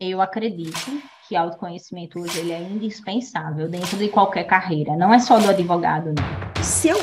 [0.00, 5.38] eu acredito que autoconhecimento hoje ele é indispensável dentro de qualquer carreira, não é só
[5.38, 6.06] do advogado.
[6.10, 6.62] Né?
[6.62, 6.98] Se eu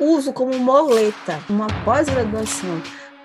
[0.00, 2.82] uso como moleta uma pós-graduação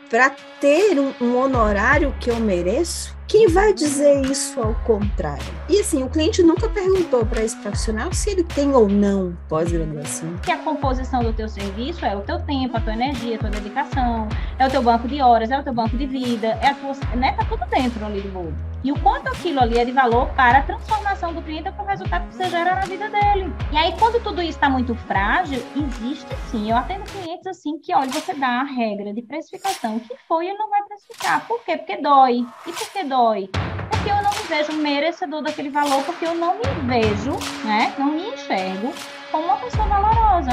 [0.09, 5.43] para ter um, um honorário que eu mereço, quem vai dizer isso ao contrário?
[5.67, 10.37] E assim, o cliente nunca perguntou para esse profissional se ele tem ou não pós-graduação.
[10.43, 13.49] Que a composição do teu serviço é o teu tempo, a tua energia, a tua
[13.49, 16.75] dedicação, é o teu banco de horas, é o teu banco de vida, é a
[16.75, 17.33] tua, né?
[17.33, 18.53] Tá tudo dentro ali do bolo.
[18.85, 21.87] E o quanto aquilo ali é de valor para a transformação do cliente para o
[21.87, 23.51] resultado que você gera na vida dele.
[23.71, 26.69] E aí, quando tudo isso está muito frágil, existe sim.
[26.69, 30.53] Eu atendo clientes assim que, olha, você dá a regra de precificação que foi e
[30.53, 31.47] não vai precificar.
[31.47, 31.77] Por quê?
[31.77, 32.45] Porque dói.
[32.67, 33.14] E por que dói?
[33.15, 33.49] Dói?
[33.89, 37.31] Porque eu não me vejo merecedor daquele valor, porque eu não me vejo,
[37.63, 37.93] né?
[37.97, 38.93] Não me enxergo
[39.31, 40.51] como uma pessoa valorosa.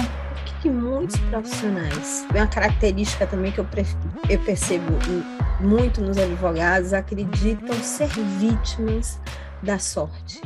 [0.61, 3.67] Que muitos profissionais, é uma característica também que eu,
[4.30, 4.93] eu percebo
[5.59, 8.06] muito nos advogados, acreditam ser
[8.39, 9.20] vítimas
[9.61, 10.41] da sorte.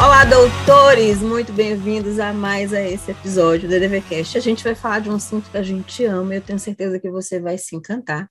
[0.00, 1.20] Olá, doutores!
[1.20, 4.38] Muito bem-vindos a mais a esse episódio do DVCast.
[4.38, 7.00] A gente vai falar de um assunto que a gente ama e eu tenho certeza
[7.00, 8.30] que você vai se encantar.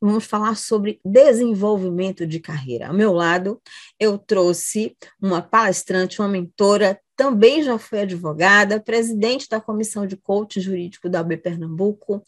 [0.00, 2.86] Vamos falar sobre desenvolvimento de carreira.
[2.86, 3.60] Ao meu lado,
[3.98, 10.60] eu trouxe uma palestrante, uma mentora, também já foi advogada, presidente da Comissão de Coaching
[10.60, 12.22] Jurídico da UB Pernambuco,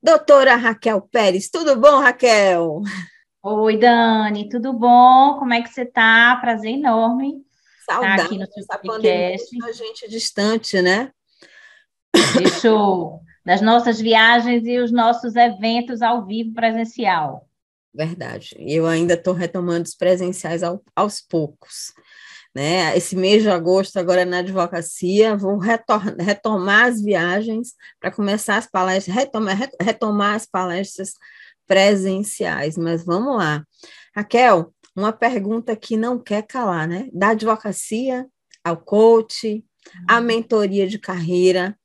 [0.00, 1.50] doutora Raquel Pérez.
[1.50, 2.82] Tudo bom, Raquel?
[3.42, 5.40] Oi, Dani, tudo bom?
[5.40, 6.36] Como é que você está?
[6.40, 7.44] Prazer enorme
[7.84, 11.10] Saudade aqui no essa pandemia, a gente distante, né?
[12.36, 17.48] Deixou das nossas viagens e os nossos eventos ao vivo presencial.
[17.94, 18.56] Verdade.
[18.58, 21.92] Eu ainda estou retomando os presenciais ao, aos poucos.
[22.54, 22.96] Né?
[22.96, 29.14] Esse mês de agosto, agora na advocacia, vou retomar as viagens para começar as palestras,
[29.14, 31.14] retomar, retomar as palestras
[31.66, 32.76] presenciais.
[32.76, 33.64] Mas vamos lá.
[34.14, 37.08] Raquel, uma pergunta que não quer calar, né?
[37.12, 38.26] Da advocacia
[38.64, 39.64] ao coach,
[40.08, 40.24] a uhum.
[40.24, 41.78] mentoria de carreira.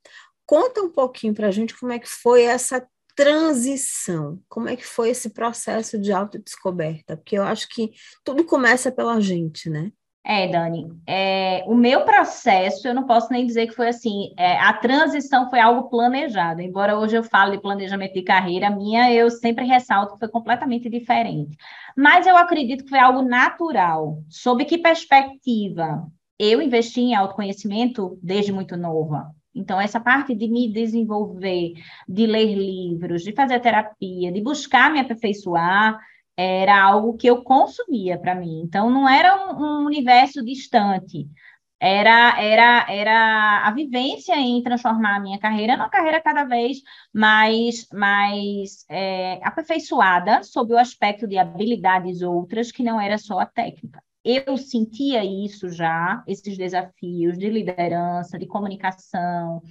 [0.46, 4.86] Conta um pouquinho para a gente como é que foi essa transição, como é que
[4.86, 7.90] foi esse processo de autodescoberta, porque eu acho que
[8.22, 9.90] tudo começa pela gente, né?
[10.24, 14.58] É, Dani, é, o meu processo, eu não posso nem dizer que foi assim, é,
[14.58, 19.30] a transição foi algo planejado, embora hoje eu fale de planejamento de carreira, minha eu
[19.30, 21.56] sempre ressalto que foi completamente diferente.
[21.96, 24.22] Mas eu acredito que foi algo natural.
[24.28, 26.06] Sob que perspectiva?
[26.38, 29.32] Eu investi em autoconhecimento desde muito nova.
[29.54, 31.72] Então, essa parte de me desenvolver,
[32.08, 35.98] de ler livros, de fazer terapia, de buscar me aperfeiçoar,
[36.38, 38.62] era algo que eu consumia para mim.
[38.64, 41.28] Então, não era um, um, universo distante.
[41.80, 46.78] Era, era, era a vivência em transformar a minha carreira numa carreira cada vez
[47.12, 53.46] mais, mais é, aperfeiçoada sob o aspecto de habilidades outras, que não era só a
[53.46, 54.02] técnica.
[54.24, 59.62] Eu sentia isso já, esses desafios de liderança, de comunicação,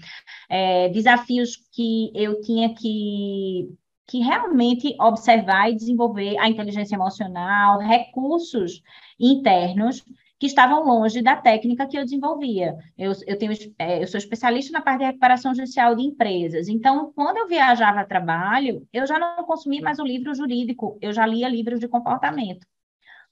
[0.49, 3.69] é, desafios que eu tinha que
[4.07, 8.81] que realmente observar e desenvolver a inteligência emocional, recursos
[9.19, 10.03] internos
[10.39, 12.77] que estavam longe da técnica que eu desenvolvia.
[12.97, 16.67] Eu, eu, tenho, é, eu sou especialista na parte de recuperação judicial de empresas.
[16.67, 21.11] Então, quando eu viajava a trabalho, eu já não consumia mais o livro jurídico, eu
[21.11, 22.65] já lia livros de comportamento.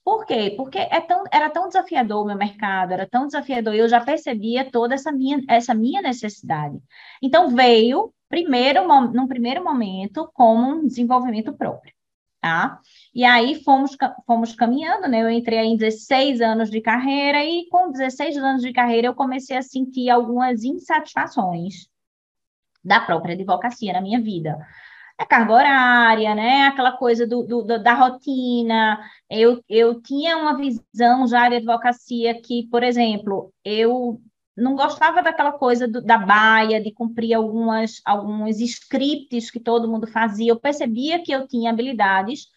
[0.06, 0.54] Por quê?
[0.56, 4.70] Porque é tão, era tão desafiador o meu mercado, era tão desafiador, eu já percebia
[4.70, 6.78] toda essa minha, essa minha necessidade.
[7.20, 11.92] Então, veio primeiro, num primeiro momento, como um desenvolvimento próprio,
[12.40, 12.78] tá?
[13.12, 15.24] E aí fomos, fomos caminhando, né?
[15.24, 19.56] Eu entrei em 16 anos de carreira e com 16 anos de carreira eu comecei
[19.56, 21.88] a sentir algumas insatisfações
[22.84, 24.56] da própria advocacia na minha vida.
[25.18, 26.66] A carga horária, né?
[26.66, 28.98] Aquela coisa do, do, da rotina.
[29.30, 34.20] Eu, eu tinha uma visão já de advocacia que, por exemplo, eu
[34.56, 40.06] não gostava daquela coisa do, da baia, de cumprir algumas, alguns scripts que todo mundo
[40.06, 40.50] fazia.
[40.52, 42.48] Eu percebia que eu tinha habilidades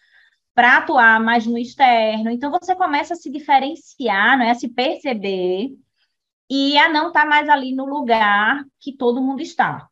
[0.54, 2.30] para atuar mais no externo.
[2.30, 4.50] Então, você começa a se diferenciar, não é?
[4.50, 5.70] a se perceber
[6.50, 9.89] e a não estar tá mais ali no lugar que todo mundo está.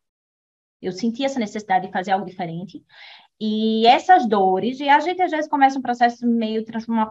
[0.81, 2.85] Eu senti essa necessidade de fazer algo diferente.
[3.41, 6.65] E essas dores, e a gente às vezes começa um processo meio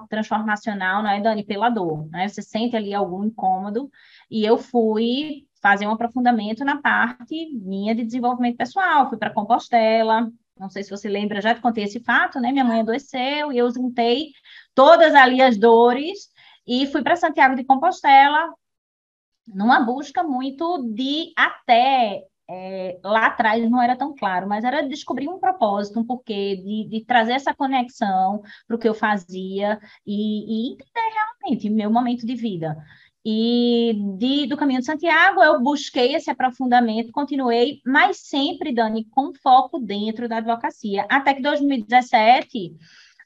[0.10, 2.28] transformacional, não é, Dani, pela dor, né?
[2.28, 3.90] Você sente ali algum incômodo,
[4.30, 10.30] e eu fui fazer um aprofundamento na parte minha de desenvolvimento pessoal, fui para Compostela,
[10.60, 12.52] não sei se você lembra, já te contei esse fato, né?
[12.52, 14.31] Minha mãe adoeceu e eu juntei
[14.75, 16.30] todas ali as dores
[16.66, 18.54] e fui para Santiago de Compostela
[19.48, 25.28] numa busca muito de até é, lá atrás não era tão claro, mas era descobrir
[25.28, 30.70] um propósito, um porquê, de, de trazer essa conexão para o que eu fazia e,
[30.70, 32.78] e entender realmente meu momento de vida.
[33.26, 39.34] E de, do Caminho de Santiago, eu busquei esse aprofundamento, continuei, mas sempre, Dani, com
[39.34, 41.06] foco dentro da advocacia.
[41.10, 42.78] Até que 2017,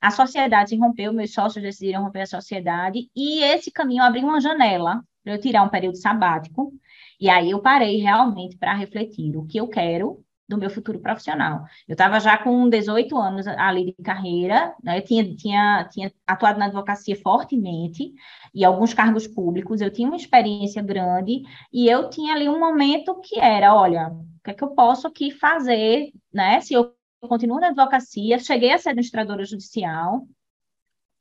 [0.01, 4.41] a sociedade se rompeu, meus sócios decidiram romper a sociedade, e esse caminho abriu uma
[4.41, 6.73] janela para eu tirar um período sabático
[7.21, 11.63] e aí eu parei realmente para refletir o que eu quero do meu futuro profissional.
[11.87, 14.97] Eu estava já com 18 anos ali de carreira, né?
[14.97, 18.11] eu tinha, tinha, tinha atuado na advocacia fortemente
[18.53, 23.21] e alguns cargos públicos, eu tinha uma experiência grande e eu tinha ali um momento
[23.21, 26.59] que era, olha, o que é que eu posso aqui fazer, né?
[26.59, 30.27] Se eu continuo na advocacia, cheguei a ser administradora judicial,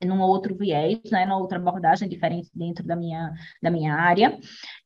[0.04, 3.32] num outro viés, né, numa outra abordagem diferente dentro da minha,
[3.62, 4.38] da minha área,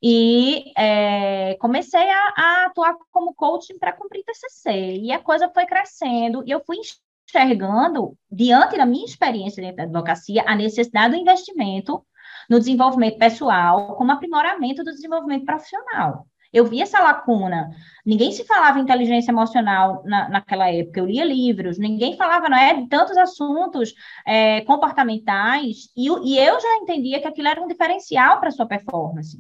[0.03, 5.67] e é, comecei a, a, atuar como coaching para cumprir TCC, e a coisa foi
[5.67, 11.21] crescendo, e eu fui enxergando, diante da minha experiência dentro da advocacia, a necessidade do
[11.21, 12.05] investimento
[12.49, 16.27] no desenvolvimento pessoal como aprimoramento do desenvolvimento profissional.
[16.55, 17.69] Eu vi essa lacuna.
[18.07, 21.01] Ninguém se falava inteligência emocional na, naquela época.
[21.01, 23.93] Eu lia livros, ninguém falava não é, de tantos assuntos
[24.25, 29.37] é, comportamentais, e, e eu já entendia que aquilo era um diferencial para sua performance.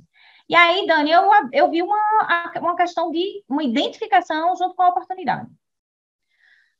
[0.49, 1.23] E aí, Dani, eu,
[1.53, 5.49] eu vi uma, uma questão de uma identificação junto com a oportunidade.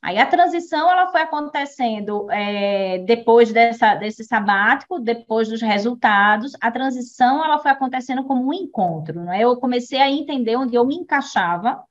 [0.05, 6.53] Aí a transição ela foi acontecendo é, depois dessa, desse sabático, depois dos resultados.
[6.61, 9.19] A transição ela foi acontecendo como um encontro.
[9.23, 9.41] Né?
[9.43, 11.83] Eu comecei a entender onde eu me encaixava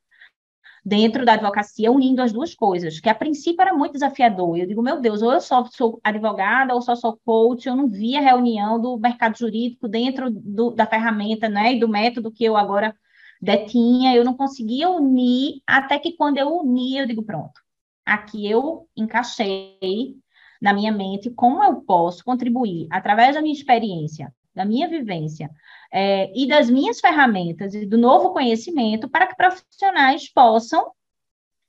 [0.86, 4.58] dentro da advocacia, unindo as duas coisas, que a princípio era muito desafiador.
[4.60, 7.90] Eu digo, meu Deus, ou eu só sou advogada, ou só sou coach, eu não
[7.90, 12.56] via reunião do mercado jurídico dentro do, da ferramenta né, e do método que eu
[12.56, 12.96] agora
[13.42, 17.63] detinha, eu não conseguia unir, até que quando eu uni, eu digo, pronto
[18.06, 20.16] aqui eu encaixei
[20.62, 25.50] na minha mente como eu posso contribuir através da minha experiência, da minha vivência
[25.92, 30.92] é, e das minhas ferramentas e do novo conhecimento para que profissionais possam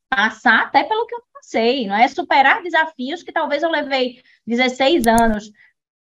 [0.09, 2.07] passar até pelo que eu passei, não é?
[2.07, 5.51] Superar desafios que talvez eu levei 16 anos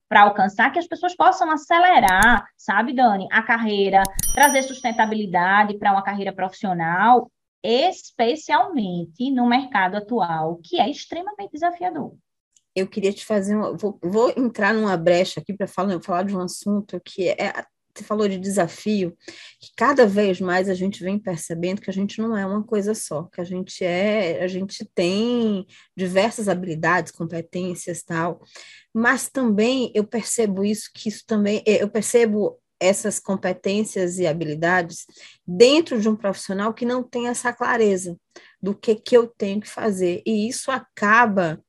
[0.09, 4.03] para alcançar, que as pessoas possam acelerar, sabe, Dani, a carreira,
[4.35, 7.31] trazer sustentabilidade para uma carreira profissional
[7.63, 12.15] especialmente no mercado atual, que é extremamente desafiador.
[12.75, 16.37] Eu queria te fazer, um, vou, vou entrar numa brecha aqui para falar, falar de
[16.37, 17.65] um assunto que é,
[17.95, 19.17] você falou de desafio,
[19.61, 22.95] que cada vez mais a gente vem percebendo que a gente não é uma coisa
[22.95, 25.67] só, que a gente é, a gente tem
[25.97, 28.41] diversas habilidades, competências, tal,
[28.95, 35.07] mas também eu percebo isso, que isso também, eu percebo essas competências e habilidades
[35.47, 38.17] dentro de um profissional que não tem essa clareza
[38.61, 40.23] do que, que eu tenho que fazer.
[40.25, 41.63] E isso acaba,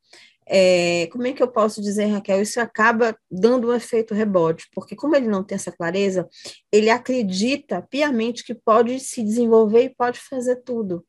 [0.48, 2.42] é, como é que eu posso dizer, Raquel?
[2.42, 6.28] Isso acaba dando um efeito rebote, porque como ele não tem essa clareza,
[6.72, 11.06] ele acredita piamente que pode se desenvolver e pode fazer tudo.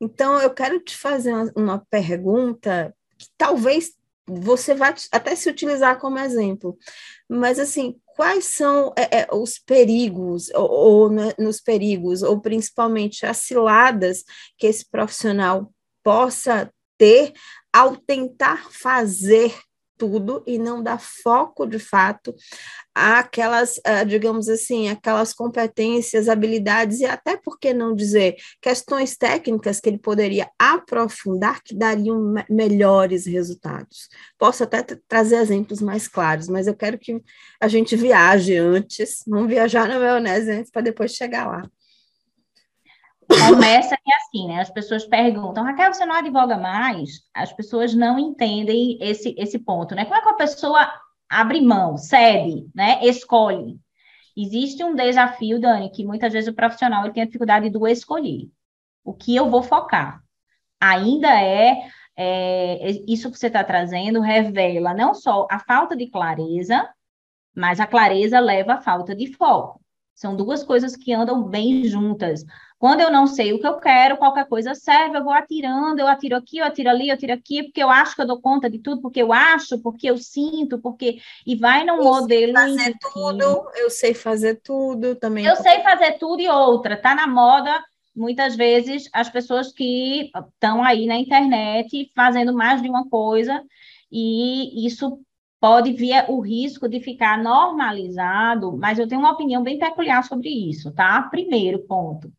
[0.00, 3.92] Então, eu quero te fazer uma, uma pergunta que talvez
[4.26, 6.76] você vai até se utilizar como exemplo,
[7.28, 13.26] mas assim, quais são é, é, os perigos, ou, ou né, nos perigos, ou principalmente
[13.26, 14.24] as ciladas
[14.56, 15.72] que esse profissional
[16.02, 17.32] possa ter
[17.72, 19.54] ao tentar fazer
[20.04, 22.34] tudo e não dá foco de fato
[22.94, 29.80] àquelas, ah, digamos assim, aquelas competências, habilidades e até por que não dizer questões técnicas
[29.80, 34.08] que ele poderia aprofundar que dariam melhores resultados.
[34.38, 37.20] Posso até trazer exemplos mais claros, mas eu quero que
[37.58, 41.62] a gente viaje antes, vamos viajar na maionese antes para depois chegar lá
[43.48, 44.60] começa é assim, né?
[44.60, 47.22] As pessoas perguntam, Raquel, você não advoga mais?
[47.34, 50.04] As pessoas não entendem esse, esse ponto, né?
[50.04, 50.90] Como é que a pessoa
[51.28, 53.04] abre mão, cede, né?
[53.04, 53.78] Escolhe.
[54.36, 58.48] Existe um desafio, Dani, que muitas vezes o profissional ele tem a dificuldade do escolher.
[59.04, 60.22] O que eu vou focar?
[60.80, 66.88] Ainda é, é isso que você está trazendo revela não só a falta de clareza,
[67.54, 69.83] mas a clareza leva à falta de foco.
[70.14, 72.44] São duas coisas que andam bem juntas.
[72.78, 76.06] Quando eu não sei o que eu quero, qualquer coisa serve, eu vou atirando, eu
[76.06, 78.68] atiro aqui, eu atiro ali, eu atiro aqui, porque eu acho que eu dou conta
[78.68, 81.18] de tudo, porque eu acho, porque eu sinto, porque.
[81.46, 82.56] E vai num eu modelo.
[82.56, 85.46] Sei fazer tudo, eu sei fazer tudo também.
[85.46, 87.82] Eu sei fazer tudo e outra, tá na moda.
[88.14, 93.60] Muitas vezes as pessoas que estão aí na internet fazendo mais de uma coisa,
[94.12, 95.18] e isso
[95.64, 100.50] pode vir o risco de ficar normalizado, mas eu tenho uma opinião bem peculiar sobre
[100.50, 101.22] isso, tá?
[101.22, 102.30] Primeiro ponto.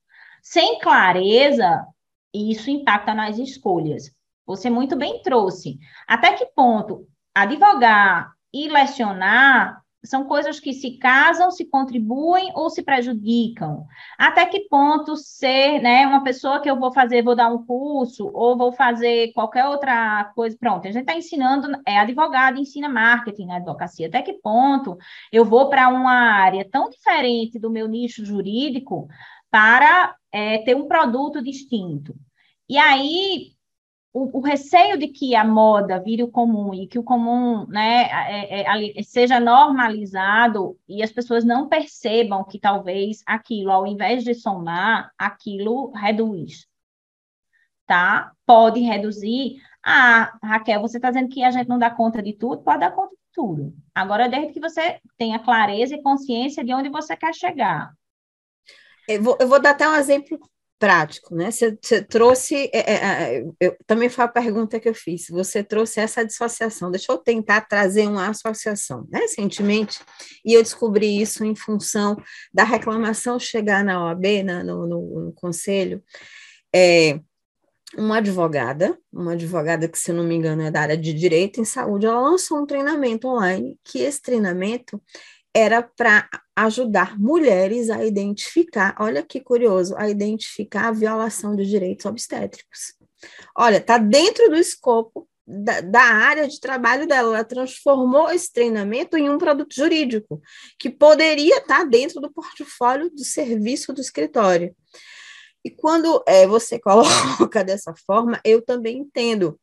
[0.44, 1.88] Sem clareza,
[2.32, 4.12] isso impacta nas escolhas.
[4.46, 5.80] Você muito bem trouxe.
[6.08, 12.84] Até que ponto advogar e lecionar são coisas que se casam, se contribuem ou se
[12.84, 13.86] prejudicam.
[14.18, 18.30] Até que ponto ser, né, uma pessoa que eu vou fazer, vou dar um curso
[18.34, 23.48] ou vou fazer qualquer outra coisa, pronto, a gente está ensinando, é advogado, ensina marketing
[23.48, 24.08] na advocacia.
[24.08, 24.98] Até que ponto
[25.32, 29.08] eu vou para uma área tão diferente do meu nicho jurídico
[29.50, 32.16] para é, ter um produto distinto?
[32.68, 33.55] E aí,
[34.16, 38.04] o, o, receio de que a moda vire o comum e que o comum né,
[38.04, 44.24] é, é, é, seja normalizado e as pessoas não percebam que talvez aquilo, ao invés
[44.24, 46.66] de somar, aquilo reduz.
[47.86, 48.32] Tá?
[48.46, 49.58] Pode reduzir.
[49.86, 52.64] Ah, Raquel, você está dizendo que a gente não dá conta de tudo?
[52.64, 53.74] Pode dar conta de tudo.
[53.94, 57.92] Agora, desde que você tenha clareza e consciência de onde você quer chegar.
[59.10, 60.40] Eu vou, eu vou dar até um exemplo
[60.86, 61.50] prático, né?
[61.50, 65.64] Você, você trouxe, é, é, é, eu, também foi a pergunta que eu fiz, você
[65.64, 69.22] trouxe essa dissociação, deixa eu tentar trazer uma associação, né?
[69.22, 70.00] recentemente,
[70.46, 72.16] e eu descobri isso em função
[72.54, 76.04] da reclamação chegar na OAB, na, no, no, no conselho,
[76.72, 77.20] é,
[77.98, 81.66] uma advogada, uma advogada que, se não me engano, é da área de direito em
[81.66, 85.02] saúde, ela lançou um treinamento online, que esse treinamento
[85.52, 92.06] era para ajudar mulheres a identificar, olha que curioso, a identificar a violação de direitos
[92.06, 92.94] obstétricos.
[93.58, 99.16] Olha, está dentro do escopo da, da, área de trabalho dela, ela transformou esse treinamento
[99.16, 100.42] em um produto jurídico,
[100.80, 104.76] que poderia estar tá dentro do portfólio do serviço do escritório.
[105.64, 109.60] E quando é, você coloca dessa forma, eu também entendo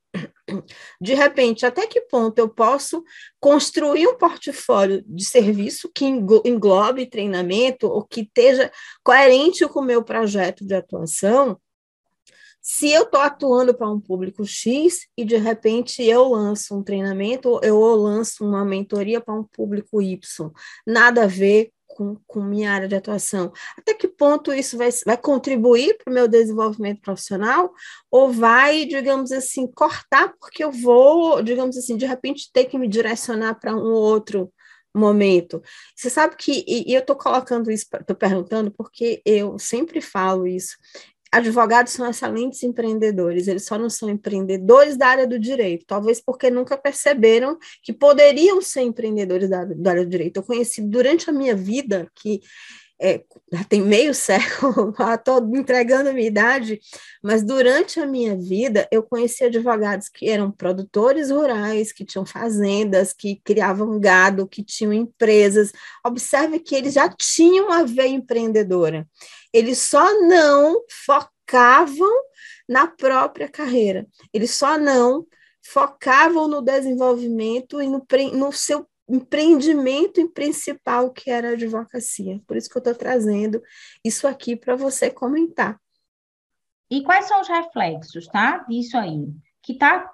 [1.01, 3.03] de repente, até que ponto eu posso
[3.41, 8.71] construir um portfólio de serviço que englobe treinamento ou que esteja
[9.03, 11.59] coerente com o meu projeto de atuação,
[12.61, 17.59] se eu estou atuando para um público X e de repente eu lanço um treinamento,
[17.61, 20.51] eu lanço uma mentoria para um público Y,
[20.87, 23.53] nada a ver com, com minha área de atuação.
[23.77, 27.73] Até que ponto isso vai, vai contribuir para o meu desenvolvimento profissional
[28.11, 32.89] ou vai, digamos assim, cortar porque eu vou, digamos assim, de repente ter que me
[32.89, 34.53] direcionar para um outro
[34.95, 35.63] momento.
[35.97, 40.47] Você sabe que, e, e eu estou colocando isso, estou perguntando porque eu sempre falo
[40.47, 40.77] isso
[41.33, 46.51] advogados são excelentes empreendedores, eles só não são empreendedores da área do direito, talvez porque
[46.51, 50.37] nunca perceberam que poderiam ser empreendedores da, da área do direito.
[50.37, 52.43] Eu conheci durante a minha vida, que
[53.01, 53.21] é,
[53.51, 56.79] já tem meio século, estou entregando a minha idade,
[57.23, 63.15] mas durante a minha vida eu conheci advogados que eram produtores rurais, que tinham fazendas,
[63.15, 65.73] que criavam gado, que tinham empresas.
[66.05, 69.09] Observe que eles já tinham uma veia empreendedora
[69.53, 72.11] eles só não focavam
[72.69, 75.27] na própria carreira, eles só não
[75.65, 78.05] focavam no desenvolvimento e no,
[78.35, 82.41] no seu empreendimento principal, que era a advocacia.
[82.47, 83.63] Por isso que eu estou trazendo
[84.05, 85.79] isso aqui para você comentar.
[86.91, 88.59] E quais são os reflexos, tá?
[88.69, 89.29] Disso aí.
[89.63, 90.13] Que tá,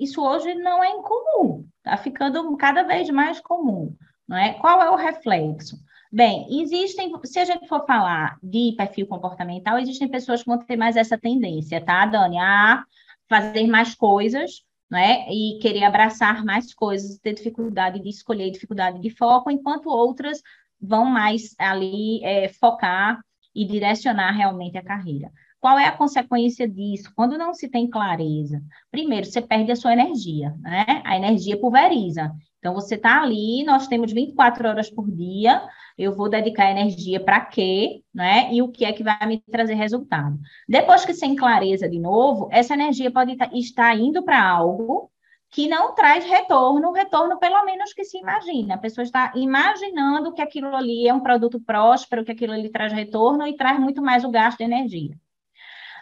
[0.00, 3.96] isso hoje não é incomum, está ficando cada vez mais comum.
[4.26, 4.54] Não é?
[4.54, 5.76] Qual é o reflexo?
[6.10, 10.76] Bem, existem, se a gente for falar de perfil comportamental, existem pessoas que vão ter
[10.76, 12.38] mais essa tendência, tá, Dani?
[12.38, 12.82] A
[13.28, 15.30] fazer mais coisas, né?
[15.30, 20.40] E querer abraçar mais coisas, ter dificuldade de escolher, dificuldade de foco, enquanto outras
[20.80, 23.20] vão mais ali é, focar
[23.54, 25.30] e direcionar realmente a carreira.
[25.60, 27.12] Qual é a consequência disso?
[27.14, 30.86] Quando não se tem clareza, primeiro, você perde a sua energia, né?
[31.04, 32.32] A energia pulveriza.
[32.58, 35.62] Então, você está ali, nós temos 24 horas por dia,
[35.96, 38.52] eu vou dedicar energia para quê, né?
[38.52, 40.38] E o que é que vai me trazer resultado.
[40.68, 45.10] Depois que sem clareza de novo, essa energia pode estar indo para algo
[45.50, 48.74] que não traz retorno, retorno pelo menos que se imagina.
[48.74, 52.92] A pessoa está imaginando que aquilo ali é um produto próspero, que aquilo ali traz
[52.92, 55.16] retorno e traz muito mais o gasto de energia.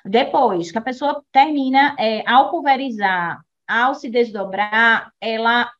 [0.04, 5.70] Depois que a pessoa termina, é, ao pulverizar, ao se desdobrar, ela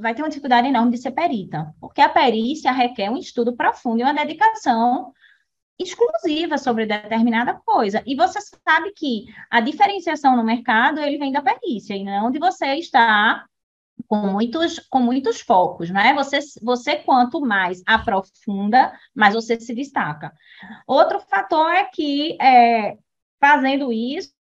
[0.00, 4.00] vai ter uma dificuldade enorme de ser perita, porque a perícia requer um estudo profundo
[4.00, 5.12] e uma dedicação
[5.78, 8.02] exclusiva sobre determinada coisa.
[8.06, 12.38] E você sabe que a diferenciação no mercado ele vem da perícia e não de
[12.38, 13.46] você estar
[14.06, 16.14] com muitos, com muitos focos, não é?
[16.14, 20.32] Você, você quanto mais aprofunda, mais você se destaca.
[20.86, 22.98] Outro fator é que, é,
[23.40, 24.32] fazendo isso,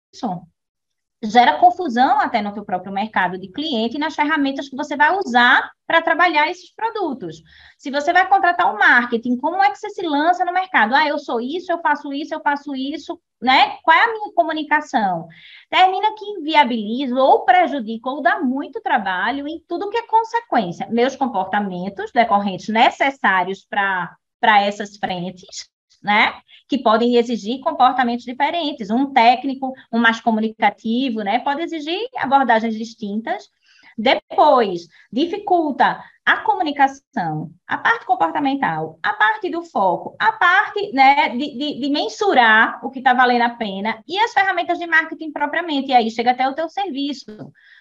[1.22, 5.18] gera confusão até no teu próprio mercado de cliente e nas ferramentas que você vai
[5.18, 7.42] usar para trabalhar esses produtos.
[7.78, 10.96] Se você vai contratar o um marketing, como é que você se lança no mercado?
[10.96, 13.78] Ah, eu sou isso, eu faço isso, eu faço isso, né?
[13.84, 15.28] Qual é a minha comunicação?
[15.70, 20.88] Termina que inviabiliza ou prejudica ou dá muito trabalho em tudo que é consequência.
[20.90, 25.70] Meus comportamentos decorrentes necessários para essas frentes,
[26.02, 26.34] né?
[26.68, 28.90] Que podem exigir comportamentos diferentes.
[28.90, 31.40] Um técnico, um mais comunicativo, né?
[31.40, 33.50] Pode exigir abordagens distintas.
[33.98, 41.58] Depois, dificulta a comunicação, a parte comportamental, a parte do foco, a parte né, de,
[41.58, 45.90] de, de mensurar o que está valendo a pena e as ferramentas de marketing propriamente.
[45.90, 47.26] E aí chega até o teu serviço.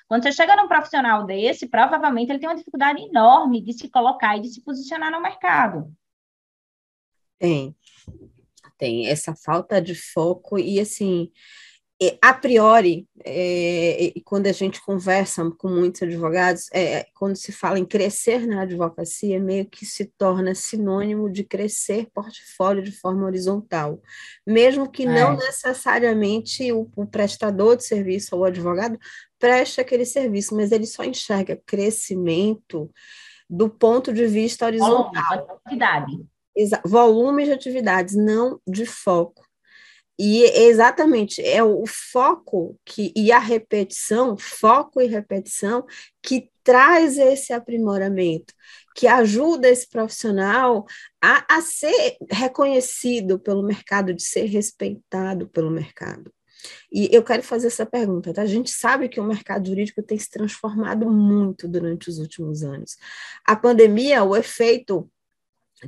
[0.08, 4.37] Quando você chega num profissional desse, provavelmente ele tem uma dificuldade enorme de se colocar
[4.38, 5.92] e de se posicionar no mercado.
[7.38, 7.76] Tem
[8.76, 11.30] tem essa falta de foco e assim
[12.22, 17.84] a priori, é, quando a gente conversa com muitos advogados, é, quando se fala em
[17.84, 24.00] crescer na advocacia, meio que se torna sinônimo de crescer portfólio de forma horizontal,
[24.46, 25.06] mesmo que é.
[25.06, 28.96] não necessariamente o, o, prestador de serviço ou o advogado
[29.36, 32.88] preste aquele serviço, mas ele só enxerga crescimento
[33.50, 35.60] do ponto de vista horizontal.
[35.66, 36.24] Atividade
[36.84, 39.46] volume de atividades, não de foco.
[40.18, 45.86] E exatamente é o foco que e a repetição, foco e repetição,
[46.20, 48.52] que traz esse aprimoramento,
[48.96, 50.84] que ajuda esse profissional
[51.22, 56.32] a, a ser reconhecido pelo mercado, de ser respeitado pelo mercado.
[56.92, 58.42] E eu quero fazer essa pergunta, tá?
[58.42, 62.96] A gente sabe que o mercado jurídico tem se transformado muito durante os últimos anos.
[63.46, 65.08] A pandemia, o efeito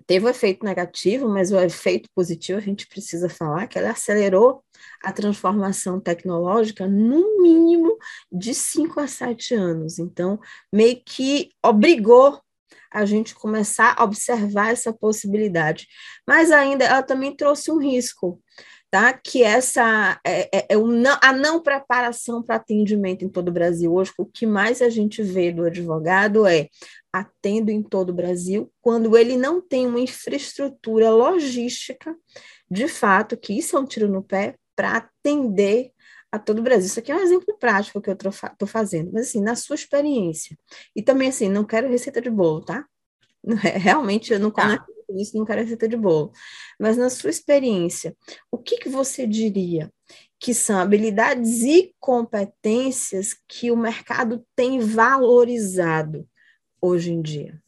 [0.07, 3.91] teve o um efeito negativo, mas o efeito positivo a gente precisa falar que ela
[3.91, 4.63] acelerou
[5.03, 7.99] a transformação tecnológica no mínimo
[8.31, 9.99] de 5 a 7 anos.
[9.99, 10.39] Então,
[10.73, 12.41] meio que obrigou
[12.93, 15.87] a gente começar a observar essa possibilidade.
[16.27, 18.43] Mas ainda ela também trouxe um risco,
[18.91, 19.13] tá?
[19.13, 23.95] Que essa é, é, é não, a não preparação para atendimento em todo o Brasil.
[23.95, 26.69] Hoje, o que mais a gente vê do advogado é
[27.13, 32.17] atendo em todo o Brasil, quando ele não tem uma infraestrutura logística,
[32.71, 35.93] de fato, que isso é um tiro no pé, para atender
[36.33, 36.87] a todo o Brasil.
[36.87, 40.57] Isso aqui é um exemplo prático que eu estou fazendo, mas assim, na sua experiência.
[40.95, 42.87] E também, assim, não quero receita de bolo, tá?
[43.45, 44.87] Realmente, eu não tá.
[45.17, 46.33] Isso, não quero receita de bolo.
[46.79, 48.17] Mas na sua experiência,
[48.51, 49.91] o que, que você diria
[50.39, 56.27] que são habilidades e competências que o mercado tem valorizado
[56.81, 57.61] hoje em dia?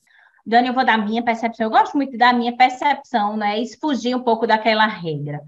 [0.45, 1.67] Dani, eu vou dar minha percepção.
[1.67, 3.61] Eu gosto muito da minha percepção, né?
[3.61, 5.41] E fugir um pouco daquela regra.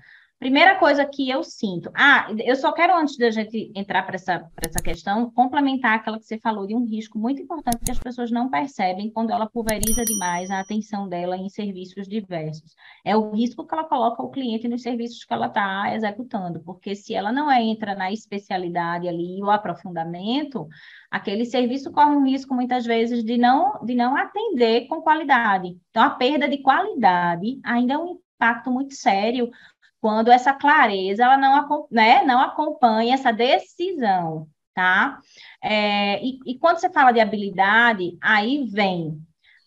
[0.44, 1.90] Primeira coisa que eu sinto.
[1.94, 6.26] Ah, eu só quero, antes da gente entrar para essa, essa questão, complementar aquela que
[6.26, 10.04] você falou de um risco muito importante que as pessoas não percebem quando ela pulveriza
[10.04, 12.74] demais a atenção dela em serviços diversos.
[13.02, 16.94] É o risco que ela coloca o cliente nos serviços que ela está executando, porque
[16.94, 20.68] se ela não entra na especialidade ali, o aprofundamento,
[21.10, 25.74] aquele serviço corre um risco muitas vezes de não, de não atender com qualidade.
[25.88, 29.50] Então, a perda de qualidade ainda é um impacto muito sério
[30.04, 35.18] quando essa clareza ela não, né, não acompanha essa decisão, tá?
[35.62, 39.18] É, e, e quando você fala de habilidade, aí vem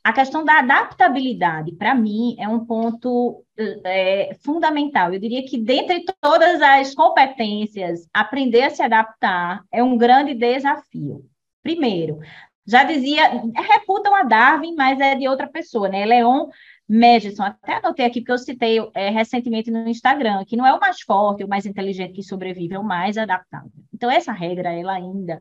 [0.04, 3.44] a questão da adaptabilidade, para mim, é um ponto
[3.84, 5.12] é, fundamental.
[5.12, 11.26] Eu diria que, dentre todas as competências, aprender a se adaptar é um grande desafio.
[11.64, 12.20] Primeiro,
[12.64, 16.06] já dizia, reputam a Darwin, mas é de outra pessoa, né?
[16.06, 16.48] Leon
[16.90, 20.80] Madison, até anotei aqui, porque eu citei é, recentemente no Instagram, que não é o
[20.80, 23.72] mais forte, o mais inteligente que sobrevive, é o mais adaptável.
[23.94, 25.40] Então, essa regra, ela ainda,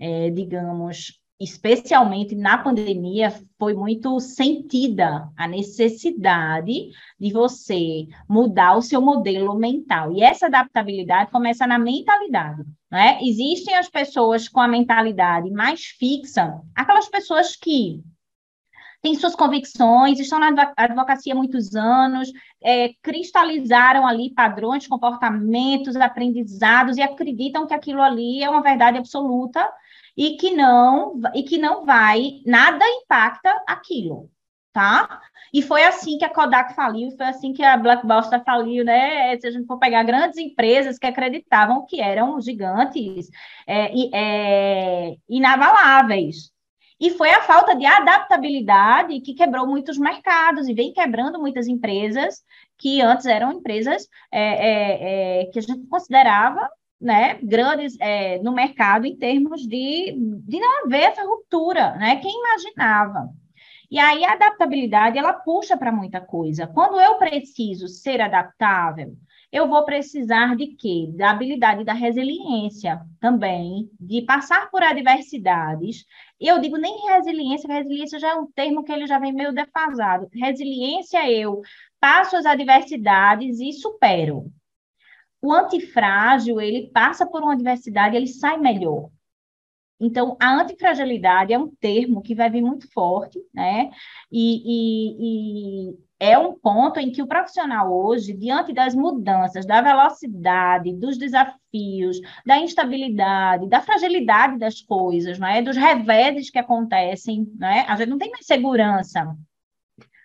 [0.00, 9.00] é, digamos, especialmente na pandemia, foi muito sentida a necessidade de você mudar o seu
[9.00, 10.12] modelo mental.
[10.12, 12.64] E essa adaptabilidade começa na mentalidade.
[12.90, 13.20] Né?
[13.22, 18.02] Existem as pessoas com a mentalidade mais fixa, aquelas pessoas que
[19.08, 22.30] têm suas convicções, estão na advocacia há muitos anos,
[22.62, 29.66] é, cristalizaram ali padrões, comportamentos, aprendizados e acreditam que aquilo ali é uma verdade absoluta
[30.16, 34.30] e que não e que não vai nada impacta aquilo,
[34.74, 35.20] tá?
[35.54, 39.38] E foi assim que a Kodak faliu, foi assim que a Blockbuster faliu, né?
[39.38, 43.30] Se a gente for pegar grandes empresas que acreditavam que eram gigantes
[43.66, 46.52] é, é, inabaláveis,
[47.00, 52.42] e foi a falta de adaptabilidade que quebrou muitos mercados e vem quebrando muitas empresas
[52.76, 56.68] que antes eram empresas é, é, é, que a gente considerava
[57.00, 60.12] né, grandes é, no mercado em termos de,
[60.44, 62.16] de não haver essa ruptura, né?
[62.16, 63.28] Quem imaginava?
[63.90, 66.66] E aí a adaptabilidade ela puxa para muita coisa.
[66.66, 69.16] Quando eu preciso ser adaptável,
[69.50, 71.10] eu vou precisar de quê?
[71.16, 76.04] Da habilidade da resiliência também, de passar por adversidades.
[76.38, 80.28] Eu digo nem resiliência, resiliência já é um termo que ele já vem meio defasado.
[80.34, 81.62] Resiliência eu
[81.98, 84.52] passo as adversidades e supero.
[85.40, 89.08] O antifrágil, ele passa por uma adversidade, ele sai melhor.
[90.00, 93.90] Então, a antifragilidade é um termo que vai vir muito forte, né?
[94.30, 99.80] E, e, e, é um ponto em que o profissional hoje, diante das mudanças, da
[99.80, 105.62] velocidade, dos desafios, da instabilidade, da fragilidade das coisas, né?
[105.62, 107.84] Dos reveses que acontecem, né?
[107.88, 109.36] A gente não tem mais segurança.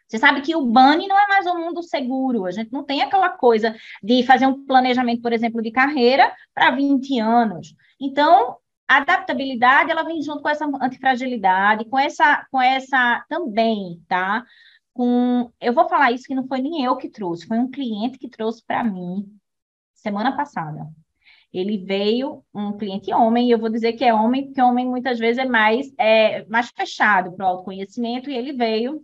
[0.08, 2.46] Você sabe que o BANI não é mais um mundo seguro.
[2.46, 6.70] A gente não tem aquela coisa de fazer um planejamento, por exemplo, de carreira para
[6.70, 7.74] 20 anos.
[8.00, 14.46] Então, a adaptabilidade, ela vem junto com essa antifragilidade, com essa, com essa também, tá?
[14.94, 18.20] Com, eu vou falar isso que não foi nem eu que trouxe, foi um cliente
[18.20, 19.26] que trouxe para mim
[19.94, 20.88] semana passada.
[21.52, 25.20] Ele veio, um cliente homem, e eu vou dizer que é homem, porque homem muitas
[25.20, 29.04] vezes é mais, é, mais fechado para o autoconhecimento, e ele veio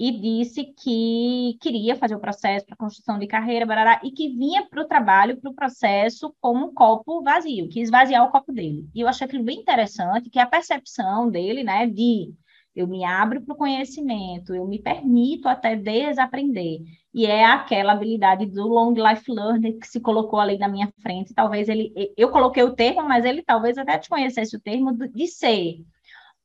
[0.00, 4.66] e disse que queria fazer o processo para construção de carreira, barará, e que vinha
[4.66, 8.88] para o trabalho, para o processo, como um copo vazio, que esvaziar o copo dele.
[8.94, 12.32] E eu achei aquilo bem interessante, que a percepção dele, né, de
[12.74, 16.80] eu me abro para o conhecimento, eu me permito até desaprender.
[17.12, 21.34] E é aquela habilidade do long life learner que se colocou ali na minha frente.
[21.34, 25.26] Talvez ele, eu coloquei o termo, mas ele talvez até te conhecesse o termo de
[25.26, 25.84] ser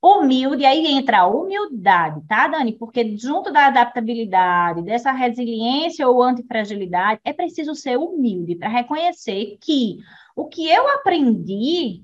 [0.08, 2.74] Humilde, aí entra a humildade, tá, Dani?
[2.78, 9.98] Porque junto da adaptabilidade, dessa resiliência ou antifragilidade, é preciso ser humilde para reconhecer que
[10.36, 12.04] o que eu aprendi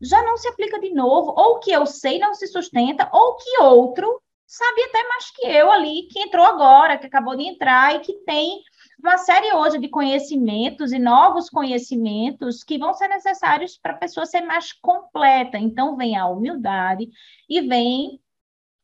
[0.00, 3.36] já não se aplica de novo, ou o que eu sei não se sustenta, ou
[3.36, 7.94] que outro sabe até mais que eu ali, que entrou agora, que acabou de entrar
[7.94, 8.62] e que tem
[9.00, 14.26] uma série hoje de conhecimentos e novos conhecimentos que vão ser necessários para a pessoa
[14.26, 15.56] ser mais completa.
[15.56, 17.08] Então, vem a humildade
[17.48, 18.20] e vem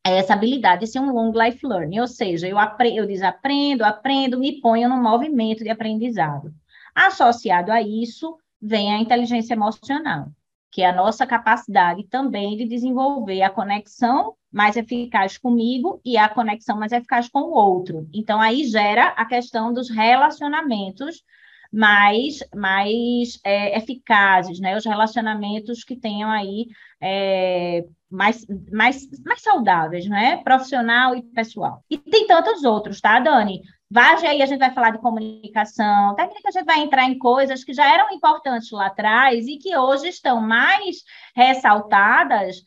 [0.05, 4.39] essa habilidade de ser um long life learning, ou seja, eu, apre eu desaprendo, aprendo,
[4.39, 6.55] me ponho no movimento de aprendizado.
[6.95, 10.29] Associado a isso, vem a inteligência emocional,
[10.71, 16.29] que é a nossa capacidade também de desenvolver a conexão mais eficaz comigo e a
[16.29, 18.09] conexão mais eficaz com o outro.
[18.15, 21.25] Então, aí gera a questão dos relacionamentos
[21.73, 24.77] mais, mais é, eficazes, né?
[24.77, 26.69] Os relacionamentos que tenham aí
[27.03, 30.37] é, mais, mais, mais saudáveis, né?
[30.45, 31.83] Profissional e pessoal.
[31.91, 33.61] E tem tantos outros, tá, Dani?
[33.91, 37.65] Vai aí, a gente vai falar de comunicação, técnica a gente vai entrar em coisas
[37.65, 40.99] que já eram importantes lá atrás e que hoje estão mais
[41.35, 42.63] ressaltadas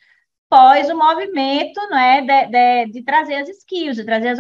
[0.50, 4.40] pós o movimento né, de, de, de trazer as skills, de trazer as,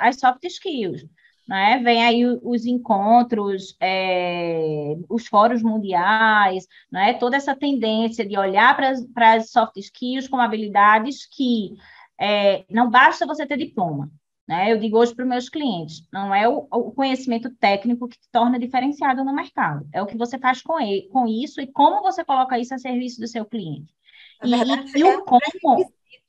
[0.00, 1.04] as soft skills.
[1.48, 1.80] Né?
[1.82, 7.14] Vem aí os encontros, é, os fóruns mundiais, né?
[7.14, 11.74] toda essa tendência de olhar para as soft skills como habilidades que
[12.20, 14.08] é, não basta você ter diploma.
[14.46, 14.72] Né?
[14.72, 18.28] Eu digo hoje para os meus clientes, não é o, o, conhecimento técnico que te
[18.32, 22.02] torna diferenciado no mercado, é o que você faz com, ele, com isso e como
[22.02, 23.94] você coloca isso a serviço do seu cliente.
[24.42, 25.40] Verdade, e, é um como...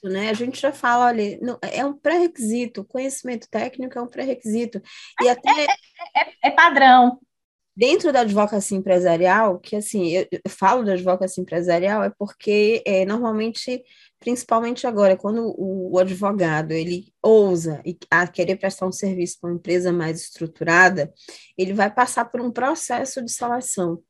[0.03, 0.29] Né?
[0.29, 4.81] A gente já fala, olha, não, é um pré-requisito, conhecimento técnico é um pré-requisito.
[5.21, 7.19] E é, até é, é, é, é padrão.
[7.75, 13.05] Dentro da advocacia empresarial, que assim, eu, eu falo da advocacia empresarial, é porque é,
[13.05, 13.81] normalmente,
[14.19, 19.49] principalmente agora, quando o, o, advogado ele ousa e, a querer prestar um serviço para
[19.49, 21.13] uma empresa mais estruturada,
[21.57, 24.03] ele vai passar por um processo de seleção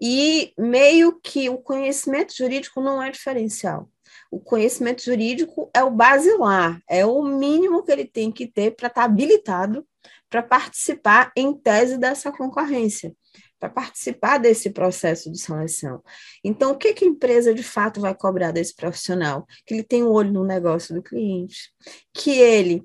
[0.00, 3.88] e meio que o conhecimento jurídico não é diferencial.
[4.30, 8.88] O conhecimento jurídico é o basilar, é o mínimo que ele tem que ter para
[8.88, 9.86] estar tá habilitado
[10.28, 13.14] para participar em tese dessa concorrência,
[13.58, 16.02] para participar desse processo de seleção.
[16.44, 19.46] Então, o que, que a empresa de fato vai cobrar desse profissional?
[19.64, 21.70] Que ele tenha o um olho no negócio do cliente,
[22.12, 22.84] que ele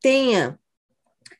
[0.00, 0.58] tenha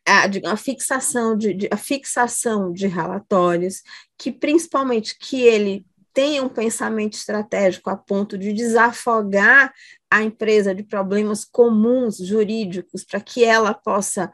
[0.06, 3.82] a, a, fixação de, de, a fixação de relatórios,
[4.16, 9.74] que principalmente que ele tenha um pensamento estratégico a ponto de desafogar
[10.10, 14.32] a empresa de problemas comuns jurídicos para que ela possa,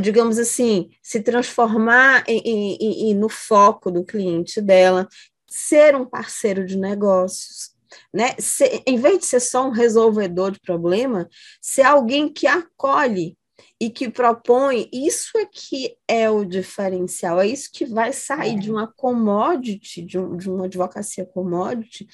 [0.00, 5.06] digamos assim, se transformar em, em, em, no foco do cliente dela,
[5.46, 7.70] ser um parceiro de negócios,
[8.12, 8.34] né?
[8.38, 11.28] Ser, em vez de ser só um resolvedor de problema,
[11.60, 13.36] ser alguém que acolhe
[13.80, 18.58] e que propõe, isso é que é o diferencial, é isso que vai sair é.
[18.58, 22.06] de uma commodity, de, um, de uma advocacia commodity,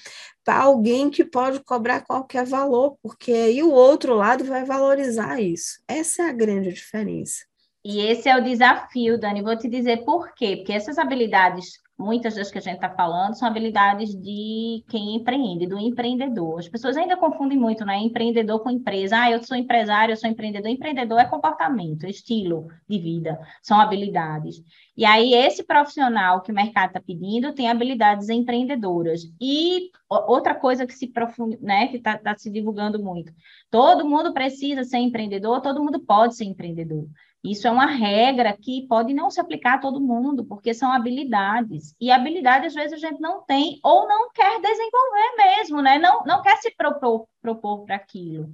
[0.45, 5.81] para alguém que pode cobrar qualquer valor, porque aí o outro lado vai valorizar isso.
[5.87, 7.45] Essa é a grande diferença.
[7.85, 9.43] E esse é o desafio, Dani.
[9.43, 10.57] Vou te dizer por quê.
[10.57, 15.67] Porque essas habilidades muitas das que a gente está falando são habilidades de quem empreende,
[15.67, 16.59] do empreendedor.
[16.59, 17.99] As pessoas ainda confundem muito, né?
[17.99, 19.17] Empreendedor com empresa.
[19.19, 20.69] Ah, eu sou empresário, eu sou empreendedor.
[20.71, 24.63] Empreendedor é comportamento, estilo de vida, são habilidades.
[24.97, 29.23] E aí, esse profissional que o mercado está pedindo tem habilidades empreendedoras.
[29.41, 33.33] E outra coisa que se profunde, né, que está tá se divulgando muito.
[33.71, 37.07] Todo mundo precisa ser empreendedor, todo mundo pode ser empreendedor.
[37.45, 41.95] Isso é uma regra que pode não se aplicar a todo mundo, porque são habilidades.
[42.01, 45.99] E habilidade, às vezes, a gente não tem ou não quer desenvolver mesmo, né?
[45.99, 48.53] Não, não quer se propor, para aquilo.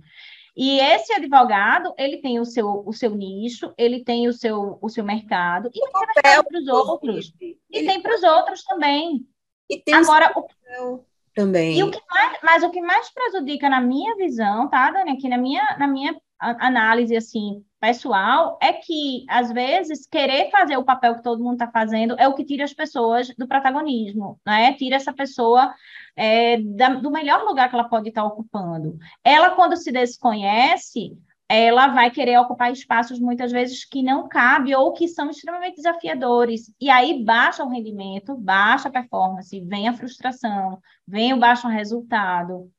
[0.57, 4.88] E esse advogado, ele tem o seu, o seu nicho, ele tem o seu, o
[4.88, 7.35] seu mercado, e tem para os outros.
[7.40, 9.27] E tem para os outros também.
[9.68, 11.79] E tem Agora, o também.
[11.79, 15.29] E o que mais, mas o que mais prejudica na minha visão, tá, Dani, aqui
[15.29, 21.14] na minha, na minha análise, assim, pessoal é que, às vezes, querer fazer o papel
[21.14, 24.72] que todo mundo está fazendo é o que tira as pessoas do protagonismo, né?
[24.74, 25.74] Tira essa pessoa
[26.16, 28.98] é, da, do melhor lugar que ela pode estar tá ocupando.
[29.24, 31.16] Ela, quando se desconhece,
[31.48, 36.72] ela vai querer ocupar espaços muitas vezes que não cabe ou que são extremamente desafiadores.
[36.81, 42.70] E aí baixa o rendimento, baixa a performance, vem a frustração, vem o baixo resultado.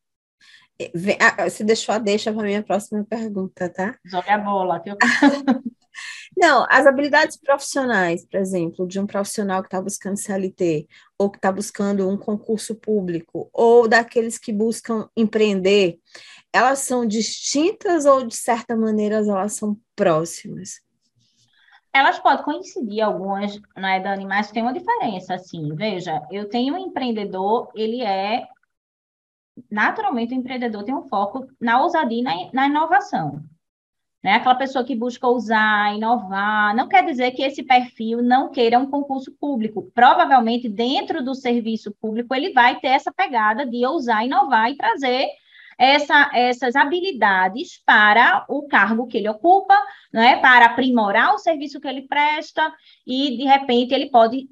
[1.19, 3.97] Ah, você deixou a deixa para a minha próxima pergunta, tá?
[4.05, 4.79] Joga a bola.
[4.79, 4.97] Que eu...
[6.37, 10.87] Não, as habilidades profissionais, por exemplo, de um profissional que está buscando CLT,
[11.17, 15.99] ou que está buscando um concurso público, ou daqueles que buscam empreender,
[16.53, 20.81] elas são distintas ou, de certa maneira, elas são próximas?
[21.91, 24.25] Elas podem coincidir algumas, não é, Dani?
[24.25, 25.75] Mas tem uma diferença, assim.
[25.75, 28.47] Veja, eu tenho um empreendedor, ele é
[29.69, 33.43] naturalmente o empreendedor tem um foco na ousadia e na, inovação.
[34.23, 34.33] Né?
[34.33, 38.89] Aquela pessoa que busca usar, inovar, não quer dizer que esse perfil não queira um
[38.89, 39.89] concurso público.
[39.93, 45.29] Provavelmente, dentro do serviço público, ele vai ter essa pegada de ousar, inovar e trazer
[45.77, 49.81] essa, essas habilidades para o cargo que ele ocupa,
[50.11, 50.35] né?
[50.37, 52.73] para aprimorar o serviço que ele presta,
[53.07, 54.49] e, de repente, ele pode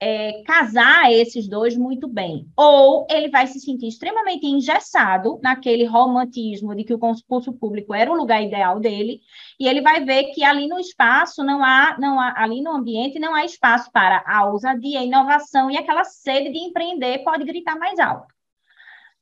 [0.00, 2.46] é, casar esses dois muito bem.
[2.56, 8.10] Ou ele vai se sentir extremamente engessado naquele romantismo de que o concurso público era
[8.10, 9.20] o lugar ideal dele,
[9.58, 13.18] e ele vai ver que ali no espaço não há, não há ali no ambiente
[13.18, 17.76] não há espaço para a ousadia, a inovação e aquela sede de empreender pode gritar
[17.78, 18.37] mais alto.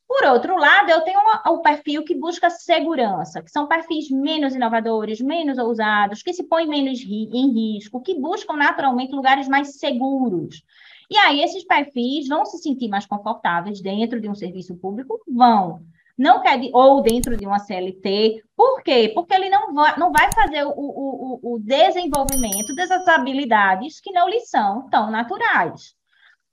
[0.09, 5.21] Por outro lado, eu tenho o perfil que busca segurança, que são perfis menos inovadores,
[5.21, 10.63] menos ousados, que se põem menos ri em risco, que buscam naturalmente lugares mais seguros.
[11.11, 15.21] E aí, esses perfis vão se sentir mais confortáveis dentro de um serviço público?
[15.27, 15.83] Vão.
[16.17, 18.43] Não quer de, ou dentro de uma CLT.
[18.57, 19.11] Por quê?
[19.15, 24.29] Porque ele não vai, não vai fazer o, o, o desenvolvimento dessas habilidades que não
[24.29, 25.95] lhe são tão naturais.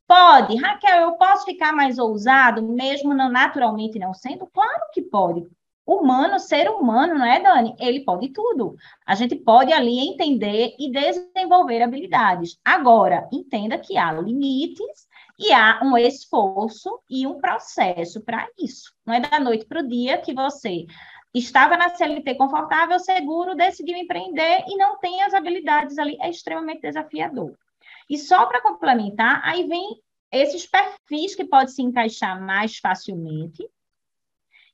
[0.08, 4.48] Pode, Raquel, eu posso ficar mais ousado, mesmo não, naturalmente não sendo?
[4.48, 5.48] Claro que pode.
[5.86, 7.76] Humano, ser humano, não é, Dani?
[7.78, 8.76] Ele pode tudo.
[9.06, 12.58] A gente pode ali entender e desenvolver habilidades.
[12.64, 18.94] Agora, entenda que há limites e há um esforço e um processo para isso.
[19.06, 20.86] Não é da noite para o dia que você
[21.34, 26.18] estava na CLT confortável, seguro, decidiu empreender e não tem as habilidades ali.
[26.22, 27.58] É extremamente desafiador.
[28.10, 33.64] E só para complementar, aí vem esses perfis que pode se encaixar mais facilmente.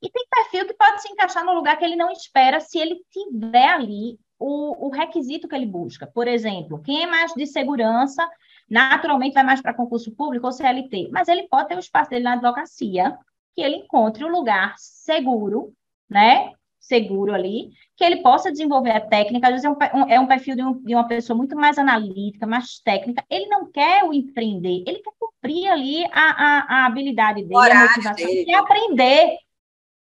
[0.02, 3.02] E tem perfil que pode se encaixar no lugar que ele não espera se ele
[3.12, 6.08] tiver ali o, o requisito que ele busca.
[6.08, 8.28] Por exemplo, quem é mais de segurança,
[8.70, 12.24] naturalmente vai mais para concurso público ou CLT, mas ele pode ter o espaço dele
[12.24, 13.18] na advocacia,
[13.54, 15.74] que ele encontre um lugar seguro,
[16.10, 16.54] né?
[16.90, 20.56] Seguro ali, que ele possa desenvolver a técnica, às vezes é um, é um perfil
[20.56, 24.84] de, um, de, uma pessoa muito mais analítica, mais técnica, ele não quer o empreender,
[24.88, 28.40] ele quer cumprir ali a, a, a habilidade dele, a motivação, dele.
[28.40, 29.38] ele quer aprender,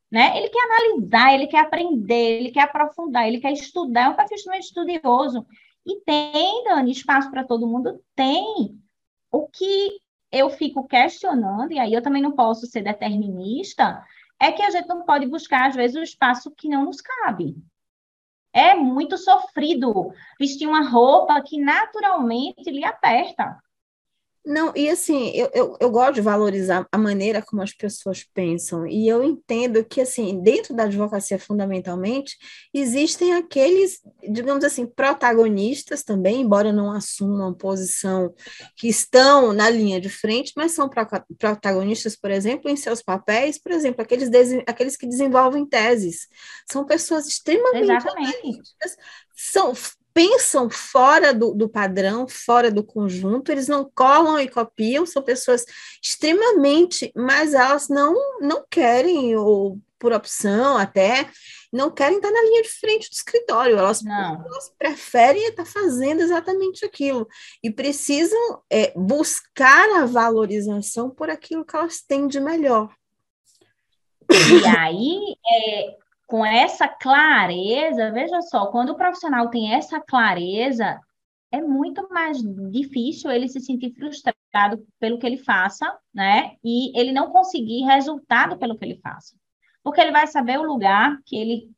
[0.10, 0.38] né?
[0.38, 4.36] Ele quer analisar, ele quer aprender, ele quer aprofundar, ele quer estudar, é um perfil
[4.38, 5.45] extremamente estudioso.
[5.86, 7.99] E tem, Dani, espaço para todo mundo?
[8.15, 8.79] Tem.
[9.31, 9.99] O que
[10.31, 14.01] eu fico questionando, e aí eu também não posso ser determinista,
[14.41, 17.56] é que a gente não pode buscar, às vezes, o espaço que não nos cabe.
[18.51, 23.62] É muito sofrido vestir uma roupa que naturalmente lhe aperta.
[24.43, 28.88] Não, e assim, eu, eu, eu, gosto de valorizar a maneira como as pessoas pensam,
[28.88, 32.36] e eu entendo que, assim, dentro da advocacia, fundamentalmente,
[32.73, 38.34] existem aqueles, digamos assim, protagonistas também, embora não assumam posição,
[38.75, 40.89] que estão na linha de frente, mas são
[41.38, 44.30] protagonistas, por exemplo, em seus papéis, por exemplo, aqueles,
[44.65, 46.27] aqueles que desenvolvem teses.
[46.69, 47.91] São pessoas extremamente
[49.36, 49.73] são
[50.13, 55.65] pensam fora do, do, padrão, fora do conjunto, eles não colam e copiam, são pessoas
[56.02, 61.30] extremamente, mas elas não, não querem, ou por opção até,
[61.71, 66.84] não querem estar na linha de frente do escritório, elas, elas preferem estar fazendo exatamente
[66.84, 67.28] aquilo,
[67.63, 72.93] e precisam é, buscar a valorização por aquilo que elas têm de melhor.
[74.32, 75.97] E aí, é,
[76.32, 80.98] com essa clareza, veja só, quando o profissional tem essa clareza,
[81.52, 82.38] é muito mais
[82.72, 86.54] difícil ele se sentir frustrado pelo que ele faça, né?
[86.63, 89.36] E ele não conseguir resultado pelo que ele faça.
[89.84, 91.70] Porque ele vai saber o lugar que ele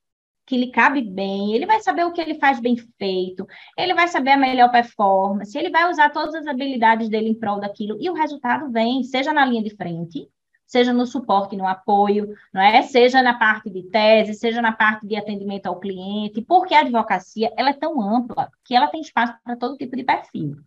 [0.46, 4.10] que lhe cabe bem, ele vai saber o que ele faz bem feito, ele vai
[4.10, 8.10] saber a melhor performance, ele vai usar todas as habilidades dele em prol daquilo, e
[8.10, 10.28] o resultado vem, seja na linha de frente,
[10.65, 12.82] seja no suporte, no apoio, não é?
[12.84, 17.52] seja na parte de tese, seja na parte de atendimento ao cliente, porque a advocacia
[17.56, 20.58] ela é tão ampla que ela tem espaço para todo tipo de perfil.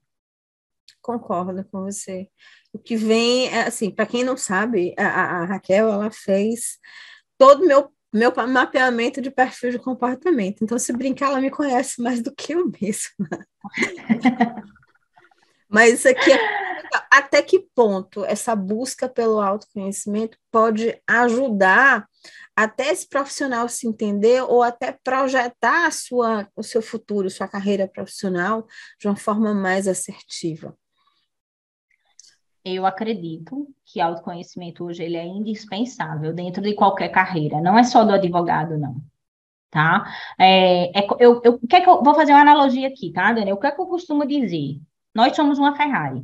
[1.02, 2.28] Concordo com você.
[2.72, 6.78] O que vem, é, assim, para quem não sabe, a, a, Raquel, ela fez
[7.38, 10.64] todo o meu meu mapeamento de perfil de comportamento.
[10.64, 13.28] Então, se brincar, ela me conhece mais do que eu mesma.
[15.68, 16.66] Mas aqui é
[17.10, 22.06] até que ponto essa busca pelo autoconhecimento pode ajudar
[22.54, 28.66] até esse profissional se entender ou até projetar sua, o seu futuro, sua carreira profissional
[28.98, 30.76] de uma forma mais assertiva?
[32.64, 38.04] Eu acredito que autoconhecimento hoje ele é indispensável dentro de qualquer carreira, não é só
[38.04, 38.96] do advogado, não.
[39.70, 40.04] Tá?
[40.38, 43.52] É, é eu, eu, que é que eu vou fazer uma analogia aqui, tá, Dani?
[43.52, 44.80] O que é que eu costumo dizer?
[45.16, 46.22] Nós somos uma Ferrari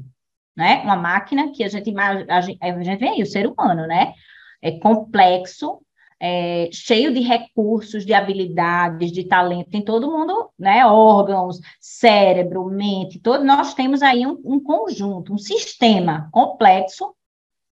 [0.56, 0.82] né?
[0.82, 4.14] Uma máquina que a gente, a gente, a gente vê aí, o ser humano, né?
[4.60, 5.80] É complexo,
[6.20, 10.86] é, cheio de recursos, de habilidades, de talento, tem todo mundo, né?
[10.86, 17.14] Órgãos, cérebro, mente, todo, nós temos aí um, um conjunto, um sistema complexo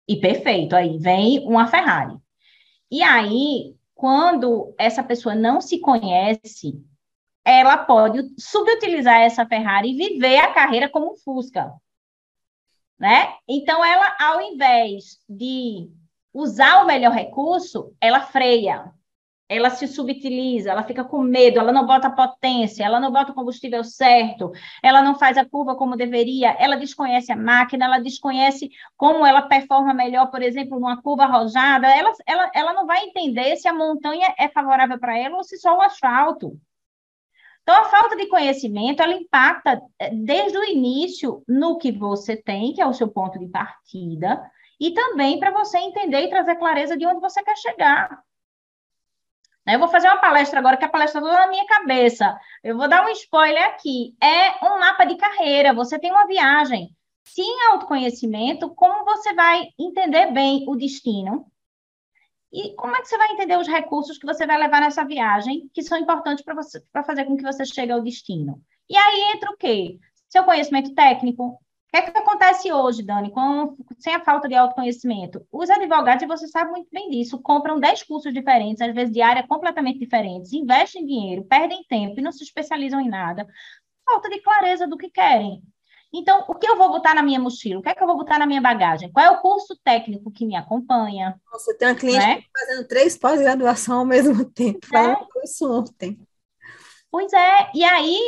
[0.07, 0.77] e perfeito.
[0.77, 2.17] Aí vem uma Ferrari.
[2.91, 6.81] E aí, quando essa pessoa não se conhece,
[7.47, 11.73] ela pode subutilizar essa Ferrari e viver a carreira como um Fusca
[12.99, 13.35] né?
[13.49, 15.91] Então, ela, ao invés de
[16.33, 18.93] usar o melhor recurso, ela freia,
[19.49, 23.35] ela se subutiliza, ela fica com medo, ela não bota potência, ela não bota o
[23.35, 28.71] combustível certo, ela não faz a curva como deveria, ela desconhece a máquina, ela desconhece
[28.97, 33.57] como ela performa melhor, por exemplo, numa curva arrojada, ela, ela, ela não vai entender
[33.57, 36.59] se a montanha é favorável para ela ou se só o asfalto.
[37.69, 42.73] Então, a falta de conhecimento, ela impacta eh, desde o início no que você tem,
[42.73, 44.41] que é o seu ponto de partida,
[44.79, 48.23] e também para você entender e trazer clareza de onde você quer chegar.
[49.67, 52.39] Né, eu vou fazer uma palestra agora, que a palestra toda na minha cabeça.
[52.63, 54.15] Eu vou dar um spoiler aqui.
[54.23, 56.95] É um mapa de carreira, você tem uma viagem.
[57.25, 61.45] Sem autoconhecimento, como você vai entender bem o destino,
[62.57, 65.71] e como é que você vai entender os recursos que você vai levar nessa viagem,
[65.75, 68.63] que são importantes para você para fazer com que você chegue ao destino?
[68.89, 69.99] E aí entra o quê?
[70.31, 71.49] Seu conhecimento técnico.
[71.49, 71.59] O
[71.91, 75.47] que é que acontece hoje, Dani, com, sem a falta de autoconhecimento?
[75.53, 79.21] Os advogados, e você sabe muito bem disso, compram 10 cursos diferentes, às vezes de
[79.21, 83.47] área completamente diferentes, investem dinheiro, perdem tempo e não se especializam em nada.
[84.05, 85.63] Falta de clareza do que querem.
[86.13, 87.81] Então, o que eu vou botar na minha mochila?
[87.81, 89.11] O que é que eu vou botar na minha bagagem?
[89.13, 91.39] Qual é o curso técnico que me acompanha?
[91.53, 92.43] Você tem uma cliente né?
[92.59, 94.87] fazendo três pós-graduação ao mesmo tempo.
[94.97, 95.17] É.
[95.45, 96.19] isso ontem.
[97.11, 97.71] Pois é.
[97.75, 98.19] E aí,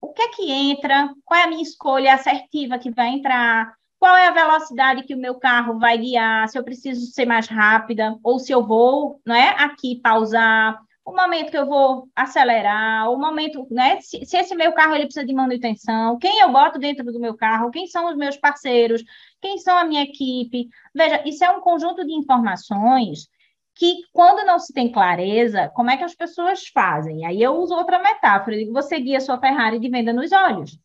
[0.00, 1.12] o que é que entra?
[1.24, 3.74] Qual é a minha escolha assertiva que vai entrar?
[3.98, 6.48] Qual é a velocidade que o meu carro vai guiar?
[6.48, 10.80] Se eu preciso ser mais rápida ou se eu vou, não é, aqui pausar?
[11.04, 14.00] O momento que eu vou acelerar, o momento, né?
[14.00, 17.36] Se, se, esse meu carro ele precisa de manutenção, quem eu boto dentro do meu
[17.36, 19.02] carro, quem são os meus parceiros,
[19.40, 20.68] quem são a minha equipe.
[20.94, 23.28] Veja, isso é um conjunto de informações
[23.74, 27.24] que, quando não se tem clareza, como é que as pessoas fazem?
[27.24, 30.78] Aí eu uso outra metáfora, eu digo, você guia sua Ferrari de venda nos olhos.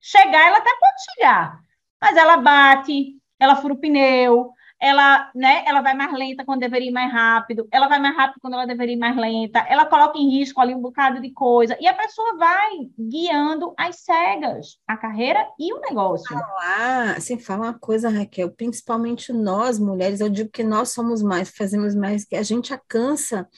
[0.00, 1.60] Chegar, ela até pode chegar,
[2.00, 6.88] mas ela bate, ela fura o pneu, ela, né, ela vai mais lenta quando deveria
[6.88, 10.18] ir mais rápido, ela vai mais rápido quando ela deveria ir mais lenta, ela coloca
[10.18, 14.96] em risco ali um bocado de coisa, e a pessoa vai guiando as cegas, a
[14.96, 16.28] carreira e o negócio.
[16.28, 21.50] Falar, assim, fala uma coisa, Raquel, principalmente nós, mulheres, eu digo que nós somos mais,
[21.50, 23.48] fazemos mais, que a gente cansa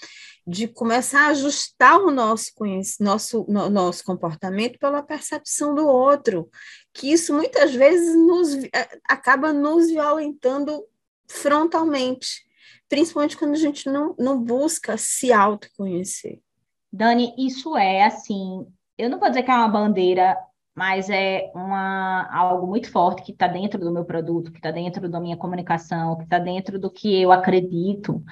[0.47, 2.53] de começar a ajustar o nosso,
[3.01, 6.49] nosso, no, nosso comportamento pela percepção do outro,
[6.95, 10.83] que isso muitas vezes nos, eh, acaba nos violentando
[11.29, 12.43] frontalmente,
[12.89, 16.41] principalmente quando a gente não, não busca se autoconhecer.
[16.93, 18.67] Dani, isso é assim,
[18.97, 20.37] eu não vou dizer que é uma bandeira,
[20.75, 25.09] mas é uma, algo muito forte que está dentro do meu produto, que está dentro
[25.09, 28.23] da minha comunicação, que está dentro do que eu acredito,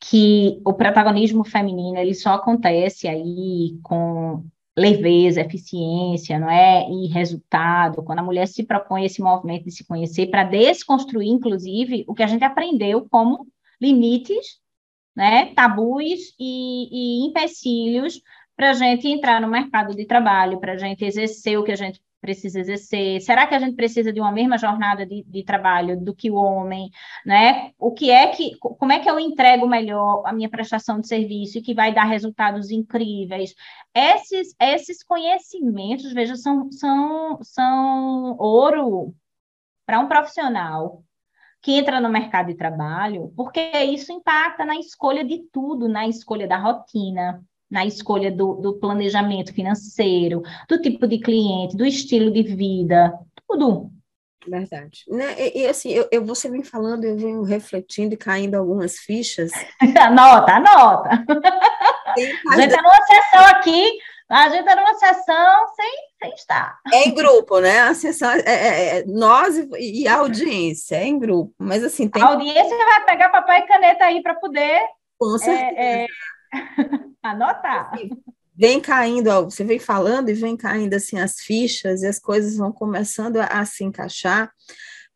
[0.00, 4.44] que o protagonismo feminino ele só acontece aí com
[4.76, 6.88] leveza, eficiência, não é?
[6.90, 12.04] E resultado, quando a mulher se propõe esse movimento de se conhecer para desconstruir, inclusive,
[12.06, 13.46] o que a gente aprendeu como
[13.80, 14.60] limites,
[15.14, 15.54] né?
[15.54, 18.20] Tabus e, e empecilhos
[18.54, 21.76] para a gente entrar no mercado de trabalho, para a gente exercer o que a
[21.76, 23.20] gente precisa exercer?
[23.20, 26.34] Será que a gente precisa de uma mesma jornada de, de, trabalho do que o
[26.34, 26.90] homem,
[27.24, 27.72] né?
[27.78, 31.58] O que é que, como é que eu entrego melhor a minha prestação de serviço
[31.58, 33.54] e que vai dar resultados incríveis?
[33.94, 39.14] Esses, esses conhecimentos, veja, são, são, são ouro
[39.86, 41.02] para um profissional
[41.62, 46.46] que entra no mercado de trabalho, porque isso impacta na escolha de tudo, na escolha
[46.46, 52.42] da rotina, na escolha do, do planejamento financeiro, do tipo de cliente, do estilo de
[52.42, 53.12] vida,
[53.48, 53.90] tudo.
[54.48, 55.04] Verdade.
[55.08, 55.34] Né?
[55.38, 59.50] E, e, assim, eu, eu, você vem falando, eu venho refletindo e caindo algumas fichas.
[60.00, 61.24] anota, anota.
[62.48, 63.98] A gente está numa sessão aqui,
[64.28, 65.92] a gente está numa sessão sem,
[66.22, 66.78] sem estar.
[66.92, 67.80] É em grupo, né?
[67.80, 71.52] A sessão é, é, é nós e, e, a audiência, é em grupo.
[71.58, 72.22] Mas assim, tem.
[72.22, 74.80] A audiência vai pegar papel e caneta aí para poder.
[75.18, 75.80] Com é, certeza.
[75.80, 76.06] É,
[77.22, 77.92] Anotar.
[78.54, 82.72] Vem caindo, você vem falando e vem caindo assim as fichas e as coisas vão
[82.72, 84.50] começando a, a se encaixar,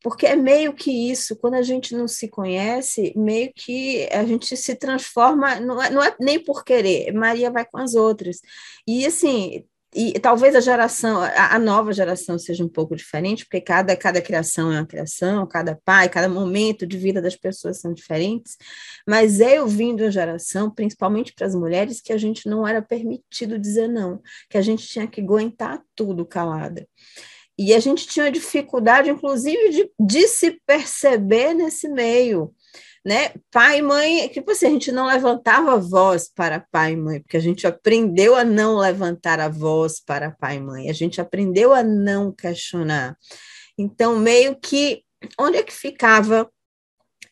[0.02, 4.56] porque é meio que isso, quando a gente não se conhece, meio que a gente
[4.56, 8.40] se transforma, não é, não é nem por querer, Maria vai com as outras.
[8.86, 9.64] E assim,
[9.95, 14.72] e talvez a geração, a, nova geração seja um pouco diferente, porque cada, cada criação
[14.72, 18.57] é uma criação, cada pai, cada momento de vida das pessoas são diferentes,
[19.07, 22.80] mas eu vim de uma geração, principalmente para as mulheres, que a gente não era
[22.80, 26.86] permitido dizer não, que a gente tinha que aguentar tudo calada.
[27.59, 32.55] E a gente tinha dificuldade, inclusive, de, de se perceber nesse meio
[33.05, 33.32] né?
[33.51, 37.20] Pai e mãe, tipo assim, a gente não levantava a voz para pai e mãe,
[37.20, 41.20] porque a gente aprendeu a não levantar a voz para pai e mãe, a gente
[41.20, 43.16] aprendeu a não questionar.
[43.78, 45.03] Então, meio que,
[45.38, 46.51] onde é que ficava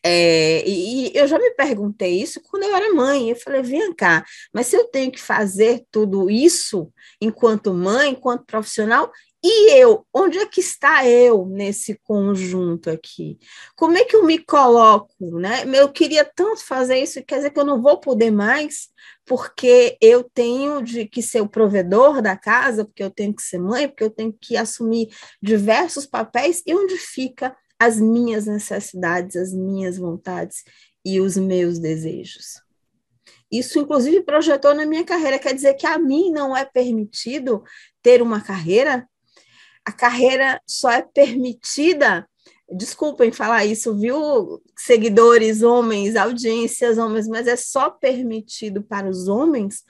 [0.03, 3.29] é, e, eu já me perguntei isso quando eu era mãe.
[3.29, 6.91] Eu falei, vem cá, mas se eu tenho que fazer tudo isso
[7.21, 9.11] enquanto mãe, enquanto profissional,
[9.43, 13.39] e eu, onde é que está eu nesse conjunto aqui?
[13.75, 15.63] Como é que eu me coloco, né?
[15.73, 18.89] Eu queria tanto fazer isso, quer dizer que eu não vou poder mais,
[19.25, 23.59] porque eu tenho de que ser o provedor da casa, porque eu tenho que ser
[23.59, 25.07] mãe, porque eu tenho que assumir
[25.41, 30.65] diversos papéis, e onde fica as minhas necessidades, as minhas vontades
[31.05, 32.61] e os meus desejos?
[33.51, 35.39] Isso, inclusive, projetou na minha carreira.
[35.39, 37.63] Quer dizer que a mim não é permitido
[38.01, 39.08] ter uma carreira
[39.89, 42.27] a carreira só é permitida.
[42.71, 49.83] Desculpem falar isso, viu, seguidores, homens, audiências, homens, mas é só permitido para os homens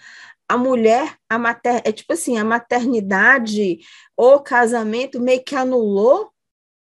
[0.47, 3.79] a mulher, a mater, é tipo assim, a maternidade
[4.17, 6.31] ou casamento meio que anulou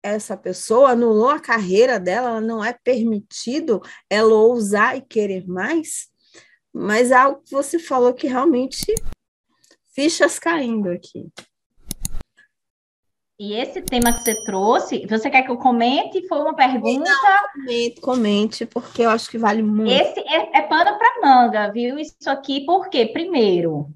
[0.00, 6.08] essa pessoa, anulou a carreira dela, ela não é permitido ela ousar e querer mais.
[6.72, 8.94] Mas é algo que você falou que realmente
[9.92, 11.28] fichas caindo aqui.
[13.38, 16.26] E esse tema que você trouxe, você quer que eu comente?
[16.26, 17.10] Foi uma pergunta?
[17.10, 19.92] Não, comente, comente, porque eu acho que vale muito.
[19.92, 21.98] Esse é, é pano para manga, viu?
[21.98, 23.90] Isso aqui, porque, primeiro,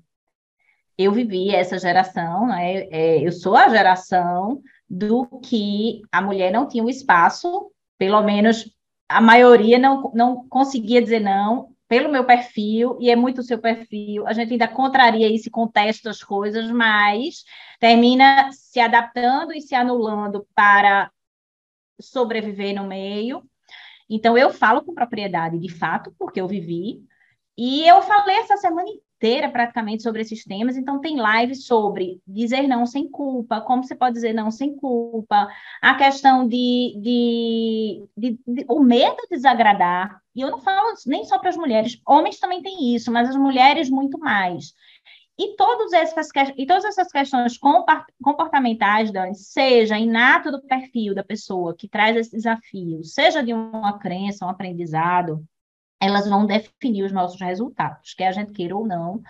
[0.98, 2.86] eu vivi essa geração, né?
[2.90, 8.70] É, eu sou a geração do que a mulher não tinha um espaço, pelo menos
[9.08, 13.58] a maioria não, não conseguia dizer não, pelo meu perfil, e é muito o seu
[13.58, 17.42] perfil, a gente ainda contraria isso e contesta as coisas, mas
[17.80, 21.10] termina se adaptando e se anulando para
[22.00, 23.42] sobreviver no meio.
[24.08, 27.02] Então, eu falo com propriedade, de fato, porque eu vivi,
[27.58, 28.88] e eu falei essa semana
[29.20, 33.94] inteira praticamente sobre esses temas, então tem lives sobre dizer não sem culpa, como você
[33.94, 35.46] pode dizer não sem culpa,
[35.82, 41.24] a questão de, de, de, de o medo de desagradar, e eu não falo nem
[41.24, 44.72] só para as mulheres, homens também têm isso, mas as mulheres muito mais.
[45.38, 47.58] E, todas essas, e todas essas questões
[48.22, 53.98] comportamentais, Dani, seja inato do perfil da pessoa que traz esse desafio, seja de uma
[53.98, 55.42] crença, um aprendizado,
[56.00, 59.20] elas vão definir os nossos resultados, quer a gente queira ou não.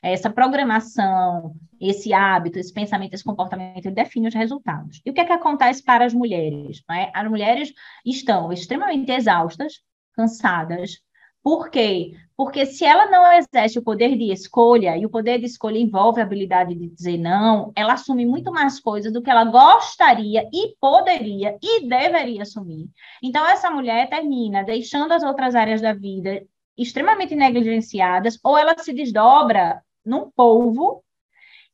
[0.00, 5.02] Essa programação, esse hábito, esse pensamento, esse comportamento, ele define os resultados.
[5.04, 6.82] E o que é que acontece para as mulheres?
[6.90, 7.10] É?
[7.12, 7.72] As mulheres
[8.06, 9.80] estão extremamente exaustas,
[10.14, 11.00] cansadas,
[11.42, 12.12] por quê?
[12.36, 16.20] Porque se ela não exerce o poder de escolha, e o poder de escolha envolve
[16.20, 20.74] a habilidade de dizer não, ela assume muito mais coisas do que ela gostaria e
[20.80, 22.88] poderia e deveria assumir.
[23.22, 26.42] Então, essa mulher termina deixando as outras áreas da vida
[26.76, 31.04] extremamente negligenciadas, ou ela se desdobra num polvo,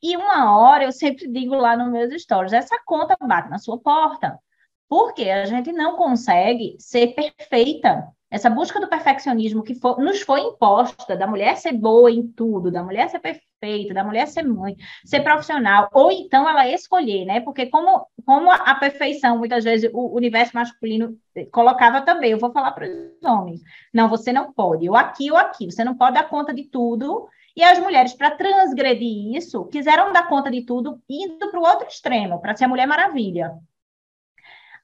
[0.03, 3.79] e uma hora, eu sempre digo lá nos meus stories, essa conta bate na sua
[3.79, 4.39] porta.
[4.89, 10.41] Porque a gente não consegue ser perfeita essa busca do perfeccionismo que for, nos foi
[10.41, 14.77] imposta, da mulher ser boa em tudo, da mulher ser perfeita, da mulher ser mãe,
[15.05, 17.41] ser profissional, ou então ela escolher, né?
[17.41, 21.17] Porque como, como a perfeição, muitas vezes, o universo masculino
[21.53, 23.61] colocava também, eu vou falar para os homens,
[23.95, 27.29] não, você não pode, ou aqui ou aqui, você não pode dar conta de tudo,
[27.57, 31.89] e as mulheres, para transgredir isso, quiseram dar conta de tudo, indo para o outro
[31.89, 33.55] extremo, para ser a Mulher Maravilha.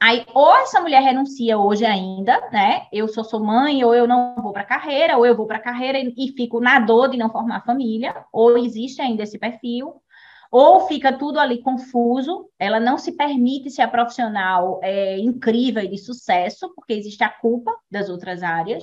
[0.04, 2.88] Aí, ou essa mulher renuncia hoje ainda, né?
[2.92, 5.96] Eu só sou mãe, ou eu não vou para carreira, ou eu vou para carreira
[5.96, 10.02] e, e, fico na dor de não formar família, ou existe ainda esse perfil,
[10.50, 15.88] ou fica tudo ali confuso, ela não se permite ser a profissional é, incrível e
[15.88, 18.82] de sucesso, porque existe a culpa das outras áreas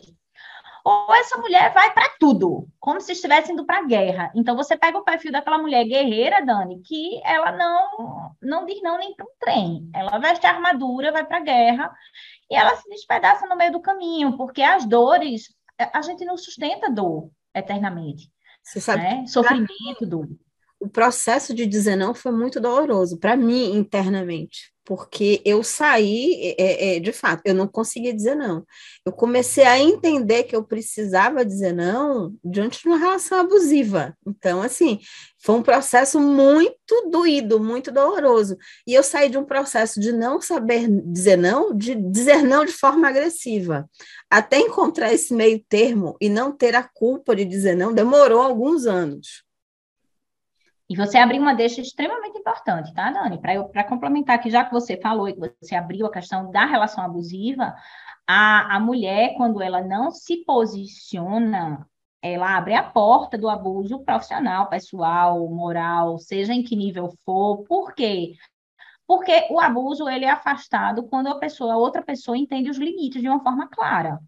[0.84, 4.32] ou essa mulher vai para tudo, como se estivesse indo para a guerra.
[4.36, 8.98] Então você pega o perfil daquela mulher guerreira, Dani, que ela não não diz não
[8.98, 9.90] nem para um trem.
[9.94, 11.92] Ela veste a armadura, vai para a guerra
[12.50, 15.54] e ela se despedaça no meio do caminho, porque as dores
[15.94, 18.32] a gente não sustenta dor eternamente.
[18.64, 19.02] Você sabe?
[19.02, 19.26] Né?
[19.28, 20.28] Sofrimento, dor
[20.80, 26.96] o processo de dizer não foi muito doloroso para mim internamente, porque eu saí, é,
[26.96, 28.66] é, de fato, eu não conseguia dizer não.
[29.06, 34.18] Eu comecei a entender que eu precisava dizer não diante de uma relação abusiva.
[34.26, 35.00] Então, assim,
[35.38, 38.58] foi um processo muito doído, muito doloroso.
[38.88, 42.72] E eu saí de um processo de não saber dizer não, de dizer não de
[42.72, 43.88] forma agressiva.
[44.28, 48.88] Até encontrar esse meio termo e não ter a culpa de dizer não, demorou alguns
[48.88, 49.48] anos.
[50.90, 53.40] E você abriu uma deixa extremamente importante, tá, Dani?
[53.40, 57.04] Para complementar aqui, já que você falou e que você abriu a questão da relação
[57.04, 57.76] abusiva,
[58.26, 61.88] a, a mulher, quando ela não se posiciona,
[62.22, 67.64] ela abre a porta do abuso profissional, pessoal, moral, seja em que nível for.
[67.66, 68.34] Por quê?
[69.06, 73.22] Porque o abuso ele é afastado quando a pessoa, a outra pessoa entende os limites
[73.22, 74.20] de uma forma clara.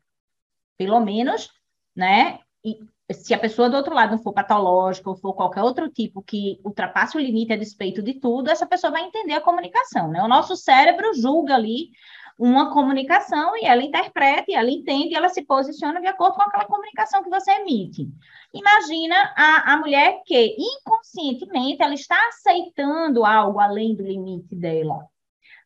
[0.78, 1.52] Pelo menos,
[1.96, 2.40] né?
[2.64, 2.80] E
[3.14, 6.60] se a pessoa do outro lado não for patológica ou for qualquer outro tipo que
[6.64, 10.22] ultrapasse o limite a despeito de tudo, essa pessoa vai entender a comunicação, né?
[10.24, 11.90] O nosso cérebro julga ali
[12.38, 16.42] uma comunicação e ela interpreta, e ela entende, e ela se posiciona de acordo com
[16.42, 18.10] aquela comunicação que você emite.
[18.52, 25.06] Imagina a, a mulher que inconscientemente ela está aceitando algo além do limite dela.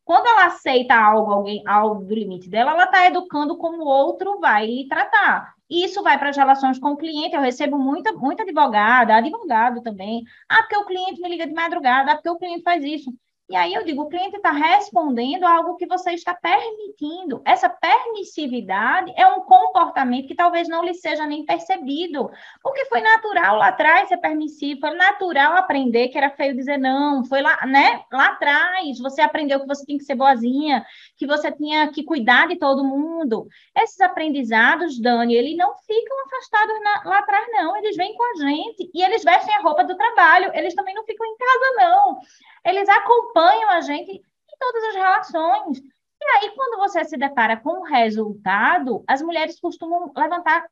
[0.03, 4.39] Quando ela aceita algo, alguém, algo do limite dela, ela está educando como o outro
[4.39, 5.54] vai lhe tratar.
[5.69, 7.35] E isso vai para as relações com o cliente.
[7.35, 10.23] Eu recebo muita, muita advogada, advogado também.
[10.49, 13.11] Ah, porque o cliente me liga de madrugada, ah, porque o cliente faz isso.
[13.47, 17.43] E aí eu digo, o cliente está respondendo algo que você está permitindo.
[17.45, 22.31] Essa permissividade é um comportamento que talvez não lhe seja nem percebido,
[22.63, 27.23] porque foi natural lá atrás ser permissivo, foi natural aprender que era feio dizer não,
[27.23, 28.03] foi lá, né?
[28.11, 30.83] Lá atrás você aprendeu que você tinha que ser boazinha,
[31.15, 33.47] que você tinha que cuidar de todo mundo.
[33.77, 37.77] Esses aprendizados, Dani, eles não ficam afastados na, lá atrás, não.
[37.77, 40.49] Eles vêm com a gente e eles vestem a roupa do trabalho.
[40.55, 42.19] Eles também não ficam em casa, não
[42.65, 45.79] eles acompanham a gente em todas as relações.
[45.79, 50.67] E aí, quando você se depara com o resultado, as mulheres costumam levantar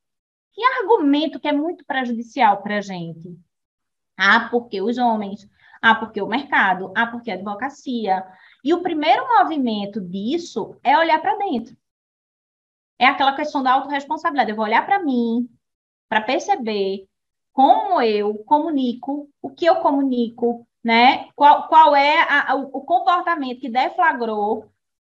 [0.52, 3.38] que argumento que é muito prejudicial para a gente.
[4.18, 5.48] Ah, porque os homens,
[5.82, 8.26] ah, porque o mercado, ah, porque a advocacia.
[8.64, 11.76] E o primeiro movimento disso é olhar para dentro.
[12.98, 14.52] É aquela questão da autorresponsabilidade.
[14.52, 15.50] Eu vou olhar para mim,
[16.08, 17.08] para perceber
[17.52, 21.28] como eu comunico, o que eu comunico, né?
[21.36, 24.66] Qual, qual é a, o comportamento que deflagrou,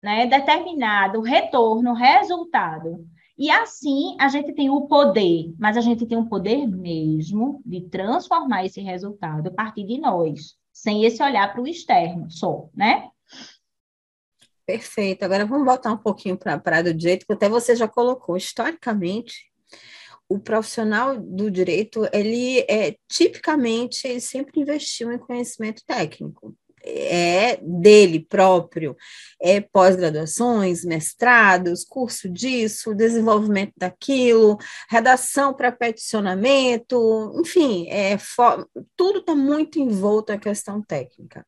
[0.02, 0.26] né?
[0.26, 3.06] Determinado retorno, resultado.
[3.38, 7.82] E assim a gente tem o poder, mas a gente tem o poder mesmo de
[7.82, 13.10] transformar esse resultado a partir de nós, sem esse olhar para o externo só, né?
[14.66, 15.24] Perfeito.
[15.24, 18.38] Agora vamos voltar um pouquinho para a do direito, que até você já colocou.
[18.38, 19.49] Historicamente,
[20.30, 28.20] o profissional do direito, ele é tipicamente ele sempre investiu em conhecimento técnico é dele
[28.20, 28.96] próprio,
[29.42, 34.58] é pós-graduações, mestrados, curso disso, desenvolvimento daquilo,
[34.90, 38.18] redação para peticionamento, enfim, é,
[38.96, 41.46] tudo está muito envolto à questão técnica.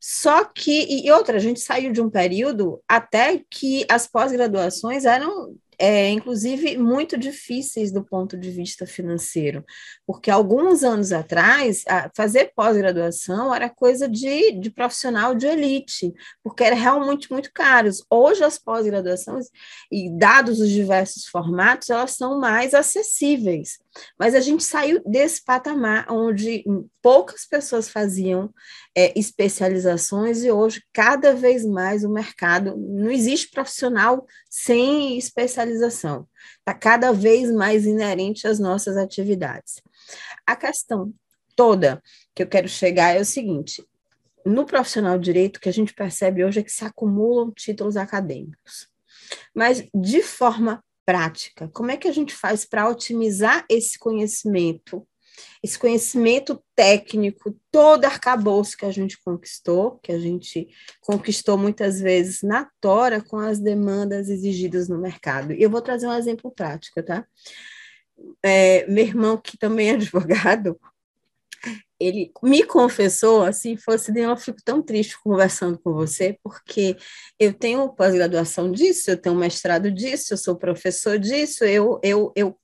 [0.00, 5.56] Só que, e outra, a gente saiu de um período até que as pós-graduações eram
[5.78, 9.64] é, inclusive muito difíceis do ponto de vista financeiro,
[10.06, 11.84] porque alguns anos atrás,
[12.16, 16.12] fazer pós-graduação era coisa de, de profissional de elite,
[16.42, 18.04] porque era realmente muito caros.
[18.10, 19.46] Hoje as pós-graduações,
[19.90, 23.78] e dados os diversos formatos, elas são mais acessíveis.
[24.18, 26.64] Mas a gente saiu desse patamar onde
[27.02, 28.52] poucas pessoas faziam
[28.94, 36.26] é, especializações e hoje, cada vez mais, o mercado não existe profissional sem especialização.
[36.58, 39.82] Está cada vez mais inerente às nossas atividades.
[40.46, 41.12] A questão
[41.56, 42.02] toda
[42.34, 43.84] que eu quero chegar é o seguinte:
[44.44, 48.88] no profissional de direito, que a gente percebe hoje é que se acumulam títulos acadêmicos,
[49.54, 51.70] mas de forma prática?
[51.72, 55.08] Como é que a gente faz para otimizar esse conhecimento,
[55.62, 60.68] esse conhecimento técnico, todo arcabouço que a gente conquistou, que a gente
[61.00, 65.54] conquistou muitas vezes na tora com as demandas exigidas no mercado?
[65.54, 67.26] E eu vou trazer um exemplo prático, tá?
[68.44, 70.78] É, meu irmão, que também é advogado,
[72.00, 76.96] ele me confessou assim, fosse assim, eu fico tão triste conversando com você, porque
[77.38, 82.56] eu tenho pós-graduação disso, eu tenho mestrado disso, eu sou professor disso, eu, eu, eu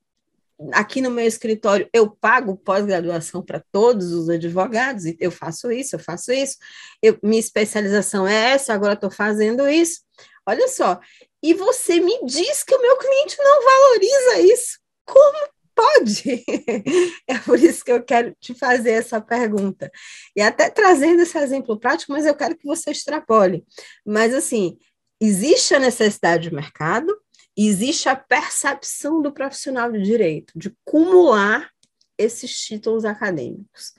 [0.72, 6.00] aqui no meu escritório eu pago pós-graduação para todos os advogados, eu faço isso, eu
[6.00, 6.56] faço isso,
[7.02, 10.02] eu, minha especialização é essa, agora estou fazendo isso.
[10.46, 11.00] Olha só,
[11.42, 14.78] e você me diz que o meu cliente não valoriza isso.
[15.04, 16.44] Como Pode!
[17.26, 19.90] É por isso que eu quero te fazer essa pergunta.
[20.36, 23.64] E até trazendo esse exemplo prático, mas eu quero que você extrapole.
[24.04, 24.78] Mas, assim,
[25.20, 27.16] existe a necessidade de mercado,
[27.56, 31.70] existe a percepção do profissional de direito de acumular
[32.18, 33.92] esses títulos acadêmicos.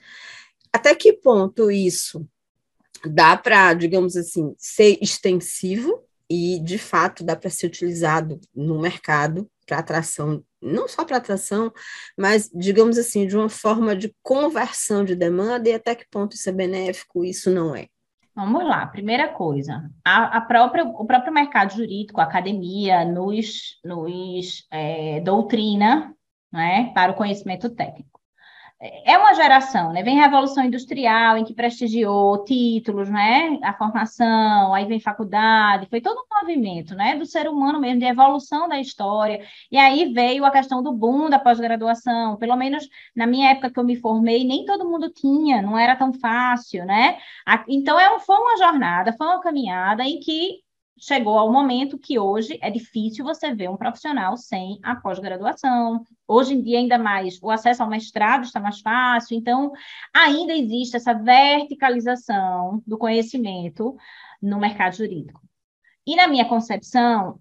[0.72, 2.26] Até que ponto isso
[3.04, 9.50] dá para, digamos assim, ser extensivo e, de fato, dá para ser utilizado no mercado
[9.66, 11.72] para atração não só para atração,
[12.18, 16.48] mas, digamos assim, de uma forma de conversão de demanda e até que ponto isso
[16.48, 17.86] é benéfico, isso não é.
[18.34, 24.66] Vamos lá, primeira coisa, a, a própria, o próprio mercado jurídico, a academia, nos, nos
[24.70, 26.14] é, doutrina
[26.52, 28.15] né, para o conhecimento técnico
[28.78, 30.02] é uma geração, né?
[30.02, 33.58] Vem Revolução Industrial, em que prestigiou títulos, né?
[33.62, 37.16] A formação, aí vem faculdade, foi todo um movimento, né?
[37.16, 39.42] Do ser humano mesmo, de evolução da história.
[39.72, 42.36] E aí veio a questão do boom da pós-graduação.
[42.36, 45.96] Pelo menos na minha época que eu me formei, nem todo mundo tinha, não era
[45.96, 47.18] tão fácil, né?
[47.68, 50.65] Então, é foi uma jornada, foi uma caminhada em que
[50.98, 56.04] chegou ao momento que hoje é difícil você ver um profissional sem a pós-graduação.
[56.26, 59.72] Hoje em dia, ainda mais, o acesso ao mestrado está mais fácil, então
[60.14, 63.96] ainda existe essa verticalização do conhecimento
[64.40, 65.40] no mercado jurídico.
[66.06, 67.38] E na minha concepção,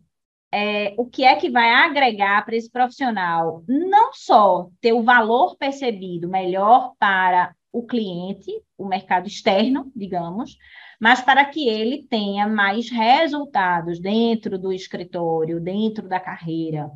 [0.51, 5.57] é, o que é que vai agregar para esse profissional não só ter o valor
[5.57, 10.57] percebido melhor para o cliente, o mercado externo, digamos,
[10.99, 16.89] mas para que ele tenha mais resultados dentro do escritório, dentro da carreira.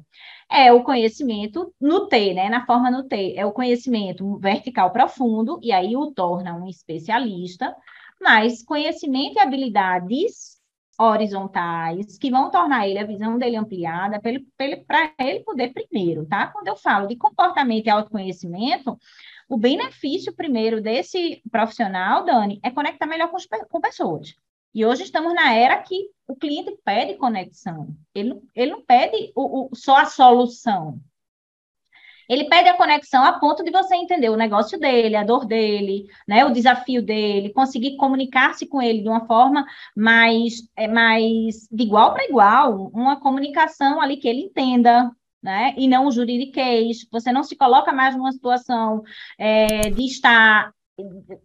[0.49, 2.49] É o conhecimento no T, né?
[2.49, 7.75] Na forma no T, é o conhecimento vertical profundo, e aí o torna um especialista,
[8.21, 10.59] mas conhecimento e habilidades
[10.99, 16.47] horizontais que vão tornar ele a visão dele ampliada para ele, poder primeiro, tá?
[16.47, 18.97] Quando eu falo de comportamento e autoconhecimento,
[19.49, 24.35] o benefício primeiro desse profissional, Dani, é conectar melhor com, os, com pessoas.
[24.73, 27.87] E hoje estamos na era que o cliente pede conexão.
[28.13, 30.99] Ele, ele não pede o, o, só a solução.
[32.29, 36.05] Ele pede a conexão a ponto de você entender o negócio dele, a dor dele,
[36.27, 39.65] né, o desafio dele, conseguir comunicar-se com ele de uma forma
[39.97, 45.73] mais, é, mais de igual para igual, uma comunicação ali que ele entenda, né?
[45.77, 47.07] E não o juridiquês.
[47.11, 49.03] Você não se coloca mais numa situação
[49.37, 50.73] é, de estar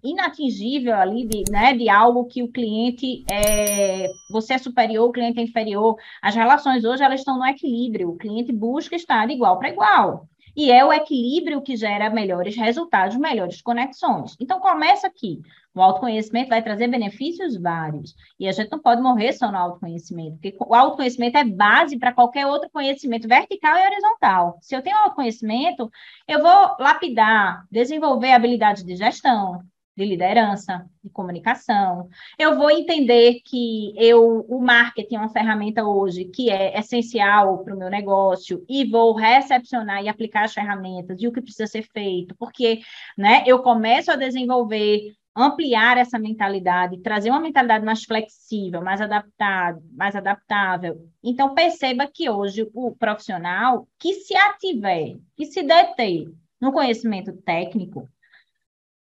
[0.02, 5.38] inatingível ali, de, né, de algo que o cliente é, você é superior, o cliente
[5.38, 5.96] é inferior.
[6.20, 8.10] As relações hoje elas estão no equilíbrio.
[8.10, 10.28] O cliente busca estar de igual para igual.
[10.56, 14.36] E é o equilíbrio que gera melhores resultados, melhores conexões.
[14.40, 15.40] Então, começa aqui.
[15.74, 18.14] O autoconhecimento vai trazer benefícios vários.
[18.38, 22.12] E a gente não pode morrer só no autoconhecimento, porque o autoconhecimento é base para
[22.12, 24.58] qualquer outro conhecimento vertical e horizontal.
[24.60, 25.90] Se eu tenho autoconhecimento,
[26.28, 29.62] eu vou lapidar, desenvolver habilidades de gestão,
[29.96, 32.08] de liderança, de comunicação.
[32.38, 37.74] Eu vou entender que eu, o marketing é uma ferramenta hoje que é essencial para
[37.74, 41.82] o meu negócio e vou recepcionar e aplicar as ferramentas e o que precisa ser
[41.92, 42.80] feito, porque
[43.16, 49.82] né, eu começo a desenvolver ampliar essa mentalidade, trazer uma mentalidade mais flexível, mais adaptada,
[49.92, 51.08] mais adaptável.
[51.22, 58.08] Então perceba que hoje o profissional que se ativer, que se deter no conhecimento técnico,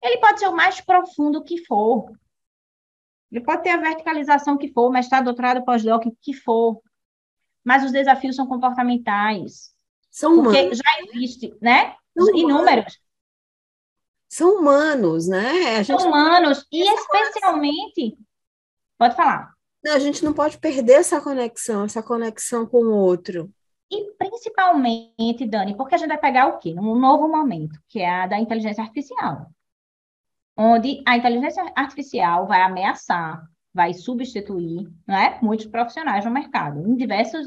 [0.02, 2.12] ele pode ser o mais profundo que for.
[3.30, 6.80] Ele pode ter a verticalização que for, mestrado, doutorado, pós-doc, que for.
[7.62, 9.72] Mas os desafios são comportamentais.
[10.10, 10.78] São porque humanos.
[10.78, 11.94] já existe, né?
[12.16, 12.98] São Inúmeros.
[14.30, 15.82] São humanos, né?
[15.82, 16.00] Gente...
[16.00, 16.66] São humanos.
[16.72, 18.16] E especialmente.
[18.96, 19.52] Pode falar.
[19.82, 23.50] Não, a gente não pode perder essa conexão, essa conexão com o outro.
[23.90, 26.74] E principalmente, Dani, porque a gente vai pegar o quê?
[26.78, 29.50] Um novo momento, que é a da inteligência artificial
[30.60, 37.46] onde a inteligência artificial vai ameaçar, vai substituir né, muitos profissionais no mercado, em diversas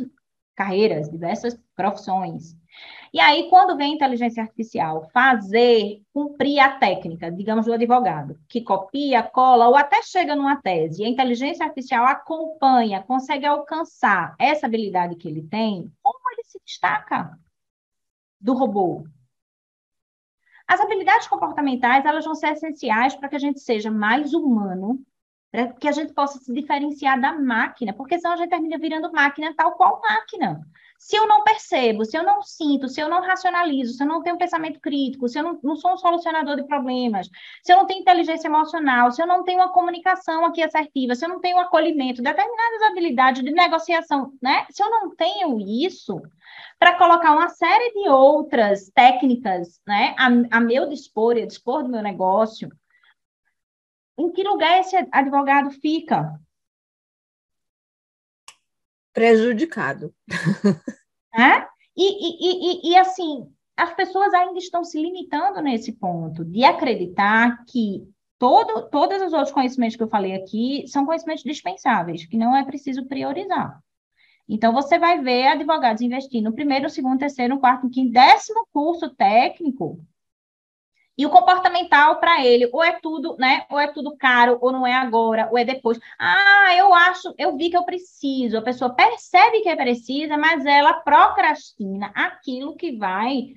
[0.56, 2.56] carreiras, diversas profissões.
[3.14, 8.62] E aí, quando vem a inteligência artificial fazer, cumprir a técnica, digamos, do advogado, que
[8.62, 14.66] copia, cola ou até chega numa tese, e a inteligência artificial acompanha, consegue alcançar essa
[14.66, 17.38] habilidade que ele tem, como ele se destaca
[18.42, 19.06] do robô?
[20.68, 25.00] As habilidades comportamentais, elas vão ser essenciais para que a gente seja mais humano,
[25.52, 29.12] para que a gente possa se diferenciar da máquina, porque senão a gente termina virando
[29.12, 30.66] máquina tal qual máquina.
[31.04, 34.24] Se eu não percebo, se eu não sinto, se eu não racionalizo, se eu não
[34.24, 37.30] tenho pensamento crítico, se eu não, não sou um solucionador de problemas,
[37.62, 41.26] se eu não tenho inteligência emocional, se eu não tenho uma comunicação aqui assertiva, se
[41.26, 44.66] eu não tenho um acolhimento, determinadas habilidades de negociação, né?
[44.72, 46.22] Se eu não tenho isso,
[46.80, 51.84] para colocar uma série de outras técnicas né, a, a meu dispor e a dispor
[51.84, 52.70] do meu negócio,
[54.18, 56.40] em que lugar esse advogado fica?
[59.14, 60.14] Prejudicado.
[61.36, 61.66] É?
[61.98, 67.66] E, e, e, e, assim, as pessoas ainda estão se limitando nesse ponto de acreditar
[67.66, 68.08] que
[68.38, 72.64] todo, todos os outros conhecimentos que eu falei aqui são conhecimentos dispensáveis, que não é
[72.64, 73.80] preciso priorizar.
[74.48, 80.00] Então, você vai ver advogados investindo no primeiro, segundo, terceiro, quarto, quinto, décimo curso técnico.
[81.16, 83.66] E o comportamental para ele, ou é tudo, né?
[83.70, 86.00] Ou é tudo caro, ou não é agora, ou é depois.
[86.20, 88.58] Ah, eu acho, eu vi que eu preciso.
[88.58, 93.50] A pessoa percebe que precisa, mas ela procrastina aquilo que vai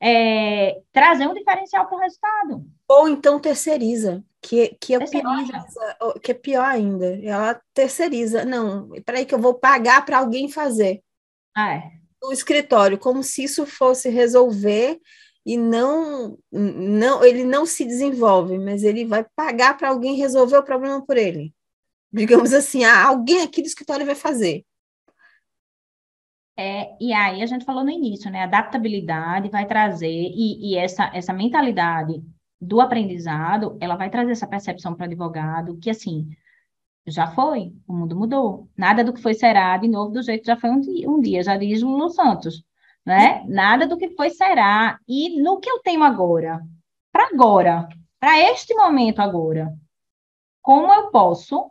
[0.00, 2.64] é, trazer um diferencial para o resultado.
[2.88, 5.52] Ou então terceiriza, que, que, é terceiriza.
[5.52, 7.20] Pior, que é pior ainda.
[7.22, 8.44] Ela terceiriza.
[8.44, 11.02] Não, peraí que eu vou pagar para alguém fazer.
[11.54, 11.82] Ah, é.
[12.22, 14.98] No escritório, como se isso fosse resolver
[15.44, 20.62] e não, não ele não se desenvolve, mas ele vai pagar para alguém resolver o
[20.62, 21.52] problema por ele.
[22.12, 24.64] Digamos assim, ah, alguém aqui do escritório vai fazer.
[26.56, 28.42] É, e aí a gente falou no início, né?
[28.42, 32.22] Adaptabilidade vai trazer, e, e essa, essa mentalidade
[32.60, 36.28] do aprendizado, ela vai trazer essa percepção para o advogado que, assim,
[37.06, 38.68] já foi, o mundo mudou.
[38.76, 41.20] Nada do que foi será de novo do jeito que já foi um dia, um
[41.20, 41.80] dia já diz
[42.14, 42.64] Santos,
[43.04, 43.44] né?
[43.46, 44.98] Nada do que foi será.
[45.08, 46.60] E no que eu tenho agora,
[47.12, 47.88] para agora,
[48.18, 49.72] para este momento agora,
[50.62, 51.70] como eu posso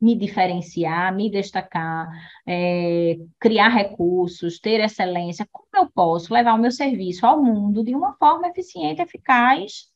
[0.00, 2.08] me diferenciar, me destacar,
[2.44, 7.94] é, criar recursos, ter excelência, como eu posso levar o meu serviço ao mundo de
[7.94, 9.92] uma forma eficiente, eficaz,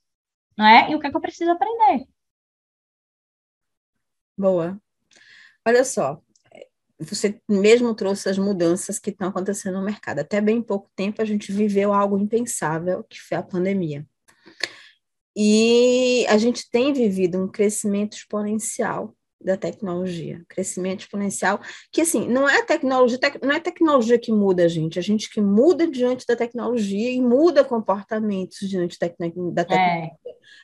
[0.57, 0.91] não é?
[0.91, 2.07] E o que é que eu preciso aprender?
[4.39, 4.81] Boa.
[5.67, 6.23] Olha só,
[6.99, 10.20] você mesmo trouxe as mudanças que estão acontecendo no mercado.
[10.20, 14.07] Até bem pouco tempo a gente viveu algo impensável, que foi a pandemia.
[15.36, 19.14] E a gente tem vivido um crescimento exponencial
[19.47, 21.61] da tecnologia, crescimento exponencial,
[21.92, 25.30] que assim, não é a tecnologia, não é tecnologia que muda a gente, a gente
[25.30, 30.11] que muda diante da tecnologia e muda comportamentos diante da, da tecnologia.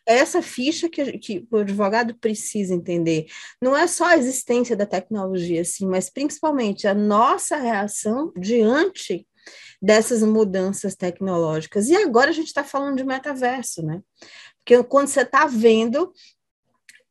[0.06, 0.18] É.
[0.18, 3.26] Essa ficha que, que o advogado precisa entender.
[3.60, 9.26] Não é só a existência da tecnologia, assim, mas principalmente a nossa reação diante
[9.80, 11.88] dessas mudanças tecnológicas.
[11.88, 14.00] E agora a gente está falando de metaverso, né?
[14.58, 16.12] Porque quando você está vendo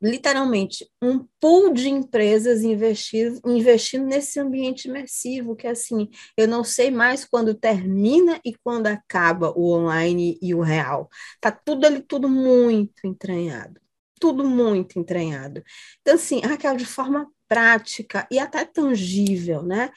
[0.02, 6.90] literalmente um pool de empresas investindo, investindo nesse ambiente imersivo, que assim, eu não sei
[6.90, 11.08] mais quando termina e quando acaba o online e o real.
[11.40, 13.80] Tá tudo ali, tudo muito entranhado.
[14.18, 15.62] Tudo muito entranhado.
[16.00, 19.90] Então, assim, Raquel, de forma prática e até tangível, né?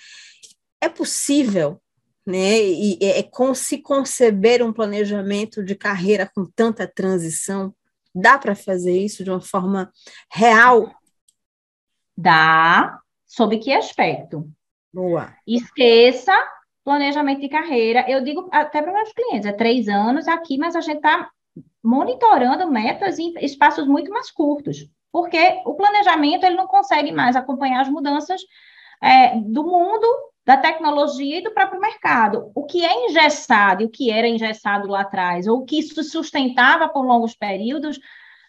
[0.81, 1.81] É possível
[2.25, 2.59] né?
[2.59, 7.73] E é, é com se conceber um planejamento de carreira com tanta transição,
[8.15, 9.91] dá para fazer isso de uma forma
[10.31, 10.89] real?
[12.17, 12.97] Dá.
[13.27, 14.49] Sob que aspecto?
[14.93, 15.35] Boa.
[15.45, 16.33] Esqueça
[16.85, 18.05] planejamento de carreira.
[18.07, 21.29] Eu digo até para meus clientes, é três anos aqui, mas a gente está
[21.83, 27.81] monitorando metas em espaços muito mais curtos, porque o planejamento ele não consegue mais acompanhar
[27.81, 28.41] as mudanças
[29.01, 30.05] é, do mundo
[30.45, 32.51] da tecnologia e do próprio mercado.
[32.53, 36.03] O que é engessado e o que era engessado lá atrás, ou o que se
[36.03, 37.99] sustentava por longos períodos,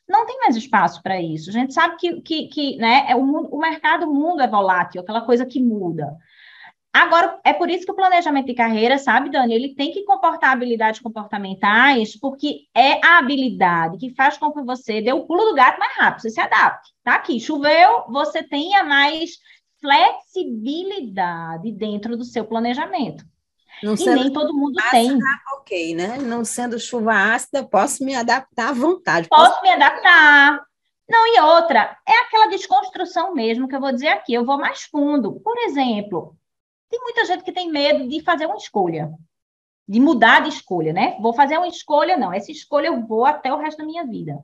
[0.08, 1.50] não tem mais espaço para isso.
[1.50, 4.46] A gente sabe que, que, que né, é o, mundo, o mercado, o mundo é
[4.46, 6.16] volátil, aquela coisa que muda.
[6.92, 10.52] Agora, é por isso que o planejamento de carreira, sabe, Dani, ele tem que comportar
[10.52, 15.54] habilidades comportamentais, porque é a habilidade que faz com que você dê o pulo do
[15.54, 16.90] gato mais rápido, você se adapte.
[17.04, 19.32] Tá aqui, choveu, você tenha mais
[19.86, 23.24] flexibilidade dentro do seu planejamento.
[23.82, 25.18] Não e nem todo mundo ácida, tem.
[25.54, 26.18] Ok, né?
[26.18, 29.28] Não sendo chuva ácida, posso me adaptar à vontade.
[29.28, 30.60] Posso, posso me adaptar.
[31.08, 34.34] Não, e outra, é aquela desconstrução mesmo que eu vou dizer aqui.
[34.34, 35.38] Eu vou mais fundo.
[35.40, 36.36] Por exemplo,
[36.90, 39.12] tem muita gente que tem medo de fazer uma escolha,
[39.86, 41.16] de mudar de escolha, né?
[41.20, 42.32] Vou fazer uma escolha, não.
[42.32, 44.40] Essa escolha eu vou até o resto da minha vida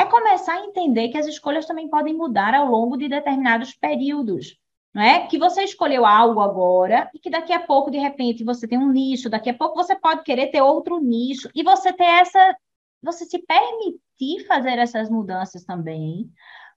[0.00, 4.58] é começar a entender que as escolhas também podem mudar ao longo de determinados períodos.
[4.94, 5.26] Não é?
[5.26, 8.90] Que você escolheu algo agora e que daqui a pouco, de repente, você tem um
[8.90, 12.56] nicho, daqui a pouco você pode querer ter outro nicho, e você ter essa.
[13.02, 16.30] Você se permitir fazer essas mudanças também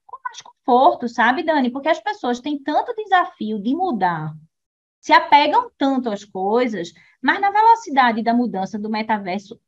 [0.06, 1.70] com mais conforto, sabe, Dani?
[1.70, 4.34] Porque as pessoas têm tanto desafio de mudar,
[5.00, 9.60] se apegam tanto às coisas, mas na velocidade da mudança do metaverso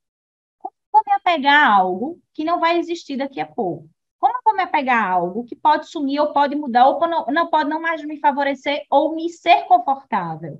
[1.07, 3.89] me apegar a algo que não vai existir daqui a pouco?
[4.19, 7.27] Como eu vou me apegar a algo que pode sumir ou pode mudar ou não,
[7.27, 10.59] não pode não mais me favorecer ou me ser confortável?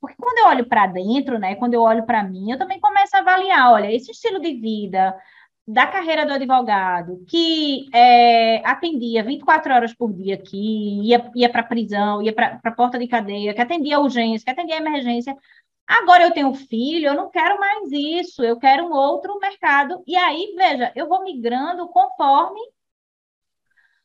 [0.00, 3.16] Porque quando eu olho para dentro, né, quando eu olho para mim, eu também começo
[3.16, 5.16] a avaliar, olha, esse estilo de vida
[5.66, 11.62] da carreira do advogado, que é, atendia 24 horas por dia aqui, ia, ia para
[11.62, 15.34] prisão, ia para a porta de cadeia, que atendia urgência, que atendia emergência,
[15.86, 20.02] Agora eu tenho filho, eu não quero mais isso, eu quero um outro mercado.
[20.06, 22.60] E aí, veja, eu vou migrando conforme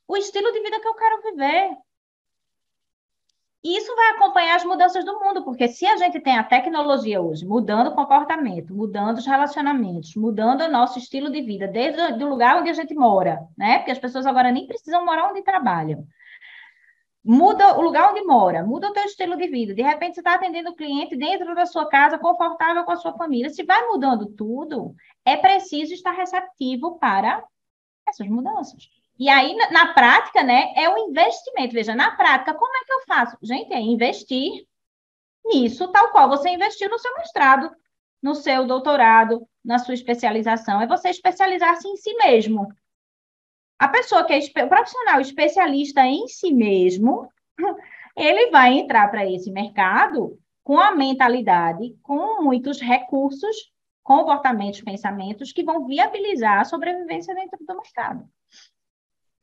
[0.07, 1.77] o estilo de vida que eu quero viver.
[3.63, 7.21] E isso vai acompanhar as mudanças do mundo, porque se a gente tem a tecnologia
[7.21, 12.29] hoje mudando o comportamento, mudando os relacionamentos, mudando o nosso estilo de vida, desde o
[12.29, 13.79] lugar onde a gente mora, né?
[13.79, 16.07] Porque as pessoas agora nem precisam morar onde trabalham
[17.29, 19.71] muda o lugar onde mora, muda o teu estilo de vida.
[19.71, 23.13] De repente, você está atendendo o cliente dentro da sua casa, confortável com a sua
[23.13, 23.51] família.
[23.51, 27.43] Se vai mudando tudo, é preciso estar receptivo para
[28.07, 28.89] essas mudanças.
[29.19, 31.75] E aí, na, prática, né, é o investimento.
[31.75, 33.37] Veja, na prática, como é que eu faço?
[33.43, 34.65] Gente, é investir
[35.45, 37.69] nisso, tal qual você investiu no seu mestrado,
[38.23, 40.81] no seu doutorado, na sua especialização.
[40.81, 42.67] É você especializar-se em si mesmo.
[43.79, 47.29] A pessoa que é o profissional especialista em si mesmo,
[48.15, 53.71] ele vai entrar para esse mercado com a mentalidade, com muitos recursos,
[54.03, 58.29] comportamentos, pensamentos que vão viabilizar a sobrevivência dentro do mercado.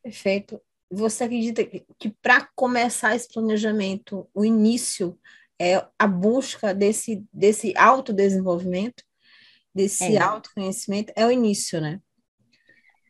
[0.03, 0.61] Perfeito.
[0.91, 5.19] Você acredita que para começar esse planejamento, o início
[5.59, 9.03] é a busca desse, desse autodesenvolvimento,
[9.75, 10.23] desse é.
[10.23, 12.01] autoconhecimento, é o início, né?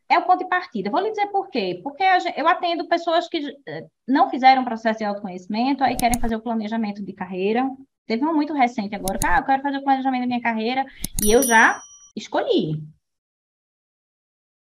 [0.08, 0.90] É o ponto de partida.
[0.90, 1.80] Vou lhe dizer por quê.
[1.82, 2.02] Porque
[2.36, 7.04] eu atendo pessoas que eh, não fizeram processo de autoconhecimento, aí querem fazer o planejamento
[7.04, 7.68] de carreira.
[8.06, 10.86] Teve um muito recente agora, que ah, eu quero fazer o planejamento da minha carreira,
[11.24, 11.80] e eu já
[12.14, 12.80] escolhi.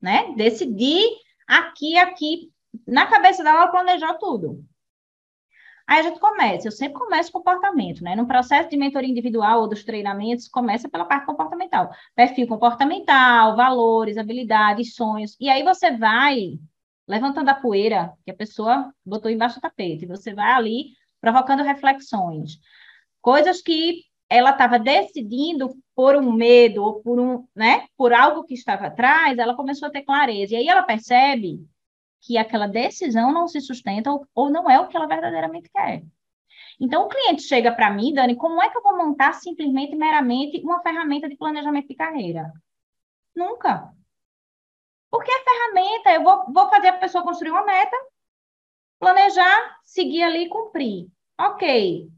[0.02, 0.34] Né?
[0.36, 1.02] Decidi
[1.48, 2.52] aqui, aqui,
[2.88, 4.64] na cabeça dela, planejar tudo.
[5.88, 8.16] Aí a gente começa, eu sempre começo comportamento, né?
[8.16, 11.92] No processo de mentoria individual ou dos treinamentos, começa pela parte comportamental.
[12.16, 15.38] Perfil comportamental, valores, habilidades, sonhos.
[15.40, 16.60] E aí você vai
[17.08, 20.08] levantando a poeira que a pessoa botou embaixo do tapete.
[20.08, 20.86] Você vai ali
[21.22, 22.60] provocando reflexões.
[23.22, 28.56] Coisas que ela estava decidindo por um medo ou por um, né, por algo que
[28.56, 30.54] estava atrás, ela começou a ter clareza.
[30.54, 31.64] E aí ela percebe
[32.26, 36.04] que aquela decisão não se sustenta ou, ou não é o que ela verdadeiramente quer.
[36.80, 40.60] Então, o cliente chega para mim, Dani, como é que eu vou montar simplesmente, meramente,
[40.62, 42.52] uma ferramenta de planejamento de carreira?
[43.36, 43.94] Nunca.
[45.10, 47.96] Porque é ferramenta, eu vou, vou fazer a pessoa construir uma meta,
[49.00, 51.08] planejar, seguir ali e cumprir.
[51.40, 52.10] Ok.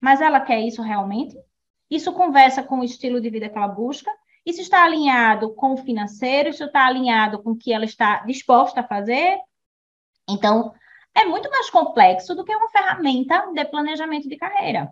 [0.00, 1.36] Mas ela quer isso realmente?
[1.90, 4.12] Isso conversa com o estilo de vida que ela busca?
[4.44, 6.50] Isso está alinhado com o financeiro?
[6.50, 9.40] Isso está alinhado com o que ela está disposta a fazer?
[10.28, 10.74] Então,
[11.14, 14.90] é muito mais complexo do que uma ferramenta de planejamento de carreira.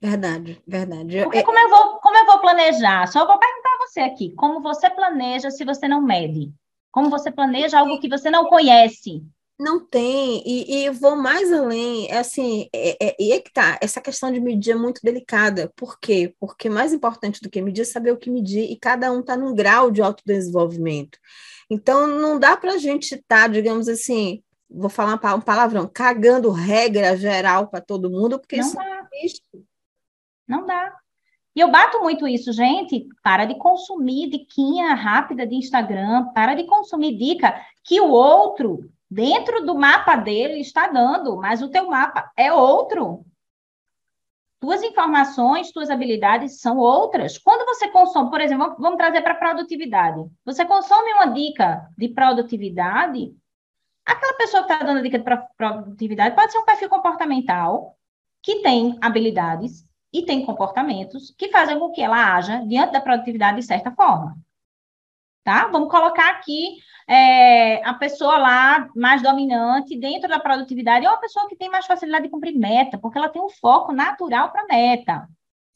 [0.00, 1.22] Verdade, verdade.
[1.22, 3.06] Porque como eu vou, como eu vou planejar?
[3.06, 6.52] Só vou perguntar a você aqui, como você planeja se você não mede?
[6.90, 9.22] Como você planeja algo que você não conhece?
[9.60, 13.78] Não tem, e, e vou mais além, é assim, é, é, e é que tá,
[13.82, 16.34] essa questão de medir é muito delicada, por quê?
[16.40, 19.36] Porque mais importante do que medir é saber o que medir, e cada um está
[19.36, 21.18] num grau de autodesenvolvimento.
[21.68, 26.50] Então, não dá para a gente estar, tá, digamos assim, vou falar um palavrão, cagando
[26.50, 28.82] regra geral para todo mundo, porque não isso dá.
[28.82, 29.42] não existe.
[30.48, 30.96] Não dá.
[31.54, 33.06] E eu bato muito isso, gente.
[33.22, 39.64] Para de consumir diquinha rápida de Instagram, para de consumir dica que o outro dentro
[39.66, 43.24] do mapa dele está dando, mas o teu mapa é outro.
[44.60, 47.38] Tuas informações, tuas habilidades são outras.
[47.38, 50.22] Quando você consome, por exemplo, vamos trazer para produtividade.
[50.44, 53.34] Você consome uma dica de produtividade,
[54.04, 55.24] aquela pessoa que está dando a dica de
[55.56, 57.96] produtividade pode ser um perfil comportamental
[58.42, 63.60] que tem habilidades e tem comportamentos que fazem com que ela haja diante da produtividade
[63.60, 64.36] de certa forma.
[65.42, 65.68] Tá?
[65.68, 66.76] Vamos colocar aqui
[67.08, 71.86] é, a pessoa lá mais dominante dentro da produtividade é uma pessoa que tem mais
[71.86, 75.26] facilidade de cumprir meta, porque ela tem um foco natural para meta.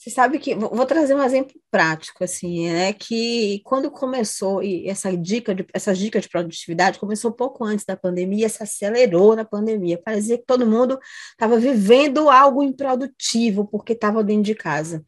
[0.05, 2.93] Você sabe que vou trazer um exemplo prático assim, né?
[2.93, 7.97] Que quando começou e essa dica de essas dicas de produtividade começou pouco antes da
[7.97, 9.99] pandemia, se acelerou na pandemia.
[10.05, 10.99] Parecia que todo mundo
[11.31, 15.03] estava vivendo algo improdutivo porque estava dentro de casa.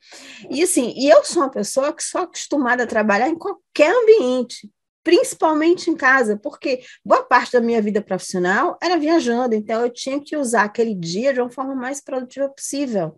[0.48, 4.66] E assim, e eu sou uma pessoa que sou acostumada a trabalhar em qualquer ambiente
[5.04, 10.20] principalmente em casa, porque boa parte da minha vida profissional era viajando, então eu tinha
[10.20, 13.16] que usar aquele dia de uma forma mais produtiva possível.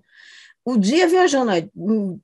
[0.68, 1.50] O dia viajando,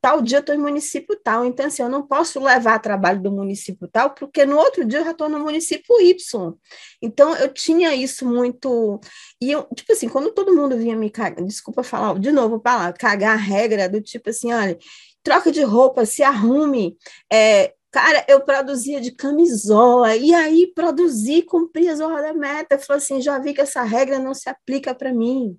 [0.02, 3.88] tal dia estou em município tal, então assim, eu não posso levar trabalho do município
[3.88, 6.52] tal, porque no outro dia eu já estou no município Y.
[7.00, 9.00] Então eu tinha isso muito.
[9.40, 12.92] E eu, tipo assim, quando todo mundo vinha me cagar, desculpa falar de novo para
[12.92, 14.76] cagar a regra do tipo assim, olha,
[15.22, 16.98] troca de roupa, se arrume,
[17.32, 22.76] é, Cara, eu produzia de camisola, e aí produzi, cumpri as horas da meta.
[22.76, 25.56] Falei assim: já vi que essa regra não se aplica para mim.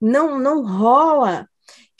[0.00, 1.49] Não, não rola.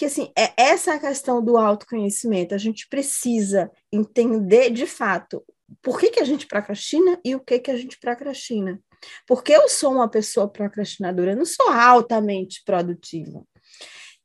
[0.01, 2.55] Que assim, é essa a questão do autoconhecimento.
[2.55, 5.45] A gente precisa entender de fato
[5.83, 8.83] por que, que a gente procrastina e o que, que a gente procrastina.
[9.27, 13.45] Porque eu sou uma pessoa procrastinadora, eu não sou altamente produtiva.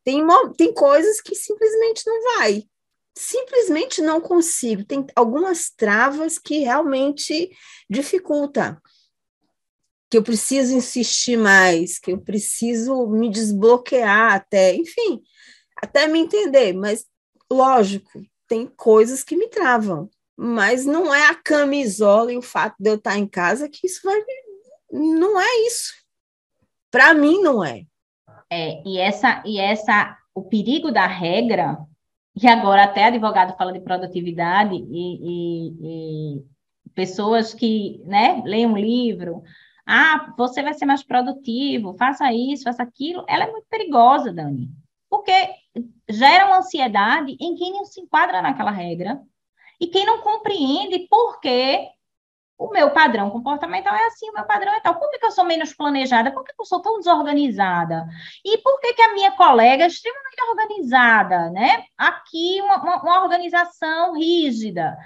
[0.01, 0.26] Tem,
[0.57, 2.63] tem coisas que simplesmente não vai
[3.17, 4.86] simplesmente não consigo.
[4.86, 7.49] Tem algumas travas que realmente
[7.89, 8.82] dificulta.
[10.09, 15.21] Que eu preciso insistir mais, que eu preciso me desbloquear até, enfim,
[15.76, 16.73] até me entender.
[16.73, 17.05] Mas,
[17.51, 20.09] lógico, tem coisas que me travam.
[20.38, 24.01] Mas não é a camisola e o fato de eu estar em casa que isso
[24.03, 24.21] vai.
[24.91, 25.93] Não é isso.
[26.91, 27.84] Para mim, não é.
[28.49, 31.78] É, e essa, e essa, o perigo da regra
[32.41, 36.45] e agora até advogado fala de produtividade e, e, e
[36.93, 39.41] pessoas que né, leem um livro,
[39.86, 44.69] ah, você vai ser mais produtivo, faça isso, faça aquilo, ela é muito perigosa, Dani,
[45.26, 45.55] porque
[46.07, 49.19] gera uma ansiedade em quem não se enquadra naquela regra
[49.82, 51.89] e quem não compreende por que
[52.57, 54.95] o meu padrão comportamental é assim, o meu padrão é tal.
[54.95, 56.32] Por que, que eu sou menos planejada?
[56.32, 58.07] Por que, que eu sou tão desorganizada?
[58.45, 61.84] E por que, que a minha colega é extremamente organizada, né?
[61.97, 64.97] Aqui, uma, uma, uma organização rígida.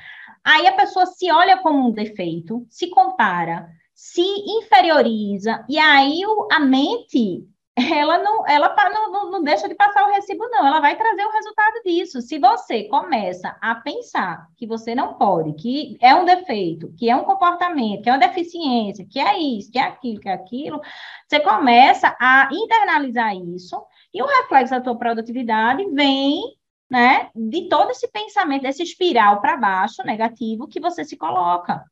[0.43, 6.47] Aí a pessoa se olha como um defeito, se compara, se inferioriza, e aí o,
[6.51, 7.47] a mente
[7.93, 10.65] ela não, ela não, não, deixa de passar o recibo, não.
[10.65, 12.21] Ela vai trazer o resultado disso.
[12.21, 17.15] Se você começa a pensar que você não pode, que é um defeito, que é
[17.15, 20.81] um comportamento, que é uma deficiência, que é isso, que é aquilo, que é aquilo,
[21.27, 23.81] você começa a internalizar isso
[24.13, 26.41] e o reflexo da tua produtividade vem
[26.89, 31.83] né, de todo esse pensamento, desse espiral para baixo negativo que você se coloca.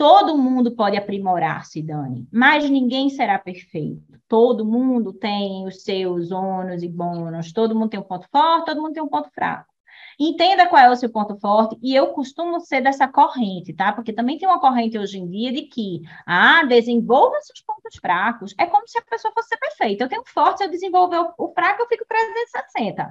[0.00, 4.18] Todo mundo pode aprimorar-se, Dani, mas ninguém será perfeito.
[4.26, 8.80] Todo mundo tem os seus ônus e bônus, todo mundo tem um ponto forte, todo
[8.80, 9.70] mundo tem um ponto fraco.
[10.18, 13.92] Entenda qual é o seu ponto forte, e eu costumo ser dessa corrente, tá?
[13.92, 18.54] Porque também tem uma corrente hoje em dia de que, ah, desenvolva seus pontos fracos.
[18.56, 20.04] É como se a pessoa fosse perfeita.
[20.04, 23.02] Eu tenho forte, se eu desenvolver o fraco, eu fico 360.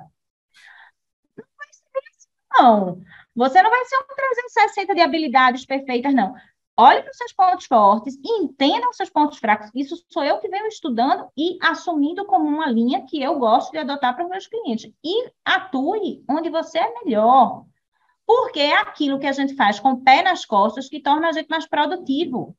[1.38, 3.02] Não vai ser assim, não.
[3.36, 6.34] Você não vai ser um 360 de habilidades perfeitas, não.
[6.82, 9.70] Olhe para os seus pontos fortes e entenda os seus pontos fracos.
[9.76, 13.80] Isso sou eu que venho estudando e assumindo como uma linha que eu gosto de
[13.80, 14.90] adotar para os meus clientes.
[15.04, 17.66] E atue onde você é melhor.
[18.26, 21.32] Porque é aquilo que a gente faz com o pé nas costas que torna a
[21.34, 22.56] gente mais produtivo.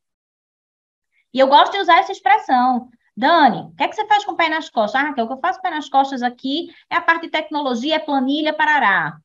[1.32, 2.90] E eu gosto de usar essa expressão.
[3.16, 5.00] Dani, o que, é que você faz com o pé nas costas?
[5.00, 7.94] Ah, Raquel, o que eu faço pé nas costas aqui é a parte de tecnologia,
[7.94, 9.18] é planilha, parará.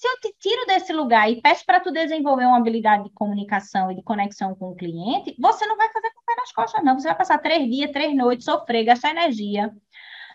[0.00, 3.92] Se eu te tiro desse lugar e peço para tu desenvolver uma habilidade de comunicação
[3.92, 6.82] e de conexão com o cliente, você não vai fazer com o pé nas costas,
[6.82, 6.98] não.
[6.98, 9.70] Você vai passar três dias, três noites, sofrer, gastar energia,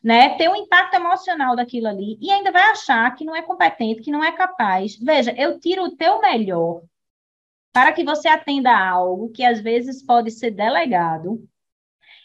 [0.04, 0.38] né?
[0.38, 4.12] Ter um impacto emocional daquilo ali e ainda vai achar que não é competente, que
[4.12, 4.98] não é capaz.
[5.00, 6.84] Veja, eu tiro o teu melhor
[7.74, 11.44] para que você atenda a algo que às vezes pode ser delegado,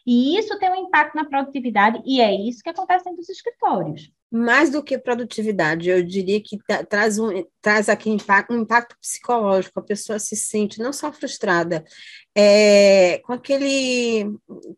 [0.06, 4.12] e isso tem um impacto na produtividade, e é isso que acontece dentro dos escritórios.
[4.30, 6.56] Mais do que produtividade, eu diria que
[6.88, 11.84] traz, um, traz aqui um impacto psicológico, a pessoa se sente não só frustrada,
[12.34, 14.30] é, com aquele,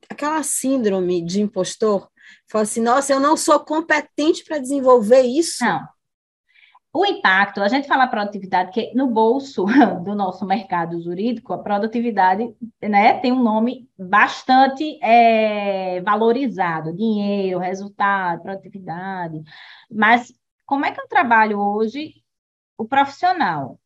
[0.09, 2.09] aquela síndrome de impostor,
[2.51, 5.63] fala assim, nossa, eu não sou competente para desenvolver isso.
[5.63, 5.81] Não,
[6.95, 9.65] o impacto, a gente fala produtividade, que no bolso
[10.05, 18.43] do nosso mercado jurídico, a produtividade né, tem um nome bastante é, valorizado: dinheiro, resultado,
[18.43, 19.43] produtividade.
[19.91, 20.35] Mas
[20.67, 22.15] como é que eu trabalho hoje
[22.77, 23.79] o profissional?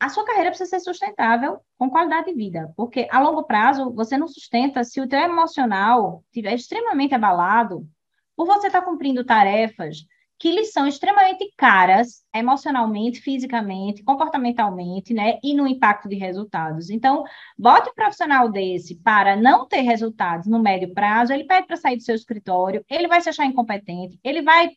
[0.00, 4.16] A sua carreira precisa ser sustentável com qualidade de vida, porque a longo prazo você
[4.16, 7.88] não sustenta se o teu emocional estiver extremamente abalado
[8.36, 10.06] por você estar tá cumprindo tarefas
[10.38, 15.38] que lhes são extremamente caras emocionalmente, fisicamente, comportamentalmente, né?
[15.42, 16.90] E no impacto de resultados.
[16.90, 17.24] Então,
[17.58, 21.96] bote um profissional desse para não ter resultados no médio prazo, ele pede para sair
[21.96, 24.70] do seu escritório, ele vai se achar incompetente, ele vai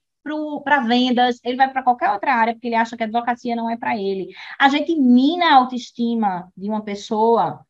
[0.63, 3.69] para vendas, ele vai para qualquer outra área, porque ele acha que a advocacia não
[3.69, 4.29] é para ele.
[4.59, 7.65] A gente mina a autoestima de uma pessoa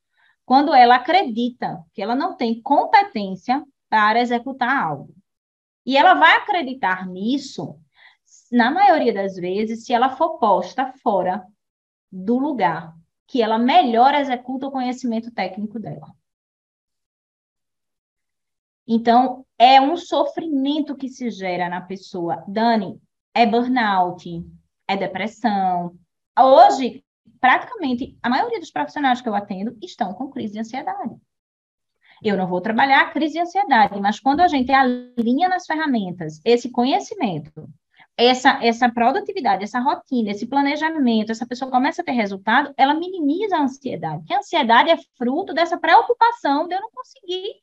[0.45, 5.13] quando ela acredita que ela não tem competência para executar algo.
[5.85, 7.79] E ela vai acreditar nisso,
[8.51, 11.45] na maioria das vezes, se ela for posta fora
[12.11, 16.13] do lugar que ela melhor executa o conhecimento técnico dela.
[18.85, 22.43] Então, é um sofrimento que se gera na pessoa.
[22.45, 23.01] Dani,
[23.33, 24.45] é burnout,
[24.85, 25.97] é depressão.
[26.37, 27.05] Hoje,
[27.39, 31.15] praticamente, a maioria dos profissionais que eu atendo estão com crise de ansiedade.
[32.23, 36.39] Eu não vou trabalhar a crise de ansiedade, mas quando a gente alinha nas ferramentas
[36.45, 37.67] esse conhecimento,
[38.15, 43.55] essa, essa produtividade, essa rotina, esse planejamento, essa pessoa começa a ter resultado, ela minimiza
[43.57, 44.19] a ansiedade.
[44.19, 47.53] Porque a ansiedade é fruto dessa preocupação de eu não conseguir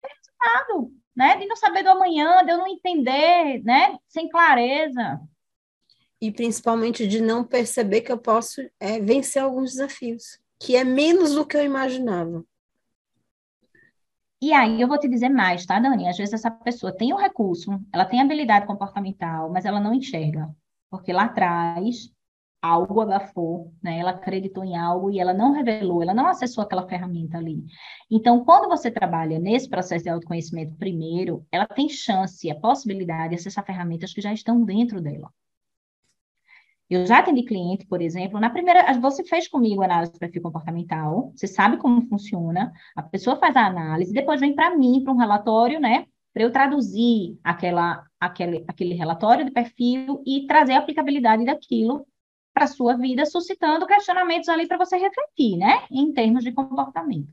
[0.00, 1.36] ter resultado, né?
[1.36, 3.98] De não saber do amanhã, de eu não entender, né?
[4.06, 5.20] Sem clareza.
[6.20, 11.34] E principalmente de não perceber que eu posso é, vencer alguns desafios, que é menos
[11.34, 12.44] do que eu imaginava.
[14.44, 16.06] E aí eu vou te dizer mais, tá, Dani?
[16.06, 20.54] Às vezes essa pessoa tem o recurso, ela tem habilidade comportamental, mas ela não enxerga.
[20.90, 22.10] Porque lá atrás
[22.60, 23.98] algo abafou, né?
[23.98, 27.64] Ela acreditou em algo e ela não revelou, ela não acessou aquela ferramenta ali.
[28.10, 33.36] Então, quando você trabalha nesse processo de autoconhecimento primeiro, ela tem chance, a possibilidade de
[33.36, 35.30] acessar ferramentas que já estão dentro dela.
[36.94, 41.32] Eu já atendi cliente, por exemplo, na primeira, você fez comigo análise de perfil comportamental,
[41.34, 45.16] você sabe como funciona, a pessoa faz a análise, depois vem para mim, para um
[45.16, 51.44] relatório, né, para eu traduzir aquela, aquele, aquele relatório de perfil e trazer a aplicabilidade
[51.44, 52.06] daquilo
[52.52, 57.28] para a sua vida, suscitando questionamentos ali para você refletir, né, em termos de comportamento.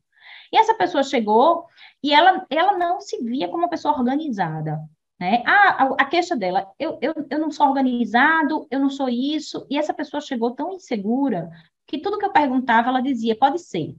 [0.51, 1.65] E essa pessoa chegou
[2.03, 4.79] e ela, ela não se via como uma pessoa organizada.
[5.21, 5.43] Né?
[5.45, 9.67] Ah, a, a queixa dela, eu, eu, eu não sou organizado, eu não sou isso,
[9.69, 11.47] e essa pessoa chegou tão insegura
[11.85, 13.95] que tudo que eu perguntava, ela dizia, pode ser,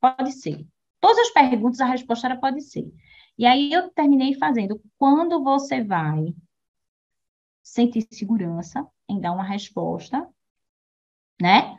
[0.00, 0.64] pode ser.
[1.00, 2.88] Todas as perguntas, a resposta era pode ser.
[3.36, 6.32] E aí eu terminei fazendo, quando você vai
[7.60, 10.28] sentir segurança em dar uma resposta,
[11.42, 11.76] né,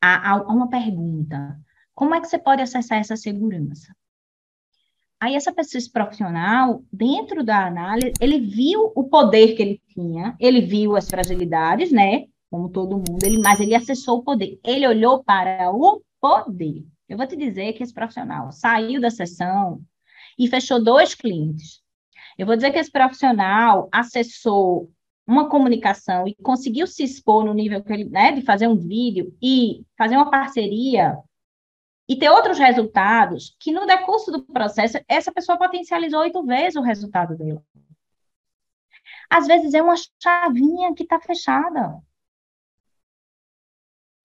[0.00, 1.56] a, a uma pergunta,
[1.94, 3.94] como é que você pode acessar essa segurança?
[5.20, 10.36] Aí essa pessoa, esse profissional, dentro da análise, ele viu o poder que ele tinha,
[10.38, 12.26] ele viu as fragilidades, né?
[12.50, 14.58] Como todo mundo, ele, mas ele acessou o poder.
[14.64, 16.86] Ele olhou para o poder.
[17.08, 19.80] Eu vou te dizer que esse profissional saiu da sessão
[20.38, 21.80] e fechou dois clientes.
[22.38, 24.90] Eu vou dizer que esse profissional acessou
[25.26, 29.36] uma comunicação e conseguiu se expor no nível que ele, né, de fazer um vídeo
[29.42, 31.18] e fazer uma parceria
[32.08, 36.82] e ter outros resultados que no decurso do processo essa pessoa potencializou oito vezes o
[36.82, 37.62] resultado dela.
[39.30, 42.00] Às vezes é uma chavinha que está fechada.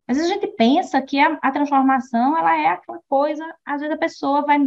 [0.07, 3.95] Às vezes a gente pensa que a, a transformação ela é aquela coisa, às vezes
[3.95, 4.59] a pessoa vai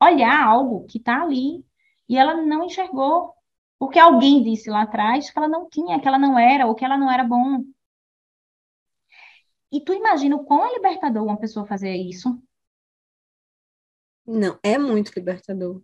[0.00, 1.64] olhar algo que está ali
[2.08, 3.34] e ela não enxergou,
[3.78, 6.84] porque alguém disse lá atrás que ela não tinha, que ela não era, ou que
[6.84, 7.64] ela não era bom.
[9.72, 12.40] E tu imagina o quão é libertador uma pessoa fazer isso?
[14.26, 15.82] Não, é muito libertador.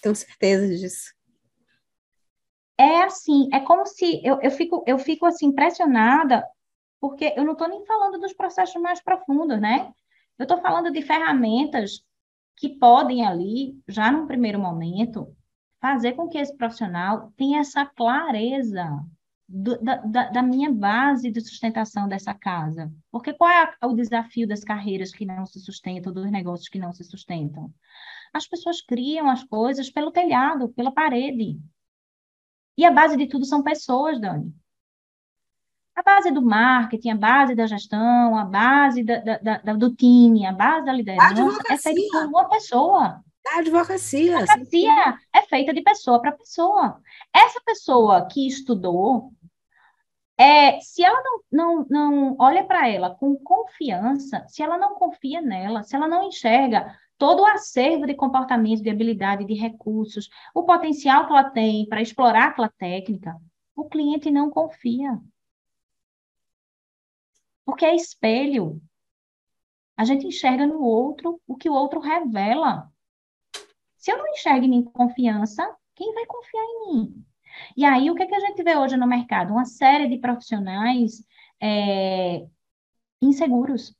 [0.00, 1.12] Tenho certeza disso.
[2.78, 6.46] É assim, é como se eu, eu fico eu fico assim impressionada
[7.00, 9.92] porque eu não estou nem falando dos processos mais profundos, né?
[10.38, 12.04] Eu estou falando de ferramentas
[12.56, 15.36] que podem ali, já num primeiro momento,
[15.80, 18.88] fazer com que esse profissional tenha essa clareza
[19.54, 22.90] do, da, da, minha base de sustentação dessa casa.
[23.10, 26.90] Porque qual é o desafio das carreiras que não se sustentam, dos negócios que não
[26.90, 27.70] se sustentam?
[28.32, 31.60] As pessoas criam as coisas pelo telhado, pela parede.
[32.78, 34.54] E a base de tudo são pessoas, Dani.
[35.94, 40.46] A base do marketing, a base da gestão, a base da, da, da, do time,
[40.46, 43.22] a base da liderança é feita por uma pessoa.
[43.48, 44.38] A advocacia.
[44.38, 46.98] A advocacia é feita de pessoa para pessoa.
[47.34, 49.30] Essa pessoa que estudou,
[50.38, 55.40] é, se ela não, não, não olha para ela com confiança, se ela não confia
[55.40, 60.64] nela, se ela não enxerga todo o acervo de comportamento, de habilidade, de recursos, o
[60.64, 63.36] potencial que ela tem para explorar aquela técnica,
[63.76, 65.20] o cliente não confia.
[67.64, 68.82] Porque é espelho.
[69.96, 72.90] A gente enxerga no outro o que o outro revela.
[73.96, 77.26] Se eu não enxergo em mim confiança, quem vai confiar em mim?
[77.76, 79.52] E aí, o que, é que a gente vê hoje no mercado?
[79.52, 81.24] Uma série de profissionais
[81.60, 82.44] é,
[83.20, 83.94] inseguros,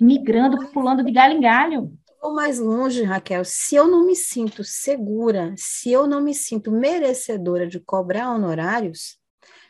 [0.00, 1.98] migrando, pulando de galho em galho.
[2.20, 3.44] Vou mais longe, Raquel.
[3.44, 9.18] Se eu não me sinto segura, se eu não me sinto merecedora de cobrar honorários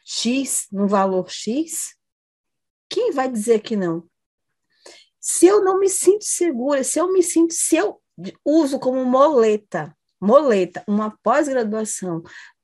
[0.05, 1.97] X, no valor X,
[2.89, 4.09] quem vai dizer que não?
[5.21, 8.01] Se eu não me sinto segura, se eu me sinto, se eu
[8.45, 12.23] uso como moleta, moleta, uma pós-graduação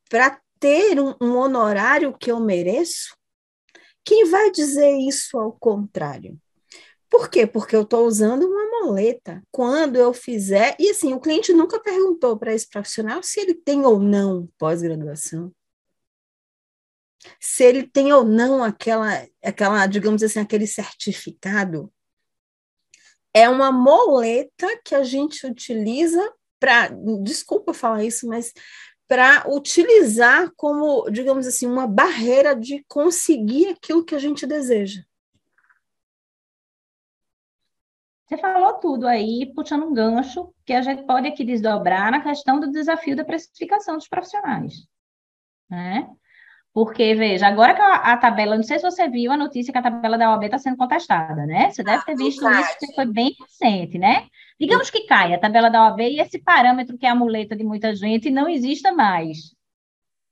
[0.09, 3.17] para ter um, um honorário que eu mereço,
[4.05, 6.39] quem vai dizer isso ao contrário?
[7.11, 7.47] Por quê?
[7.47, 9.43] Porque eu estou usando uma moleta.
[9.51, 10.75] Quando eu fizer.
[10.79, 15.53] E assim, o cliente nunca perguntou para esse profissional se ele tem ou não pós-graduação
[17.41, 21.93] se ele tem ou não aquela, aquela, digamos assim, aquele certificado,
[23.35, 26.89] é uma moleta que a gente utiliza para,
[27.23, 28.53] desculpa falar isso, mas
[29.13, 35.03] para utilizar como, digamos assim, uma barreira de conseguir aquilo que a gente deseja.
[38.25, 42.59] Você falou tudo aí, puxando um gancho que a gente pode aqui desdobrar na questão
[42.59, 44.89] do desafio da precificação dos profissionais.
[45.69, 46.09] Né?
[46.75, 49.79] Porque, veja, agora que a, a, tabela, não sei se você viu a notícia que
[49.79, 51.71] a tabela da OAB está sendo contestada, né?
[51.71, 54.27] Você deve ter ah, visto isso, que foi bem recente, né?
[54.59, 57.63] Digamos que caia a tabela da OAB e esse parâmetro que é a muleta de
[57.63, 59.55] muita gente não exista mais,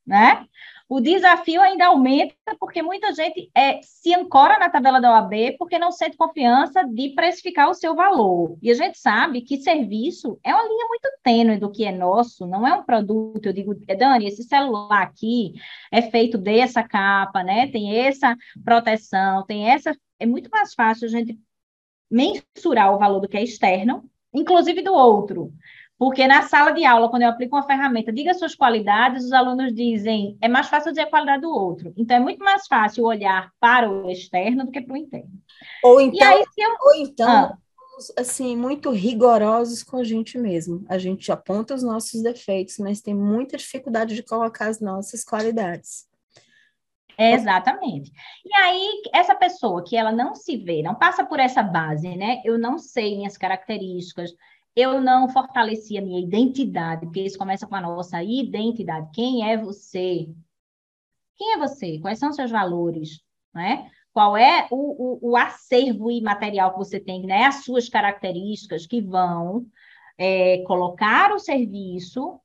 [0.06, 0.46] né?
[0.90, 5.78] O desafio ainda aumenta porque muita gente é, se ancora na tabela da OAB porque
[5.78, 8.58] não sente confiança de precificar o seu valor.
[8.60, 12.44] E a gente sabe que serviço é uma linha muito tênue do que é nosso,
[12.44, 13.46] não é um produto.
[13.46, 15.52] Eu digo, Dani, esse celular aqui
[15.92, 17.68] é feito dessa capa, né?
[17.68, 19.96] Tem essa proteção, tem essa.
[20.18, 21.38] É muito mais fácil a gente
[22.10, 25.52] mensurar o valor do que é externo, inclusive do outro.
[26.00, 29.74] Porque na sala de aula, quando eu aplico uma ferramenta, diga suas qualidades, os alunos
[29.74, 31.92] dizem, é mais fácil dizer a qualidade do outro.
[31.94, 35.30] Então, é muito mais fácil olhar para o externo do que para o interno.
[35.84, 36.70] Ou então, aí, eu...
[36.80, 37.58] ou então ah.
[38.16, 40.86] assim, muito rigorosos com a gente mesmo.
[40.88, 46.08] A gente aponta os nossos defeitos, mas tem muita dificuldade de colocar as nossas qualidades.
[47.18, 48.10] Exatamente.
[48.42, 52.40] E aí, essa pessoa que ela não se vê, não passa por essa base, né?
[52.42, 54.30] Eu não sei minhas características,
[54.80, 59.10] eu não fortaleci a minha identidade, porque isso começa com a nossa identidade.
[59.12, 60.28] Quem é você?
[61.36, 61.98] Quem é você?
[61.98, 63.20] Quais são os seus valores?
[63.54, 63.90] Né?
[64.12, 67.44] Qual é o, o, o acervo imaterial que você tem, né?
[67.44, 69.66] as suas características que vão
[70.18, 72.40] é, colocar o serviço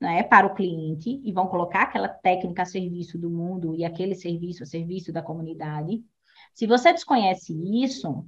[0.00, 4.14] né, para o cliente e vão colocar aquela técnica a serviço do mundo e aquele
[4.14, 6.02] serviço a serviço da comunidade.
[6.54, 7.52] Se você desconhece
[7.84, 8.24] isso,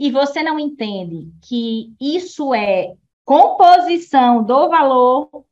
[0.00, 5.44] e você não entende que isso é composição do valor,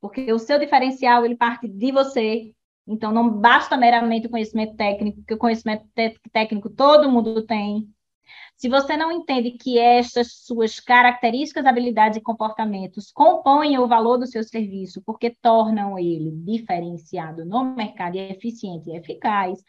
[0.00, 2.54] porque o seu diferencial ele parte de você,
[2.86, 5.86] então não basta meramente o conhecimento técnico, porque o conhecimento
[6.32, 7.86] técnico todo mundo tem.
[8.56, 14.26] Se você não entende que estas suas características, habilidades e comportamentos compõem o valor do
[14.26, 19.62] seu serviço, porque tornam ele diferenciado no mercado e eficiente e eficaz,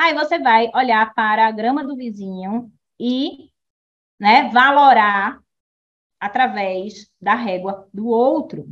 [0.00, 3.50] aí você vai olhar para a grama do vizinho e
[4.18, 5.38] né, valorar
[6.18, 8.66] através da régua do outro.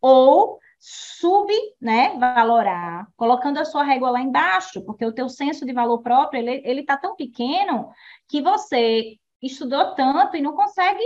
[0.00, 5.72] Ou sub, né, valorar, colocando a sua régua lá embaixo, porque o teu senso de
[5.72, 7.92] valor próprio, ele ele tá tão pequeno
[8.26, 11.04] que você estudou tanto e não consegue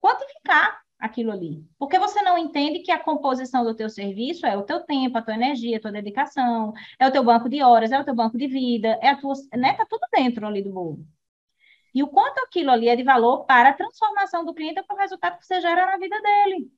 [0.00, 1.64] quantificar aquilo ali.
[1.78, 5.22] Porque você não entende que a composição do teu serviço é o teu tempo, a
[5.22, 8.38] tua energia, a tua dedicação, é o teu banco de horas, é o teu banco
[8.38, 11.06] de vida, é a tua, né, tá tudo dentro ali do bolo.
[11.94, 14.98] E o quanto aquilo ali é de valor para a transformação do cliente para o
[14.98, 16.70] resultado que você gera na vida dele.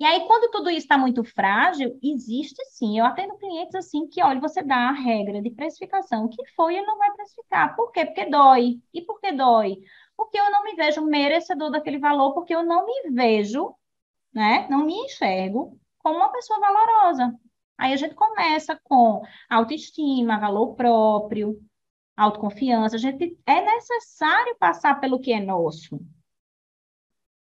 [0.00, 2.98] E aí, quando tudo isso está muito frágil, existe sim.
[2.98, 6.86] Eu atendo clientes assim que, olha, você dá a regra de precificação, que foi, ele
[6.86, 7.76] não vai precificar.
[7.76, 8.06] Por quê?
[8.06, 8.80] Porque dói.
[8.94, 9.76] E por que dói?
[10.20, 13.74] Porque eu não me vejo merecedor daquele valor, porque eu não me vejo,
[14.30, 14.68] né?
[14.68, 17.34] Não me enxergo como uma pessoa valorosa.
[17.78, 21.58] Aí a gente começa com autoestima, valor próprio,
[22.14, 22.96] autoconfiança.
[22.96, 25.98] A gente é necessário passar pelo que é nosso.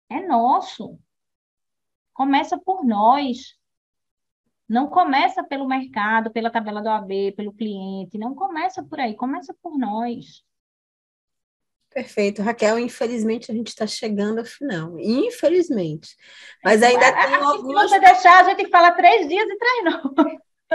[0.09, 0.97] É nosso.
[2.15, 3.59] Começa por nós.
[4.69, 8.17] Não começa pelo mercado, pela tabela do AB, pelo cliente.
[8.19, 10.45] Não começa por aí, começa por nós.
[11.93, 12.79] Perfeito, Raquel.
[12.79, 14.99] Infelizmente a gente está chegando ao final.
[14.99, 16.17] Infelizmente.
[16.65, 17.91] Mas ainda é, tem algumas.
[17.91, 20.15] Se você deixar, a gente fala três dias e três não.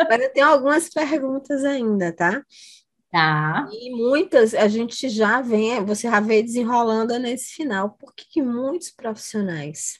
[0.10, 2.44] Mas tem algumas perguntas ainda, tá?
[3.12, 3.68] Tá.
[3.72, 7.92] E muitas a gente já vem, você já vem desenrolando nesse final.
[7.92, 10.00] Por que, que muitos profissionais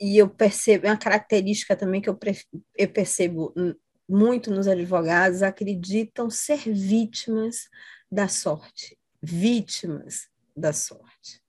[0.00, 2.18] e eu percebo, é uma característica também que eu,
[2.76, 3.52] eu percebo
[4.08, 7.68] muito nos advogados, acreditam ser vítimas
[8.10, 8.97] da sorte.
[9.20, 11.42] Vítimas da sorte.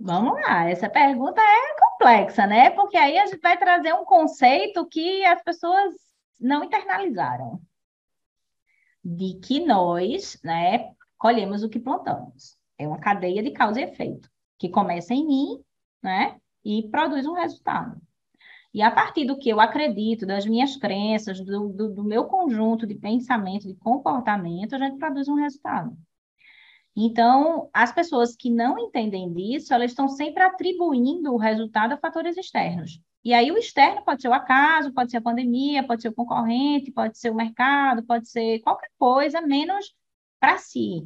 [0.00, 2.70] Vamos lá, essa pergunta é complexa, né?
[2.70, 5.94] Porque aí a gente vai trazer um conceito que as pessoas
[6.40, 7.60] não internalizaram.
[9.04, 12.56] De que nós, né, colhemos o que plantamos.
[12.78, 15.64] É uma cadeia de causa e efeito que começa em mim,
[16.02, 16.40] né?
[16.64, 18.00] E produz um resultado.
[18.78, 22.86] E a partir do que eu acredito, das minhas crenças, do, do, do meu conjunto
[22.86, 25.98] de pensamento, de comportamento, a gente produz um resultado.
[26.94, 32.36] Então, as pessoas que não entendem disso, elas estão sempre atribuindo o resultado a fatores
[32.36, 33.02] externos.
[33.24, 36.14] E aí, o externo pode ser o acaso, pode ser a pandemia, pode ser o
[36.14, 39.92] concorrente, pode ser o mercado, pode ser qualquer coisa, menos
[40.38, 41.04] para si.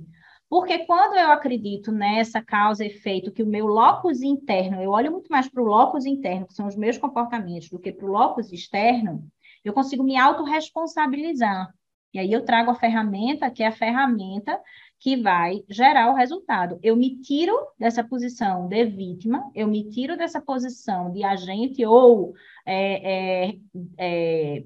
[0.53, 5.11] Porque quando eu acredito nessa causa e efeito, que o meu locus interno, eu olho
[5.11, 8.11] muito mais para o locus interno, que são os meus comportamentos, do que para o
[8.11, 9.27] locus externo,
[9.65, 11.73] eu consigo me autorresponsabilizar.
[12.13, 14.61] E aí eu trago a ferramenta, que é a ferramenta
[15.01, 16.79] que vai gerar o resultado.
[16.83, 22.35] Eu me tiro dessa posição de vítima, eu me tiro dessa posição de agente ou
[22.67, 23.59] é, é,
[23.97, 24.65] é,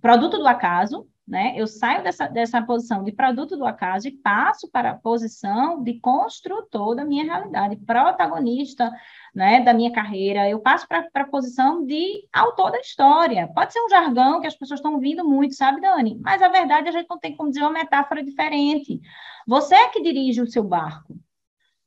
[0.00, 1.52] produto do acaso, né?
[1.56, 6.00] Eu saio dessa, dessa posição de produto do acaso e passo para a posição de
[6.00, 8.90] construtor da minha realidade, protagonista
[9.34, 10.48] né, da minha carreira.
[10.48, 13.46] Eu passo para a posição de autor da história.
[13.54, 16.18] Pode ser um jargão que as pessoas estão ouvindo muito, sabe, Dani?
[16.22, 18.98] Mas a verdade a gente não tem como dizer uma metáfora diferente.
[19.46, 21.14] Você é que dirige o seu barco.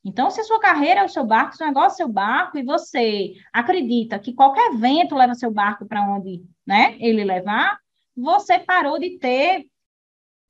[0.06, 2.08] Então, se a sua carreira é o seu barco, se o negócio é o seu
[2.08, 7.78] barco, e você acredita que qualquer vento leva seu barco para onde né, ele levar,
[8.22, 9.66] você parou de ter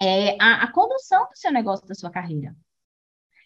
[0.02, 2.56] é, a, a condução do seu negócio, da sua carreira.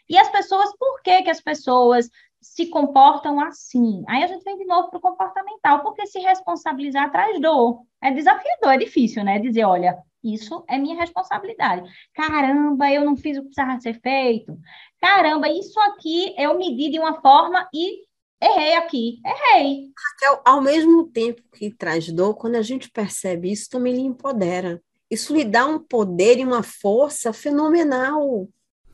[0.10, 2.10] E as pessoas, por que, que as pessoas
[2.42, 4.04] se comportam assim?
[4.08, 7.82] Aí a gente vem de novo para o comportamental, porque se responsabilizar traz dor.
[8.02, 9.40] É desafiador, é difícil, né?
[9.40, 11.90] Dizer, olha, isso é minha responsabilidade.
[12.14, 14.58] Caramba, eu não fiz o que precisava ser feito.
[15.02, 18.06] Caramba, isso aqui eu medi de uma forma e
[18.42, 19.92] errei aqui, errei.
[19.98, 24.82] Raquel, ao mesmo tempo que traz dor, quando a gente percebe isso, também lhe empodera.
[25.10, 28.48] Isso lhe dá um poder e uma força fenomenal.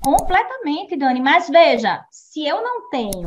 [0.03, 1.21] Completamente, Dani.
[1.21, 3.25] Mas veja, se eu não tenho,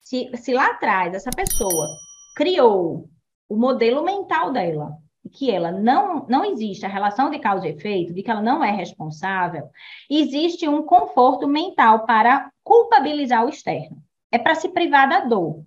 [0.00, 1.88] se, se lá atrás essa pessoa
[2.36, 3.08] criou
[3.48, 4.96] o modelo mental dela,
[5.32, 8.62] que ela não, não existe a relação de causa e efeito, de que ela não
[8.62, 9.68] é responsável,
[10.10, 14.02] existe um conforto mental para culpabilizar o externo
[14.34, 15.64] é para se privar da dor.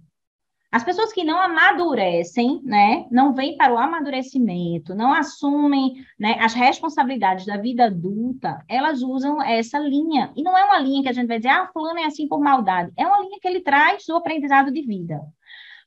[0.69, 6.53] As pessoas que não amadurecem, né, não vêm para o amadurecimento, não assumem né, as
[6.53, 10.34] responsabilidades da vida adulta, elas usam essa linha.
[10.35, 12.41] E não é uma linha que a gente vai dizer, ah, fulano é assim por
[12.41, 12.91] maldade.
[12.98, 15.22] É uma linha que ele traz do aprendizado de vida.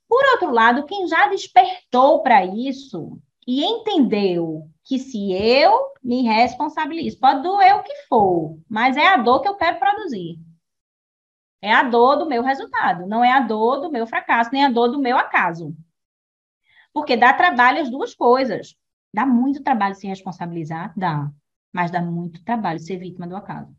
[0.09, 7.21] Por outro lado, quem já despertou para isso, e entendeu que se eu me responsabilizo,
[7.21, 10.39] pode doer o que for, mas é a dor que eu quero produzir.
[11.63, 14.71] É a dor do meu resultado, não é a dor do meu fracasso, nem a
[14.71, 15.77] dor do meu acaso.
[16.93, 18.77] Porque dá trabalho as duas coisas.
[19.13, 20.93] Dá muito trabalho se responsabilizar?
[20.97, 21.31] Dá.
[21.73, 23.75] Mas dá muito trabalho ser vítima do acaso.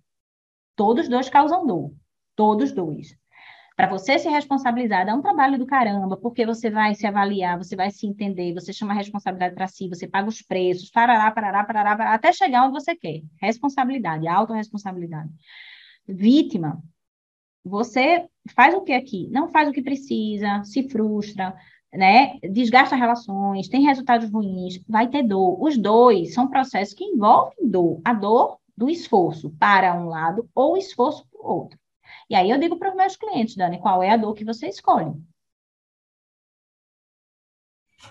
[0.75, 1.93] Todos dois causam dor.
[2.35, 3.17] Todos dois.
[3.75, 7.75] Para você se responsabilizar, dá um trabalho do caramba, porque você vai se avaliar, você
[7.75, 11.63] vai se entender, você chama a responsabilidade para si, você paga os preços, parará, parará,
[11.63, 13.21] parará, parará, até chegar onde você quer.
[13.41, 15.31] Responsabilidade, autorresponsabilidade.
[16.07, 16.79] Vítima,
[17.63, 19.27] você faz o que aqui?
[19.29, 21.55] Não faz o que precisa, se frustra,
[21.93, 22.39] né?
[22.39, 25.61] Desgasta relações, tem resultados ruins, vai ter dor.
[25.61, 28.01] Os dois são processos que envolvem dor.
[28.03, 31.79] A dor do esforço para um lado ou esforço para o outro.
[32.29, 34.67] E aí eu digo para os meus clientes, Dani, qual é a dor que você
[34.67, 35.13] escolhe?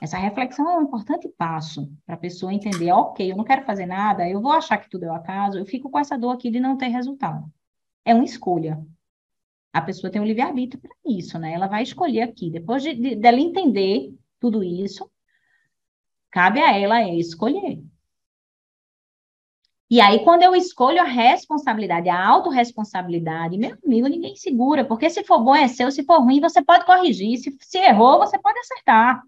[0.01, 3.87] Essa reflexão é um importante passo para a pessoa entender, ok, eu não quero fazer
[3.87, 6.51] nada, eu vou achar que tudo é o acaso, eu fico com essa dor aqui
[6.51, 7.51] de não ter resultado.
[8.05, 8.81] É uma escolha.
[9.73, 11.53] A pessoa tem um livre-arbítrio para isso, né?
[11.53, 12.51] Ela vai escolher aqui.
[12.51, 15.11] Depois de, de, dela entender tudo isso,
[16.31, 17.83] cabe a ela escolher.
[19.89, 25.25] E aí, quando eu escolho a responsabilidade, a autorresponsabilidade, meu amigo, ninguém segura, porque se
[25.25, 28.59] for bom é seu, se for ruim, você pode corrigir, se, se errou, você pode
[28.61, 29.21] acertar.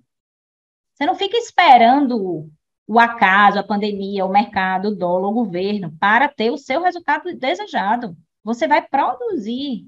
[0.94, 2.48] Você não fica esperando
[2.86, 7.34] o acaso, a pandemia, o mercado, o dólar, o governo, para ter o seu resultado
[7.36, 8.16] desejado.
[8.44, 9.86] Você vai produzir.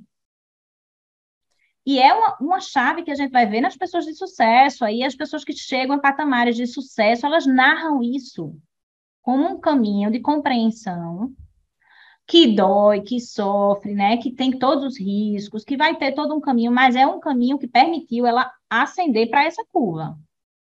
[1.86, 4.84] E é uma, uma chave que a gente vai ver nas pessoas de sucesso.
[4.84, 8.56] Aí as pessoas que chegam a patamares de sucesso, elas narram isso
[9.22, 11.34] como um caminho de compreensão
[12.26, 16.40] que dói, que sofre, né, que tem todos os riscos, que vai ter todo um
[16.40, 20.18] caminho, mas é um caminho que permitiu ela ascender para essa curva.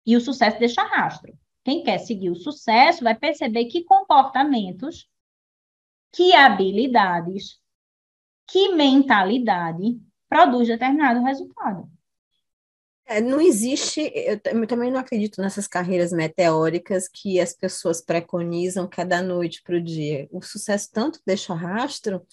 [0.05, 1.37] E o sucesso deixa rastro.
[1.63, 5.07] Quem quer seguir o sucesso vai perceber que comportamentos,
[6.11, 7.59] que habilidades,
[8.47, 11.89] que mentalidade produz determinado resultado.
[13.05, 18.87] É, não existe, eu, eu, também não acredito nessas carreiras meteóricas que as pessoas preconizam
[18.87, 20.29] cada noite para o dia.
[20.31, 22.25] O sucesso tanto deixa rastro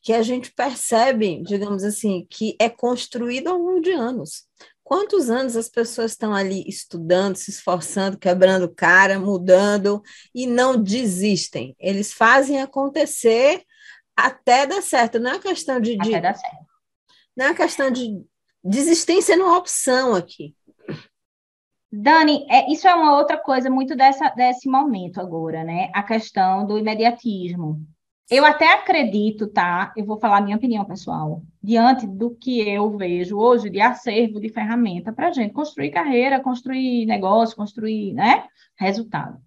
[0.00, 4.44] que a gente percebe, digamos assim, que é construído ao longo de anos.
[4.84, 10.00] Quantos anos as pessoas estão ali estudando, se esforçando, quebrando cara, mudando
[10.32, 11.74] e não desistem?
[11.80, 13.64] Eles fazem acontecer
[14.16, 15.18] até dar certo.
[15.18, 16.12] Não é questão de, de,
[17.40, 18.22] não é questão de
[18.62, 20.54] desistência não é opção aqui.
[21.90, 25.90] Dani, é, isso é uma outra coisa muito dessa, desse momento agora, né?
[25.94, 27.80] A questão do imediatismo.
[28.30, 29.90] Eu até acredito, tá?
[29.96, 34.38] Eu vou falar a minha opinião pessoal, diante do que eu vejo hoje de acervo
[34.38, 38.46] de ferramenta para a gente construir carreira, construir negócio, construir, né?
[38.76, 39.40] Resultado.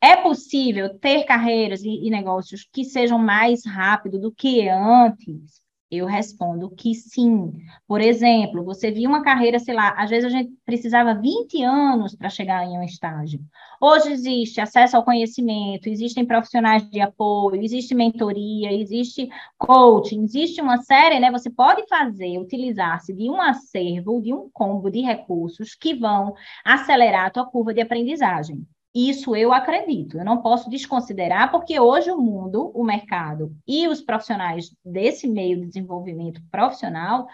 [0.00, 5.64] É possível ter carreiras e, e negócios que sejam mais rápido do que antes?
[5.88, 7.52] Eu respondo que sim.
[7.86, 12.14] Por exemplo, você viu uma carreira, sei lá, às vezes a gente precisava 20 anos
[12.16, 13.40] para chegar em um estágio.
[13.80, 20.82] Hoje existe acesso ao conhecimento, existem profissionais de apoio, existe mentoria, existe coaching, existe uma
[20.82, 21.30] série, né?
[21.30, 26.34] Você pode fazer, utilizar-se de um acervo, de um combo de recursos que vão
[26.64, 28.66] acelerar a tua curva de aprendizagem.
[28.98, 34.00] Isso eu acredito, eu não posso desconsiderar, porque hoje o mundo, o mercado e os
[34.00, 37.26] profissionais desse meio de desenvolvimento profissional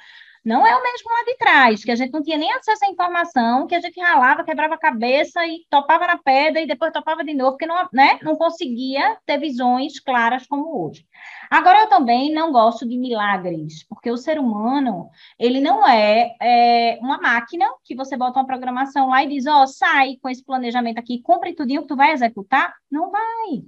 [0.44, 2.88] não é o mesmo lá de trás, que a gente não tinha nem acesso à
[2.88, 7.24] informação, que a gente ralava, quebrava a cabeça e topava na pedra e depois topava
[7.24, 11.06] de novo, porque não, né, não conseguia ter visões claras como hoje.
[11.50, 15.08] Agora, eu também não gosto de milagres, porque o ser humano,
[15.38, 19.62] ele não é, é uma máquina que você bota uma programação lá e diz, ó,
[19.62, 22.74] oh, sai com esse planejamento aqui, cumpre tudinho que tu vai executar.
[22.90, 23.62] Não vai.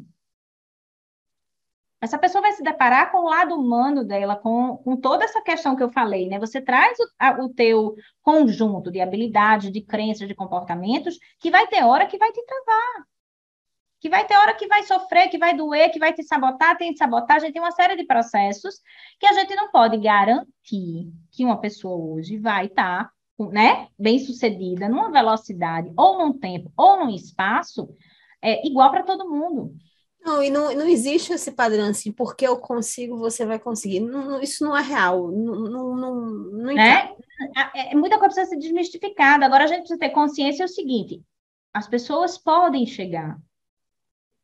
[2.04, 5.74] Essa pessoa vai se deparar com o lado humano dela, com, com toda essa questão
[5.74, 6.38] que eu falei, né?
[6.38, 11.66] Você traz o, a, o teu conjunto de habilidades, de crenças, de comportamentos, que vai
[11.66, 13.06] ter hora que vai te travar.
[13.98, 16.94] Que vai ter hora que vai sofrer, que vai doer, que vai te sabotar, tem
[16.94, 18.74] sabotagem, tem uma série de processos
[19.18, 24.18] que a gente não pode garantir que uma pessoa hoje vai estar, tá, né, bem
[24.18, 27.88] sucedida numa velocidade, ou num tempo, ou num espaço,
[28.42, 29.74] é, igual para todo mundo.
[30.24, 34.00] Não, e não, não existe esse padrão assim, porque eu consigo, você vai conseguir.
[34.00, 35.30] Não, isso não é real.
[35.30, 37.14] Não, não, não, não é?
[37.74, 39.44] é, é muita coisa precisa ser desmistificada.
[39.44, 41.22] Agora a gente precisa ter consciência é o seguinte:
[41.74, 43.38] as pessoas podem chegar.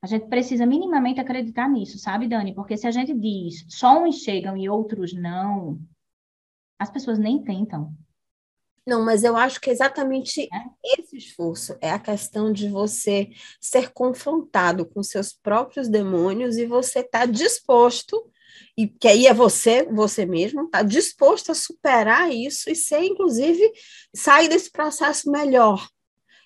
[0.02, 2.54] A gente precisa minimamente acreditar nisso, sabe, Dani?
[2.54, 5.78] Porque se a gente diz só uns chegam e outros não,
[6.78, 7.94] as pessoas nem tentam.
[8.90, 11.00] Não, mas eu acho que é exatamente é.
[11.00, 13.28] esse esforço é a questão de você
[13.60, 18.20] ser confrontado com seus próprios demônios e você estar tá disposto,
[18.76, 23.62] e que aí é você, você mesmo, está disposto a superar isso e ser, inclusive,
[24.12, 25.88] sair desse processo melhor.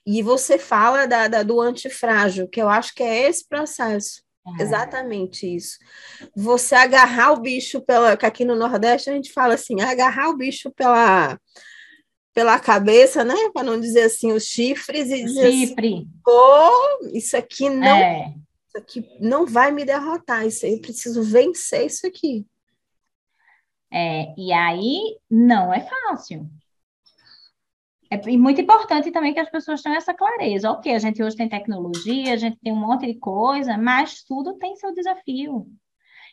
[0.06, 4.22] E você fala da, da do antifrágil, que eu acho que é esse processo.
[4.58, 4.62] É.
[4.62, 5.78] Exatamente isso.
[6.36, 8.18] Você agarrar o bicho pela.
[8.18, 11.40] Que aqui no Nordeste a gente fala assim, agarrar o bicho pela
[12.34, 13.34] pela cabeça, né?
[13.54, 15.94] Para não dizer assim, os chifres e dizer assim, Chifre.
[15.94, 18.34] assim, oh, isso aqui não, é.
[18.66, 22.44] isso aqui não vai me derrotar, isso aí eu preciso vencer isso aqui.
[23.92, 26.50] É, e aí não é fácil.
[28.10, 30.70] É muito importante também que as pessoas tenham essa clareza.
[30.70, 34.54] Ok, a gente hoje tem tecnologia, a gente tem um monte de coisa, mas tudo
[34.54, 35.66] tem seu desafio.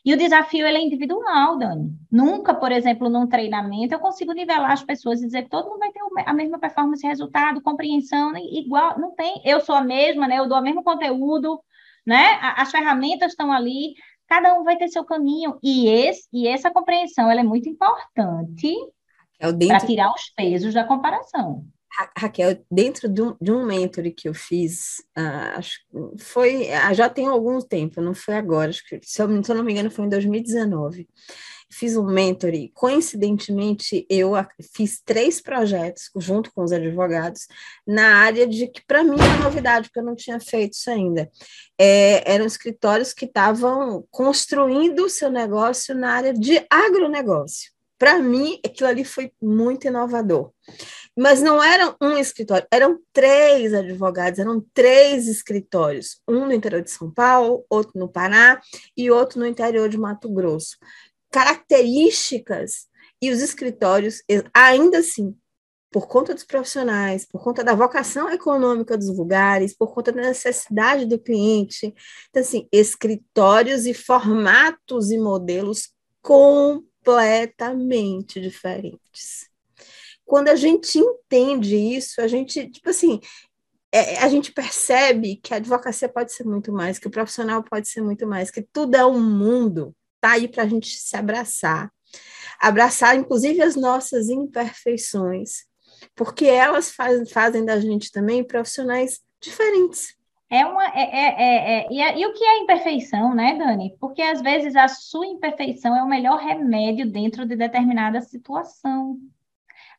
[0.03, 1.91] E o desafio ele é individual, Dani.
[2.11, 5.79] Nunca, por exemplo, num treinamento, eu consigo nivelar as pessoas e dizer que todo mundo
[5.79, 9.41] vai ter a mesma performance, resultado, compreensão, igual, não tem.
[9.45, 10.39] Eu sou a mesma, né?
[10.39, 11.61] Eu dou o mesmo conteúdo,
[12.05, 12.39] né?
[12.41, 13.93] As ferramentas estão ali,
[14.27, 15.59] cada um vai ter seu caminho.
[15.61, 18.75] E, esse, e essa compreensão ela é muito importante
[19.39, 21.63] é para tirar os pesos da comparação.
[22.18, 23.68] Raquel, dentro de um, de um
[24.15, 25.80] que eu fiz, uh, acho
[26.18, 29.55] foi uh, já tem algum tempo, não foi agora, acho que, se, eu, se eu
[29.55, 31.07] não me engano, foi em 2019.
[31.73, 34.34] Fiz um mentor e, coincidentemente, eu
[34.76, 37.47] fiz três projetos junto com os advogados
[37.88, 41.31] na área de que, para mim, é novidade, porque eu não tinha feito isso ainda.
[41.80, 47.72] É, eram escritórios que estavam construindo o seu negócio na área de agronegócio.
[47.97, 50.51] Para mim, aquilo ali foi muito inovador.
[51.17, 56.89] Mas não era um escritório, eram três advogados, eram três escritórios, um no interior de
[56.89, 58.61] São Paulo, outro no Pará
[58.95, 60.77] e outro no interior de Mato Grosso.
[61.29, 62.88] Características
[63.21, 64.23] e os escritórios,
[64.53, 65.35] ainda assim,
[65.91, 71.05] por conta dos profissionais, por conta da vocação econômica dos lugares, por conta da necessidade
[71.05, 71.93] do cliente.
[72.29, 75.89] Então, assim, escritórios e formatos e modelos
[76.21, 79.50] completamente diferentes
[80.31, 83.19] quando a gente entende isso, a gente, tipo assim,
[83.91, 87.89] é, a gente percebe que a advocacia pode ser muito mais, que o profissional pode
[87.89, 91.91] ser muito mais, que tudo é um mundo, tá aí para a gente se abraçar.
[92.61, 95.65] Abraçar, inclusive, as nossas imperfeições,
[96.15, 100.15] porque elas faz, fazem da gente também profissionais diferentes.
[100.49, 103.97] É uma, é, é, é, é, e, e o que é imperfeição, né, Dani?
[103.99, 109.19] Porque às vezes a sua imperfeição é o melhor remédio dentro de determinada situação.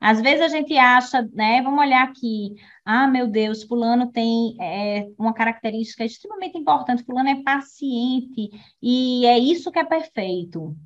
[0.03, 1.63] Às vezes a gente acha, né?
[1.63, 2.57] Vamos olhar aqui.
[2.85, 7.05] Ah, meu Deus, fulano tem é, uma característica extremamente importante.
[7.05, 8.51] Fulano é paciente
[8.83, 10.77] e é isso que é perfeito.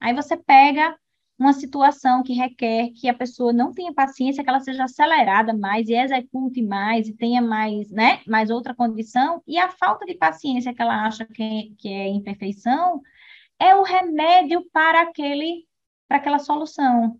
[0.00, 0.98] Aí você pega
[1.38, 5.88] uma situação que requer que a pessoa não tenha paciência, que ela seja acelerada mais
[5.88, 10.74] e execute mais e tenha mais, né, mais outra condição, e a falta de paciência
[10.74, 13.00] que ela acha que, é, que é imperfeição
[13.60, 15.66] é o remédio para aquele
[16.08, 17.18] para aquela solução.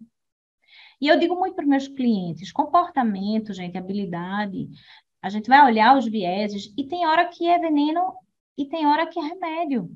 [1.01, 4.69] E eu digo muito para os meus clientes: comportamento, gente, habilidade.
[5.23, 8.15] A gente vai olhar os vieses e tem hora que é veneno
[8.57, 9.91] e tem hora que é remédio.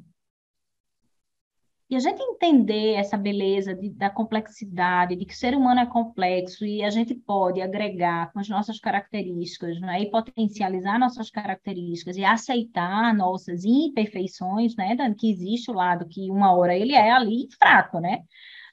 [1.91, 5.87] E a gente entender essa beleza de, da complexidade, de que o ser humano é
[5.87, 12.17] complexo e a gente pode agregar com as nossas características, né, e potencializar nossas características
[12.17, 17.49] e aceitar nossas imperfeições, né, que existe o lado que uma hora ele é ali
[17.59, 18.23] fraco, né?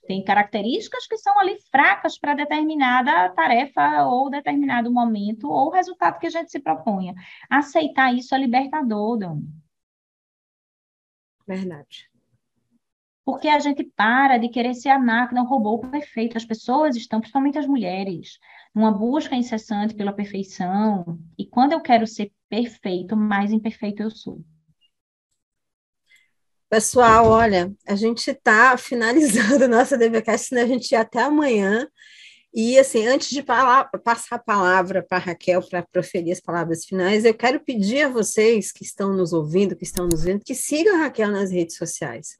[0.07, 6.27] Tem características que são ali fracas para determinada tarefa ou determinado momento ou resultado que
[6.27, 7.13] a gente se proponha.
[7.49, 9.47] Aceitar isso é libertador, Dani.
[11.45, 12.09] Verdade.
[13.25, 16.37] Porque a gente para de querer ser a máquina, o robô perfeito.
[16.37, 18.39] As pessoas estão, principalmente as mulheres,
[18.73, 21.19] numa busca incessante pela perfeição.
[21.37, 24.41] E quando eu quero ser perfeito, mais imperfeito eu sou.
[26.69, 31.87] Pessoal, olha, a gente está finalizando nossa DBcast, senão a gente ia até amanhã.
[32.53, 37.23] E, assim, antes de passar a palavra para a Raquel para proferir as palavras finais,
[37.23, 40.95] eu quero pedir a vocês que estão nos ouvindo, que estão nos vendo, que sigam
[40.95, 42.37] a Raquel nas redes sociais.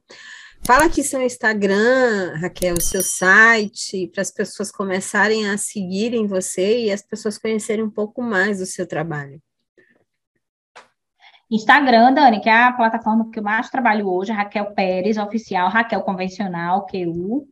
[0.66, 6.86] Fala aqui seu Instagram, Raquel, o seu site, para as pessoas começarem a seguirem você
[6.86, 9.42] e as pessoas conhecerem um pouco mais do seu trabalho.
[11.50, 16.02] Instagram, Dani, que é a plataforma que eu mais trabalho hoje, Raquel Pérez, oficial, Raquel
[16.02, 17.48] Convencional, QU.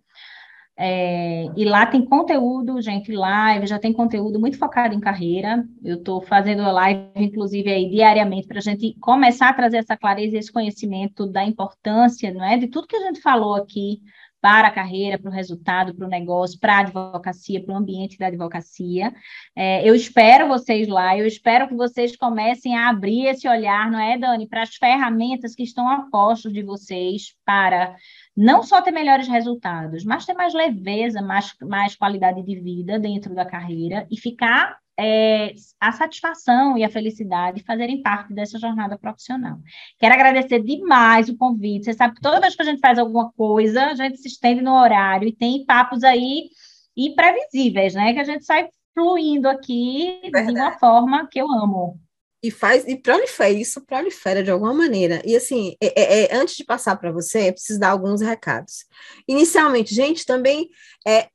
[0.78, 5.64] É, e lá tem conteúdo, gente, live, já tem conteúdo muito focado em carreira.
[5.82, 10.38] Eu estou fazendo live, inclusive, aí diariamente, para a gente começar a trazer essa clareza
[10.38, 12.58] esse conhecimento da importância, não é?
[12.58, 14.02] De tudo que a gente falou aqui
[14.46, 18.16] para a carreira, para o resultado, para o negócio, para a advocacia, para o ambiente
[18.16, 19.12] da advocacia.
[19.56, 24.00] É, eu espero vocês lá, eu espero que vocês comecem a abrir esse olhar, não
[24.00, 27.96] é, Dani, para as ferramentas que estão a postos de vocês para
[28.38, 33.34] não só ter melhores resultados, mas ter mais leveza, mais, mais qualidade de vida dentro
[33.34, 38.98] da carreira e ficar é, a satisfação e a felicidade de fazerem parte dessa jornada
[38.98, 39.60] profissional.
[40.00, 41.86] Quero agradecer demais o convite.
[41.86, 44.62] Você sabe que toda vez que a gente faz alguma coisa, a gente se estende
[44.62, 46.50] no horário e tem papos aí
[46.96, 48.14] imprevisíveis, né?
[48.14, 50.54] Que a gente sai fluindo aqui Verdade.
[50.54, 52.00] de uma forma que eu amo
[52.46, 56.56] e faz e prolifera isso prolifera de alguma maneira e assim é, é, é antes
[56.56, 58.86] de passar para você eu preciso dar alguns recados
[59.28, 60.70] inicialmente gente também
[61.08, 61.28] é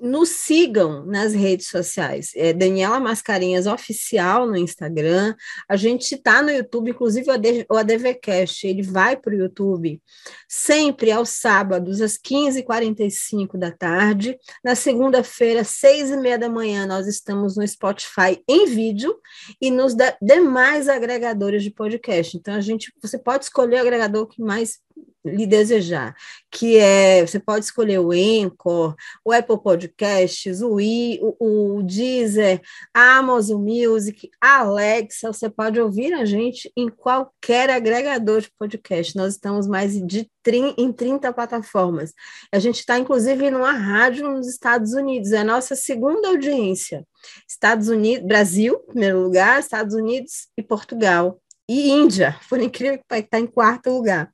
[0.00, 2.30] nos sigam nas redes sociais.
[2.34, 5.34] É Daniela Mascarinhas Oficial no Instagram.
[5.68, 7.26] A gente está no YouTube, inclusive
[7.68, 10.00] o ADVcast, ele vai para o YouTube
[10.48, 14.36] sempre aos sábados, às 15h45 da tarde.
[14.62, 19.16] Na segunda-feira, às 6h30 da manhã, nós estamos no Spotify em vídeo
[19.60, 22.36] e nos demais agregadores de podcast.
[22.36, 24.78] Então, a gente, você pode escolher o agregador que mais
[25.24, 26.14] lhe desejar,
[26.50, 28.94] que é, você pode escolher o Anchor,
[29.24, 32.60] o Apple Podcasts, o, I, o, o Deezer,
[32.92, 39.16] a Amazon Music, a Alexa, você pode ouvir a gente em qualquer agregador de podcast,
[39.16, 42.12] nós estamos mais de em 30 plataformas,
[42.52, 47.02] a gente está inclusive numa rádio nos Estados Unidos, é a nossa segunda audiência,
[47.48, 53.40] Estados Unidos, Brasil, primeiro lugar, Estados Unidos e Portugal, e Índia, por incrível que está
[53.40, 54.30] em quarto lugar.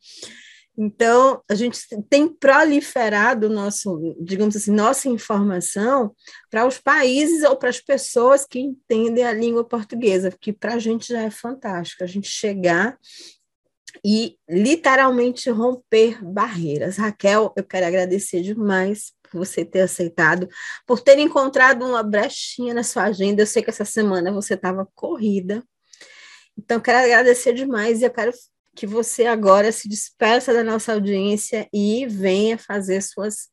[0.83, 1.79] Então, a gente
[2.09, 6.17] tem proliferado nosso, digamos assim, nossa informação
[6.51, 10.79] para os países ou para as pessoas que entendem a língua portuguesa, que para a
[10.79, 12.99] gente já é fantástico, a gente chegar
[14.03, 16.97] e literalmente romper barreiras.
[16.97, 20.49] Raquel, eu quero agradecer demais por você ter aceitado,
[20.87, 23.43] por ter encontrado uma brechinha na sua agenda.
[23.43, 25.63] Eu sei que essa semana você estava corrida.
[26.57, 28.33] Então, quero agradecer demais e eu quero
[28.75, 33.49] que você agora se despeça da nossa audiência e venha fazer suas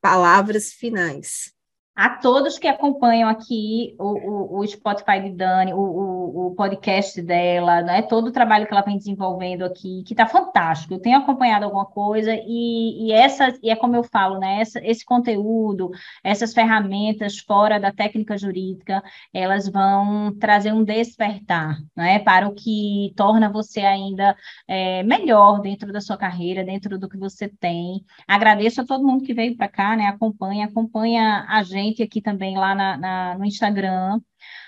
[0.00, 1.53] palavras finais
[1.96, 7.22] a todos que acompanham aqui o, o, o Spotify de Dani, o, o, o, podcast
[7.22, 8.02] dela, né?
[8.02, 10.94] todo o trabalho que ela vem desenvolvendo aqui, que está fantástico.
[10.94, 14.60] Eu tenho acompanhado alguma coisa e, e essa, e é como eu falo, né?
[14.60, 15.92] Essa, esse conteúdo,
[16.24, 19.00] essas ferramentas fora da técnica jurídica,
[19.32, 22.18] elas vão trazer um despertar, né?
[22.18, 27.16] Para o que torna você ainda é, melhor dentro da sua carreira, dentro do que
[27.16, 28.04] você tem.
[28.26, 30.06] Agradeço a todo mundo que veio para cá, né?
[30.06, 34.20] Acompanha, acompanha a gente gente aqui também lá na, na, no Instagram.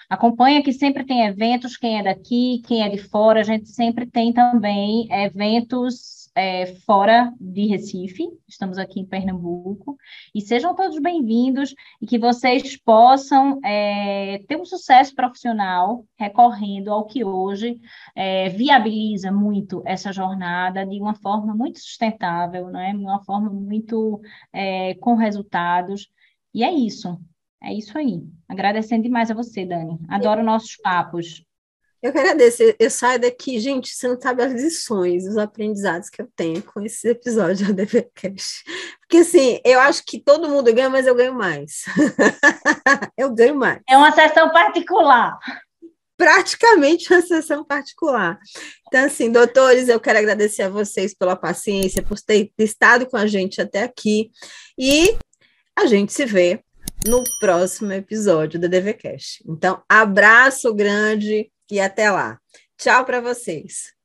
[0.08, 4.06] Acompanha que sempre tem eventos, quem é daqui, quem é de fora, a gente sempre
[4.06, 9.96] tem também eventos é, fora de Recife, estamos aqui em Pernambuco,
[10.34, 17.06] e sejam todos bem-vindos e que vocês possam é, ter um sucesso profissional recorrendo ao
[17.06, 17.80] que hoje
[18.14, 22.92] é, viabiliza muito essa jornada de uma forma muito sustentável, é?
[22.92, 24.20] de uma forma muito
[24.52, 26.10] é, com resultados,
[26.56, 27.20] e é isso.
[27.62, 28.22] É isso aí.
[28.48, 29.98] Agradecendo demais a você, Dani.
[30.08, 31.44] Adoro nossos papos.
[32.02, 32.62] Eu que agradeço.
[32.78, 36.80] Eu saio daqui, gente, você não sabe as lições, os aprendizados que eu tenho com
[36.80, 38.64] esses episódios do DVCast.
[39.00, 41.84] Porque, assim, eu acho que todo mundo ganha, mas eu ganho mais.
[43.18, 43.82] eu ganho mais.
[43.86, 45.38] É uma sessão particular.
[46.16, 48.38] Praticamente uma sessão particular.
[48.88, 53.26] Então, assim, doutores, eu quero agradecer a vocês pela paciência, por ter estado com a
[53.26, 54.30] gente até aqui.
[54.78, 55.18] E
[55.76, 56.60] a gente se vê
[57.06, 59.44] no próximo episódio da DVCast.
[59.46, 62.40] Então, abraço grande e até lá.
[62.78, 63.95] Tchau para vocês.